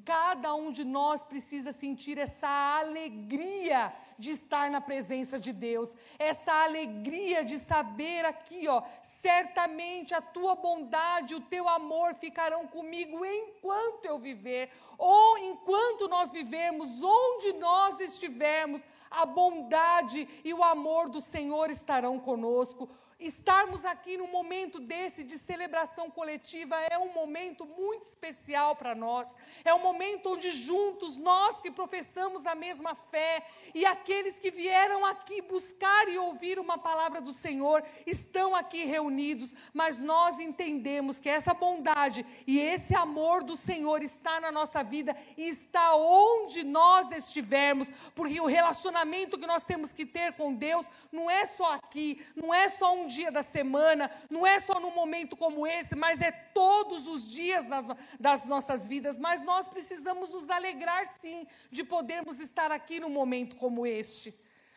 Cada 0.04 0.54
um 0.54 0.70
de 0.70 0.84
nós 0.84 1.22
precisa 1.22 1.72
sentir 1.72 2.18
essa 2.18 2.48
alegria 2.78 3.92
de 4.18 4.30
estar 4.30 4.70
na 4.70 4.80
presença 4.80 5.38
de 5.38 5.52
Deus, 5.52 5.94
essa 6.18 6.52
alegria 6.52 7.44
de 7.44 7.58
saber 7.58 8.24
aqui, 8.24 8.68
ó, 8.68 8.82
certamente 9.02 10.14
a 10.14 10.20
tua 10.20 10.54
bondade, 10.54 11.34
o 11.34 11.40
teu 11.40 11.68
amor 11.68 12.14
ficarão 12.14 12.66
comigo 12.66 13.24
enquanto 13.24 14.04
eu 14.04 14.18
viver, 14.18 14.70
ou 14.96 15.38
enquanto 15.38 16.08
nós 16.08 16.30
vivermos, 16.30 17.02
onde 17.02 17.54
nós 17.54 17.98
estivermos, 17.98 18.82
a 19.10 19.26
bondade 19.26 20.28
e 20.44 20.54
o 20.54 20.62
amor 20.62 21.08
do 21.08 21.20
Senhor 21.20 21.70
estarão 21.70 22.18
conosco 22.18 22.88
estarmos 23.26 23.84
aqui 23.84 24.16
num 24.16 24.30
momento 24.30 24.80
desse 24.80 25.22
de 25.22 25.38
celebração 25.38 26.10
coletiva 26.10 26.76
é 26.90 26.98
um 26.98 27.12
momento 27.12 27.64
muito 27.64 28.06
especial 28.06 28.74
para 28.74 28.94
nós. 28.94 29.34
É 29.64 29.72
um 29.72 29.82
momento 29.82 30.32
onde 30.32 30.50
juntos 30.50 31.16
nós 31.16 31.60
que 31.60 31.70
professamos 31.70 32.46
a 32.46 32.54
mesma 32.54 32.94
fé 32.94 33.44
e 33.74 33.86
aqueles 33.86 34.38
que 34.38 34.50
vieram 34.50 35.06
aqui 35.06 35.40
buscar 35.40 36.08
e 36.08 36.18
ouvir 36.18 36.58
uma 36.58 36.76
palavra 36.76 37.20
do 37.20 37.32
Senhor 37.32 37.82
estão 38.06 38.54
aqui 38.54 38.84
reunidos, 38.84 39.54
mas 39.72 39.98
nós 39.98 40.38
entendemos 40.38 41.18
que 41.18 41.28
essa 41.28 41.54
bondade 41.54 42.26
e 42.46 42.58
esse 42.58 42.94
amor 42.94 43.42
do 43.42 43.56
Senhor 43.56 44.02
está 44.02 44.40
na 44.40 44.52
nossa 44.52 44.82
vida 44.82 45.16
e 45.36 45.48
está 45.48 45.94
onde 45.94 46.64
nós 46.64 47.10
estivermos, 47.12 47.90
porque 48.14 48.40
o 48.40 48.46
relacionamento 48.46 49.38
que 49.38 49.46
nós 49.46 49.64
temos 49.64 49.92
que 49.92 50.04
ter 50.04 50.32
com 50.34 50.52
Deus 50.52 50.90
não 51.10 51.30
é 51.30 51.46
só 51.46 51.74
aqui, 51.74 52.24
não 52.34 52.52
é 52.52 52.68
só 52.68 52.94
um 52.94 53.06
dia 53.12 53.30
da 53.30 53.42
semana, 53.42 54.10
não 54.30 54.46
é 54.46 54.58
só 54.58 54.80
num 54.80 54.94
momento 54.94 55.36
como 55.36 55.66
esse, 55.66 55.94
mas 55.94 56.20
é 56.20 56.30
todos 56.30 57.06
os 57.06 57.30
dias 57.30 57.66
das, 57.66 57.86
das 58.18 58.46
nossas 58.46 58.86
vidas. 58.86 59.18
Mas 59.18 59.42
nós 59.42 59.68
precisamos 59.68 60.30
nos 60.30 60.48
alegrar, 60.50 61.06
sim, 61.20 61.46
de 61.70 61.84
podermos 61.84 62.40
estar 62.40 62.72
aqui 62.72 62.98
num 62.98 63.10
momento 63.10 63.56
como 63.56 63.86
este, 63.86 64.34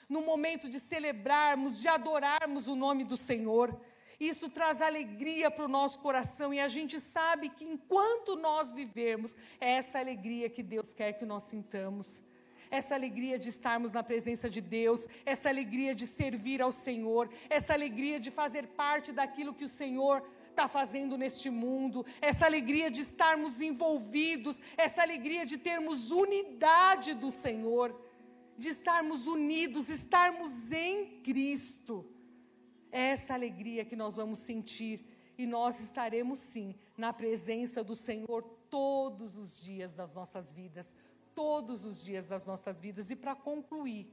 no 0.09 0.21
momento 0.21 0.69
de 0.69 0.79
celebrarmos, 0.79 1.79
de 1.79 1.87
adorarmos 1.87 2.67
o 2.67 2.75
nome 2.75 3.03
do 3.03 3.17
Senhor. 3.17 3.79
Isso 4.19 4.49
traz 4.49 4.81
alegria 4.81 5.51
para 5.51 5.65
o 5.65 5.69
nosso 5.69 5.99
coração 5.99 6.53
e 6.53 6.59
a 6.59 6.67
gente 6.67 6.99
sabe 6.99 7.49
que 7.49 7.65
enquanto 7.65 8.35
nós 8.35 8.71
vivermos, 8.71 9.35
é 9.59 9.71
essa 9.71 9.99
alegria 9.99 10.49
que 10.49 10.63
Deus 10.63 10.93
quer 10.93 11.13
que 11.13 11.25
nós 11.25 11.43
sintamos 11.43 12.23
essa 12.69 12.95
alegria 12.95 13.37
de 13.37 13.49
estarmos 13.49 13.91
na 13.91 14.03
presença 14.03 14.49
de 14.49 14.61
Deus, 14.61 15.07
essa 15.25 15.49
alegria 15.49 15.93
de 15.93 16.07
servir 16.07 16.61
ao 16.61 16.71
Senhor, 16.71 17.29
essa 17.49 17.73
alegria 17.73 18.19
de 18.19 18.31
fazer 18.31 18.67
parte 18.67 19.11
daquilo 19.11 19.53
que 19.53 19.65
o 19.65 19.69
Senhor 19.69 20.23
está 20.49 20.67
fazendo 20.67 21.17
neste 21.17 21.49
mundo, 21.49 22.05
essa 22.21 22.45
alegria 22.45 22.89
de 22.89 23.01
estarmos 23.01 23.61
envolvidos, 23.61 24.61
essa 24.77 25.01
alegria 25.01 25.45
de 25.45 25.57
termos 25.57 26.11
unidade 26.11 27.13
do 27.13 27.29
Senhor, 27.29 27.93
de 28.57 28.69
estarmos 28.69 29.27
unidos, 29.27 29.89
estarmos 29.89 30.71
em 30.71 31.19
Cristo. 31.21 32.05
É 32.89 33.07
essa 33.07 33.33
alegria 33.33 33.83
que 33.83 33.95
nós 33.95 34.15
vamos 34.15 34.39
sentir 34.39 35.05
e 35.37 35.45
nós 35.45 35.81
estaremos 35.81 36.39
sim 36.39 36.73
na 36.97 37.11
presença 37.11 37.83
do 37.83 37.95
Senhor 37.95 38.43
todos 38.69 39.35
os 39.35 39.59
dias 39.59 39.93
das 39.93 40.15
nossas 40.15 40.53
vidas 40.53 40.93
todos 41.35 41.85
os 41.85 42.01
dias 42.01 42.25
das 42.25 42.45
nossas 42.45 42.79
vidas. 42.79 43.11
E 43.11 43.15
para 43.15 43.35
concluir, 43.35 44.09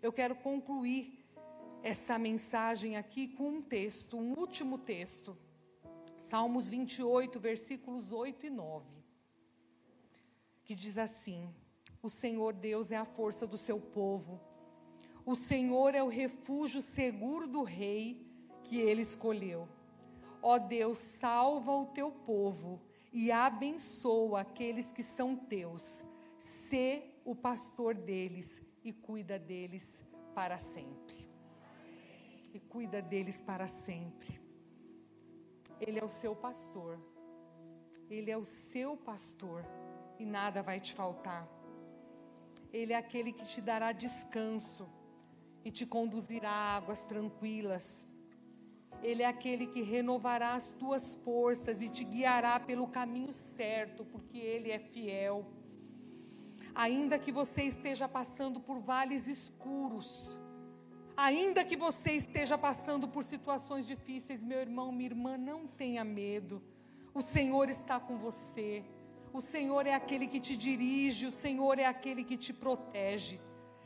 eu 0.00 0.12
quero 0.12 0.36
concluir 0.36 1.26
essa 1.82 2.16
mensagem 2.16 2.96
aqui 2.96 3.26
com 3.26 3.48
um 3.56 3.60
texto, 3.60 4.16
um 4.16 4.38
último 4.38 4.78
texto. 4.78 5.36
Salmos 6.16 6.68
28, 6.70 7.38
versículos 7.38 8.12
8 8.12 8.46
e 8.46 8.50
9. 8.50 8.86
Que 10.62 10.74
diz 10.74 10.96
assim: 10.96 11.52
O 12.00 12.08
Senhor 12.08 12.54
Deus 12.54 12.92
é 12.92 12.96
a 12.96 13.04
força 13.04 13.46
do 13.46 13.58
seu 13.58 13.78
povo. 13.78 14.40
O 15.26 15.34
Senhor 15.34 15.94
é 15.94 16.02
o 16.02 16.08
refúgio 16.08 16.80
seguro 16.80 17.46
do 17.48 17.62
rei 17.62 18.26
que 18.62 18.78
ele 18.78 19.02
escolheu. 19.02 19.68
Ó 20.40 20.58
Deus, 20.58 20.98
salva 20.98 21.72
o 21.72 21.86
teu 21.86 22.10
povo 22.10 22.80
e 23.12 23.32
abençoa 23.32 24.40
aqueles 24.40 24.92
que 24.92 25.02
são 25.02 25.34
teus 25.34 26.04
ser 26.74 27.20
o 27.24 27.36
pastor 27.36 27.94
deles 27.94 28.60
e 28.82 28.92
cuida 28.92 29.38
deles 29.38 30.02
para 30.34 30.58
sempre. 30.58 31.14
E 32.52 32.58
cuida 32.58 33.00
deles 33.00 33.40
para 33.40 33.68
sempre. 33.68 34.40
Ele 35.80 36.00
é 36.00 36.04
o 36.04 36.08
seu 36.08 36.34
pastor. 36.34 36.98
Ele 38.10 38.28
é 38.28 38.36
o 38.36 38.44
seu 38.44 38.96
pastor 38.96 39.64
e 40.18 40.26
nada 40.26 40.64
vai 40.64 40.80
te 40.80 40.92
faltar. 40.94 41.48
Ele 42.72 42.92
é 42.92 42.96
aquele 42.96 43.32
que 43.32 43.46
te 43.46 43.60
dará 43.60 43.92
descanso 43.92 44.88
e 45.64 45.70
te 45.70 45.86
conduzirá 45.86 46.50
a 46.50 46.76
águas 46.76 47.04
tranquilas. 47.04 48.04
Ele 49.00 49.22
é 49.22 49.26
aquele 49.26 49.68
que 49.68 49.80
renovará 49.80 50.54
as 50.54 50.72
tuas 50.72 51.14
forças 51.14 51.80
e 51.80 51.88
te 51.88 52.02
guiará 52.02 52.58
pelo 52.58 52.88
caminho 52.88 53.32
certo, 53.32 54.04
porque 54.04 54.38
Ele 54.38 54.72
é 54.72 54.80
fiel. 54.80 55.46
Ainda 56.74 57.18
que 57.18 57.30
você 57.30 57.62
esteja 57.62 58.08
passando 58.08 58.58
por 58.58 58.80
vales 58.80 59.28
escuros, 59.28 60.38
ainda 61.16 61.64
que 61.64 61.76
você 61.76 62.12
esteja 62.12 62.58
passando 62.58 63.06
por 63.06 63.22
situações 63.22 63.86
difíceis, 63.86 64.42
meu 64.42 64.58
irmão, 64.58 64.90
minha 64.90 65.10
irmã, 65.10 65.38
não 65.38 65.68
tenha 65.68 66.02
medo. 66.02 66.60
O 67.14 67.22
Senhor 67.22 67.68
está 67.68 68.00
com 68.00 68.16
você. 68.16 68.84
O 69.32 69.40
Senhor 69.40 69.86
é 69.86 69.94
aquele 69.94 70.26
que 70.26 70.40
te 70.40 70.56
dirige, 70.56 71.26
o 71.26 71.30
Senhor 71.30 71.78
é 71.78 71.86
aquele 71.86 72.24
que 72.24 72.36
te 72.36 72.52
protege. 72.52 73.40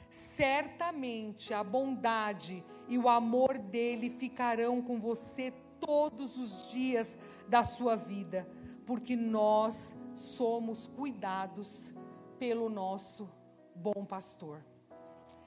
Certamente 0.08 1.52
a 1.52 1.62
bondade 1.62 2.64
e 2.88 2.96
o 2.96 3.08
amor 3.08 3.58
dele 3.58 4.08
ficarão 4.08 4.80
com 4.80 4.98
você 4.98 5.52
todos 5.78 6.38
os 6.38 6.70
dias 6.70 7.18
da 7.46 7.64
sua 7.64 7.96
vida, 7.96 8.48
porque 8.86 9.14
nós 9.14 9.94
somos 10.14 10.88
cuidados 10.88 11.92
pelo 12.38 12.68
nosso 12.68 13.28
bom 13.74 14.04
pastor. 14.04 14.64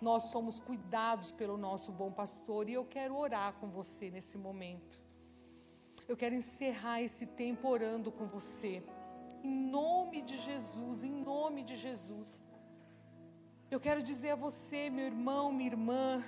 Nós 0.01 0.23
somos 0.23 0.59
cuidados 0.59 1.31
pelo 1.31 1.57
nosso 1.57 1.91
bom 1.91 2.11
pastor 2.11 2.67
e 2.67 2.73
eu 2.73 2.85
quero 2.85 3.15
orar 3.15 3.53
com 3.53 3.69
você 3.69 4.09
nesse 4.09 4.37
momento. 4.37 5.01
Eu 6.07 6.17
quero 6.17 6.35
encerrar 6.35 7.01
esse 7.01 7.25
tempo 7.25 7.67
orando 7.67 8.11
com 8.11 8.25
você. 8.25 8.83
Em 9.43 9.53
nome 9.53 10.21
de 10.21 10.37
Jesus, 10.37 11.03
em 11.03 11.11
nome 11.11 11.63
de 11.63 11.75
Jesus. 11.75 12.43
Eu 13.69 13.79
quero 13.79 14.01
dizer 14.03 14.31
a 14.31 14.35
você, 14.35 14.89
meu 14.89 15.05
irmão, 15.05 15.51
minha 15.53 15.71
irmã, 15.71 16.23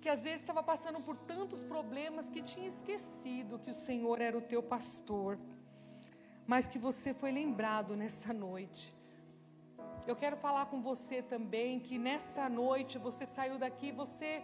que 0.00 0.08
às 0.08 0.24
vezes 0.24 0.40
estava 0.40 0.62
passando 0.62 1.00
por 1.00 1.16
tantos 1.16 1.62
problemas 1.62 2.28
que 2.28 2.42
tinha 2.42 2.66
esquecido 2.66 3.60
que 3.60 3.70
o 3.70 3.74
Senhor 3.74 4.20
era 4.20 4.36
o 4.36 4.42
teu 4.42 4.62
pastor 4.62 5.38
mas 6.46 6.66
que 6.66 6.78
você 6.78 7.14
foi 7.14 7.30
lembrado 7.32 7.96
nesta 7.96 8.32
noite. 8.32 8.94
Eu 10.06 10.16
quero 10.16 10.36
falar 10.36 10.66
com 10.66 10.82
você 10.82 11.22
também 11.22 11.78
que 11.78 11.96
nesta 11.98 12.48
noite 12.48 12.98
você 12.98 13.24
saiu 13.24 13.58
daqui, 13.58 13.92
você 13.92 14.42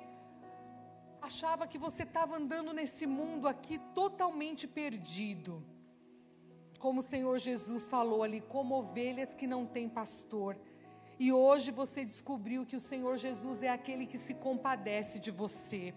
achava 1.20 1.66
que 1.66 1.76
você 1.76 2.04
estava 2.04 2.36
andando 2.36 2.72
nesse 2.72 3.06
mundo 3.06 3.48
aqui 3.48 3.78
totalmente 3.94 4.66
perdido. 4.68 5.64
Como 6.78 7.00
o 7.00 7.02
Senhor 7.02 7.38
Jesus 7.38 7.88
falou 7.88 8.22
ali, 8.22 8.40
como 8.40 8.76
ovelhas 8.76 9.34
que 9.34 9.48
não 9.48 9.66
têm 9.66 9.88
pastor. 9.88 10.56
E 11.18 11.32
hoje 11.32 11.72
você 11.72 12.04
descobriu 12.04 12.64
que 12.64 12.76
o 12.76 12.80
Senhor 12.80 13.16
Jesus 13.16 13.62
é 13.64 13.68
aquele 13.68 14.06
que 14.06 14.16
se 14.16 14.34
compadece 14.34 15.18
de 15.18 15.32
você. 15.32 15.92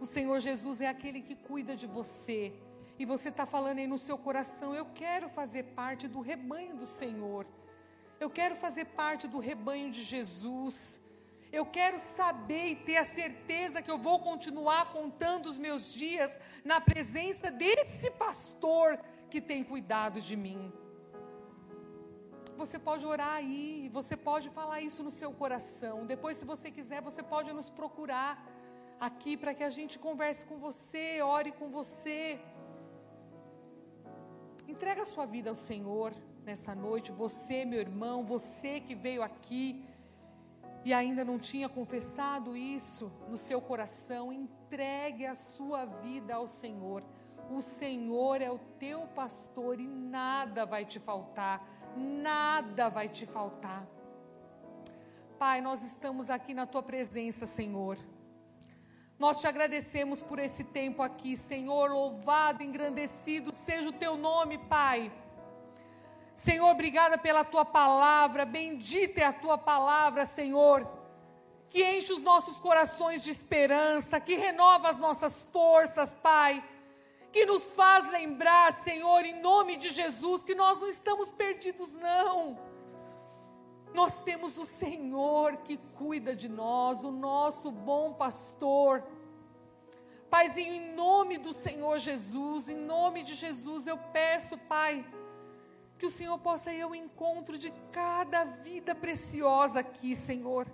O 0.00 0.06
Senhor 0.06 0.40
Jesus 0.40 0.80
é 0.80 0.88
aquele 0.88 1.20
que 1.20 1.34
cuida 1.34 1.76
de 1.76 1.86
você 1.86 2.54
e 2.98 3.04
você 3.04 3.28
está 3.28 3.46
falando 3.46 3.78
aí 3.78 3.86
no 3.86 3.98
seu 3.98 4.18
coração: 4.18 4.74
eu 4.74 4.86
quero 5.02 5.28
fazer 5.28 5.64
parte 5.80 6.08
do 6.08 6.20
rebanho 6.20 6.76
do 6.76 6.86
Senhor. 6.86 7.46
Eu 8.18 8.28
quero 8.28 8.56
fazer 8.56 8.86
parte 8.86 9.28
do 9.28 9.38
rebanho 9.38 9.90
de 9.90 10.02
Jesus. 10.02 11.00
Eu 11.50 11.64
quero 11.64 11.98
saber 11.98 12.66
e 12.70 12.76
ter 12.76 12.96
a 12.96 13.04
certeza 13.04 13.80
que 13.80 13.90
eu 13.90 13.96
vou 13.96 14.18
continuar 14.18 14.92
contando 14.92 15.46
os 15.46 15.56
meus 15.56 15.92
dias 15.92 16.38
na 16.64 16.78
presença 16.80 17.50
desse 17.50 18.10
pastor 18.10 18.98
que 19.30 19.40
tem 19.40 19.62
cuidado 19.64 20.20
de 20.20 20.36
mim. 20.36 20.72
Você 22.56 22.78
pode 22.78 23.06
orar 23.06 23.34
aí, 23.36 23.88
você 23.92 24.16
pode 24.16 24.50
falar 24.50 24.80
isso 24.80 25.02
no 25.02 25.12
seu 25.12 25.32
coração. 25.32 26.04
Depois, 26.04 26.36
se 26.36 26.44
você 26.44 26.70
quiser, 26.70 27.00
você 27.00 27.22
pode 27.22 27.52
nos 27.52 27.70
procurar 27.70 28.44
aqui 29.00 29.36
para 29.36 29.54
que 29.54 29.62
a 29.62 29.70
gente 29.70 29.96
converse 29.98 30.44
com 30.44 30.58
você, 30.58 31.22
ore 31.22 31.52
com 31.52 31.68
você. 31.70 32.38
Entrega 34.78 35.02
a 35.02 35.04
sua 35.04 35.26
vida 35.26 35.50
ao 35.50 35.56
Senhor 35.56 36.14
nessa 36.44 36.72
noite, 36.72 37.10
você, 37.10 37.64
meu 37.64 37.80
irmão, 37.80 38.24
você 38.24 38.78
que 38.78 38.94
veio 38.94 39.24
aqui 39.24 39.84
e 40.84 40.92
ainda 40.94 41.24
não 41.24 41.36
tinha 41.36 41.68
confessado 41.68 42.56
isso 42.56 43.10
no 43.28 43.36
seu 43.36 43.60
coração, 43.60 44.32
entregue 44.32 45.26
a 45.26 45.34
sua 45.34 45.84
vida 45.84 46.36
ao 46.36 46.46
Senhor. 46.46 47.02
O 47.50 47.60
Senhor 47.60 48.40
é 48.40 48.52
o 48.52 48.60
teu 48.78 49.00
pastor 49.08 49.80
e 49.80 49.88
nada 49.88 50.64
vai 50.64 50.84
te 50.84 51.00
faltar, 51.00 51.60
nada 51.96 52.88
vai 52.88 53.08
te 53.08 53.26
faltar. 53.26 53.84
Pai, 55.40 55.60
nós 55.60 55.82
estamos 55.82 56.30
aqui 56.30 56.54
na 56.54 56.66
tua 56.66 56.84
presença, 56.84 57.46
Senhor. 57.46 57.98
Nós 59.18 59.40
te 59.40 59.48
agradecemos 59.48 60.22
por 60.22 60.38
esse 60.38 60.62
tempo 60.62 61.02
aqui, 61.02 61.36
Senhor. 61.36 61.90
Louvado, 61.90 62.62
engrandecido 62.62 63.52
seja 63.52 63.88
o 63.88 63.92
teu 63.92 64.16
nome, 64.16 64.58
Pai. 64.58 65.10
Senhor, 66.36 66.70
obrigada 66.70 67.18
pela 67.18 67.42
tua 67.42 67.64
palavra, 67.64 68.44
bendita 68.44 69.20
é 69.20 69.24
a 69.24 69.32
tua 69.32 69.58
palavra, 69.58 70.24
Senhor, 70.24 70.88
que 71.68 71.84
enche 71.84 72.12
os 72.12 72.22
nossos 72.22 72.60
corações 72.60 73.24
de 73.24 73.30
esperança, 73.30 74.20
que 74.20 74.36
renova 74.36 74.88
as 74.88 75.00
nossas 75.00 75.48
forças, 75.52 76.14
Pai, 76.22 76.62
que 77.32 77.44
nos 77.44 77.72
faz 77.72 78.08
lembrar, 78.08 78.72
Senhor, 78.72 79.24
em 79.24 79.42
nome 79.42 79.76
de 79.76 79.88
Jesus, 79.88 80.44
que 80.44 80.54
nós 80.54 80.80
não 80.80 80.88
estamos 80.88 81.28
perdidos, 81.28 81.92
não. 81.94 82.56
Nós 83.98 84.22
temos 84.22 84.56
o 84.56 84.64
Senhor 84.64 85.56
que 85.56 85.76
cuida 85.76 86.32
de 86.36 86.48
nós, 86.48 87.02
o 87.02 87.10
nosso 87.10 87.68
bom 87.68 88.12
pastor. 88.12 89.02
Paizinho, 90.30 90.72
em 90.72 90.94
nome 90.94 91.36
do 91.36 91.52
Senhor 91.52 91.98
Jesus, 91.98 92.68
em 92.68 92.76
nome 92.76 93.24
de 93.24 93.34
Jesus, 93.34 93.88
eu 93.88 93.98
peço, 93.98 94.56
Pai, 94.56 95.04
que 95.98 96.06
o 96.06 96.08
Senhor 96.08 96.38
possa 96.38 96.72
ir 96.72 96.82
ao 96.82 96.94
encontro 96.94 97.58
de 97.58 97.72
cada 97.90 98.44
vida 98.44 98.94
preciosa 98.94 99.80
aqui, 99.80 100.14
Senhor. 100.14 100.68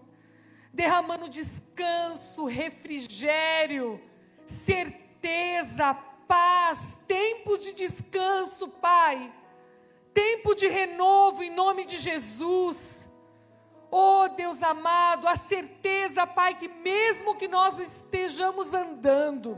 Derramando 0.71 1.27
descanso, 1.27 2.45
refrigério, 2.45 4.03
certeza, 4.47 5.95
paz, 6.29 7.01
tempo 7.09 7.57
de 7.57 7.73
descanso, 7.73 8.69
Pai. 8.69 9.33
Tempo 10.13 10.55
de 10.55 10.67
renovo 10.69 11.43
em 11.43 11.49
nome 11.49 11.87
de 11.87 11.97
Jesus. 11.97 13.04
Oh, 13.97 14.27
Deus 14.27 14.61
amado, 14.61 15.29
a 15.29 15.37
certeza, 15.37 16.27
Pai, 16.27 16.57
que 16.57 16.67
mesmo 16.67 17.37
que 17.37 17.47
nós 17.47 17.79
estejamos 17.79 18.75
andando 18.75 19.57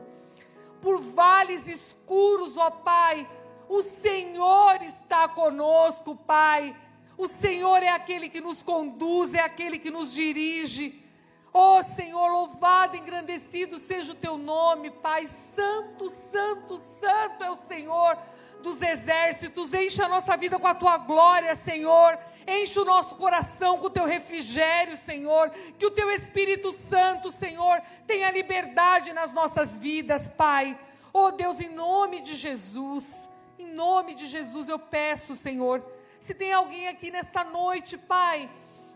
por 0.78 1.01
vales 1.01 1.66
escuros, 1.66 2.59
ó 2.59 2.70
Pai, 2.70 3.26
o 3.66 3.80
Senhor 3.80 4.82
está 4.82 5.26
conosco, 5.26 6.14
Pai. 6.14 6.76
O 7.16 7.26
Senhor 7.26 7.82
é 7.82 7.89
aquele 7.89 8.28
que 8.28 8.43
nos 8.43 8.62
conduz, 8.62 9.32
é 9.32 9.41
aquele 9.41 9.78
que 9.78 9.91
nos 9.91 10.12
dirige. 10.12 11.03
Oh 11.51 11.82
Senhor, 11.82 12.30
louvado, 12.30 12.95
engrandecido 12.95 13.78
seja 13.78 14.12
o 14.12 14.16
teu 14.16 14.37
nome, 14.37 14.91
Pai. 14.91 15.26
Santo, 15.28 16.11
santo, 16.11 16.76
santo 16.76 17.43
é 17.43 17.51
o 17.51 17.55
Senhor 17.55 18.18
dos 18.66 18.82
exércitos. 18.82 19.72
Enche 19.72 20.02
a 20.02 20.08
nossa 20.08 20.36
vida 20.36 20.58
com 20.58 20.66
a 20.66 20.74
tua 20.74 20.98
glória, 20.98 21.54
Senhor. 21.54 22.18
Enche 22.46 22.80
o 22.80 22.84
nosso 22.84 23.14
coração 23.14 23.78
com 23.78 23.86
o 23.86 23.90
teu 23.90 24.04
refrigério, 24.04 24.96
Senhor. 24.96 25.50
Que 25.78 25.86
o 25.86 25.90
teu 25.90 26.10
Espírito 26.10 26.72
Santo, 26.72 27.30
Senhor, 27.30 27.80
tenha 28.08 28.30
liberdade 28.32 29.12
nas 29.12 29.32
nossas 29.32 29.76
vidas, 29.76 30.28
Pai. 30.28 30.76
Oh 31.12 31.30
Deus, 31.30 31.60
em 31.60 31.68
nome 31.68 32.20
de 32.20 32.34
Jesus. 32.34 33.30
Em 33.56 33.68
nome 33.72 34.16
de 34.16 34.26
Jesus 34.26 34.68
eu 34.68 34.78
peço, 34.78 35.34
Senhor, 35.34 35.82
se 36.18 36.34
tem 36.34 36.52
alguém 36.52 36.88
aqui 36.88 37.10
nesta 37.10 37.42
noite, 37.44 37.96
Pai, 37.96 38.50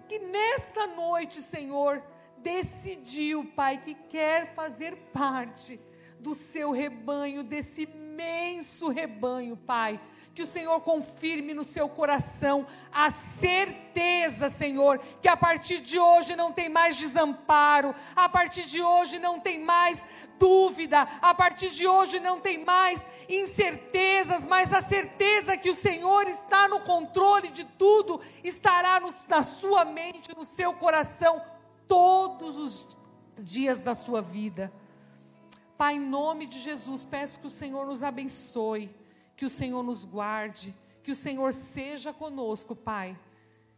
que 0.08 0.18
nesta 0.18 0.86
noite, 0.88 1.40
Senhor, 1.40 2.02
decidiu, 2.38 3.44
Pai, 3.56 3.78
que 3.78 3.94
quer 3.94 4.52
fazer 4.54 4.96
parte 5.12 5.80
do 6.18 6.34
seu 6.34 6.72
rebanho, 6.72 7.42
desse 7.42 7.86
imenso 8.11 8.88
rebanho, 8.88 9.56
Pai 9.56 10.00
que 10.34 10.42
o 10.42 10.46
Senhor 10.46 10.80
confirme 10.80 11.52
no 11.52 11.64
seu 11.64 11.88
coração 11.88 12.66
a 12.92 13.11
certeza, 13.11 14.48
Senhor, 14.48 14.98
que 15.20 15.28
a 15.28 15.36
partir 15.36 15.80
de 15.80 15.98
hoje 15.98 16.36
não 16.36 16.52
tem 16.52 16.68
mais 16.68 16.96
desamparo, 16.96 17.94
a 18.14 18.28
partir 18.28 18.62
de 18.62 18.80
hoje 18.80 19.18
não 19.18 19.40
tem 19.40 19.58
mais 19.58 20.04
dúvida, 20.38 21.06
a 21.20 21.34
partir 21.34 21.70
de 21.70 21.86
hoje 21.86 22.20
não 22.20 22.40
tem 22.40 22.64
mais 22.64 23.06
incertezas, 23.28 24.44
mas 24.44 24.72
a 24.72 24.80
certeza 24.80 25.56
que 25.56 25.68
o 25.68 25.74
Senhor 25.74 26.28
está 26.28 26.68
no 26.68 26.80
controle 26.80 27.48
de 27.48 27.64
tudo, 27.64 28.20
estará 28.44 29.00
no, 29.00 29.08
na 29.28 29.42
sua 29.42 29.84
mente, 29.84 30.34
no 30.36 30.44
seu 30.44 30.72
coração, 30.74 31.42
todos 31.88 32.56
os 32.56 32.98
dias 33.38 33.80
da 33.80 33.94
sua 33.94 34.22
vida. 34.22 34.72
Pai, 35.80 35.94
em 35.96 36.00
nome 36.00 36.46
de 36.46 36.58
Jesus, 36.60 37.06
peço 37.06 37.40
que 37.40 37.46
o 37.46 37.56
Senhor 37.62 37.86
nos 37.86 38.02
abençoe 38.02 38.94
que 39.40 39.46
o 39.46 39.48
Senhor 39.48 39.82
nos 39.82 40.04
guarde, 40.04 40.76
que 41.02 41.10
o 41.10 41.14
Senhor 41.14 41.50
seja 41.54 42.12
conosco, 42.12 42.76
Pai. 42.76 43.18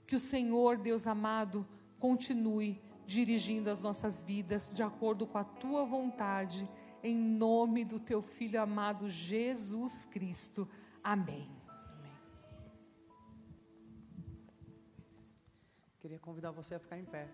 Que 0.09 0.17
o 0.17 0.19
Senhor, 0.19 0.77
Deus 0.77 1.07
amado, 1.07 1.65
continue 2.01 2.83
dirigindo 3.07 3.71
as 3.71 3.81
nossas 3.81 4.25
vidas 4.25 4.75
de 4.75 4.83
acordo 4.83 5.25
com 5.25 5.39
a 5.39 5.45
tua 5.45 5.85
vontade, 5.85 6.69
em 7.01 7.17
nome 7.17 7.85
do 7.85 8.01
teu 8.01 8.21
filho 8.21 8.61
amado 8.61 9.09
Jesus 9.09 10.05
Cristo. 10.07 10.69
Amém. 11.05 11.49
Amém. 11.69 12.13
Queria 16.01 16.19
convidar 16.19 16.51
você 16.51 16.75
a 16.75 16.81
ficar 16.81 16.99
em 16.99 17.05
pé. 17.05 17.29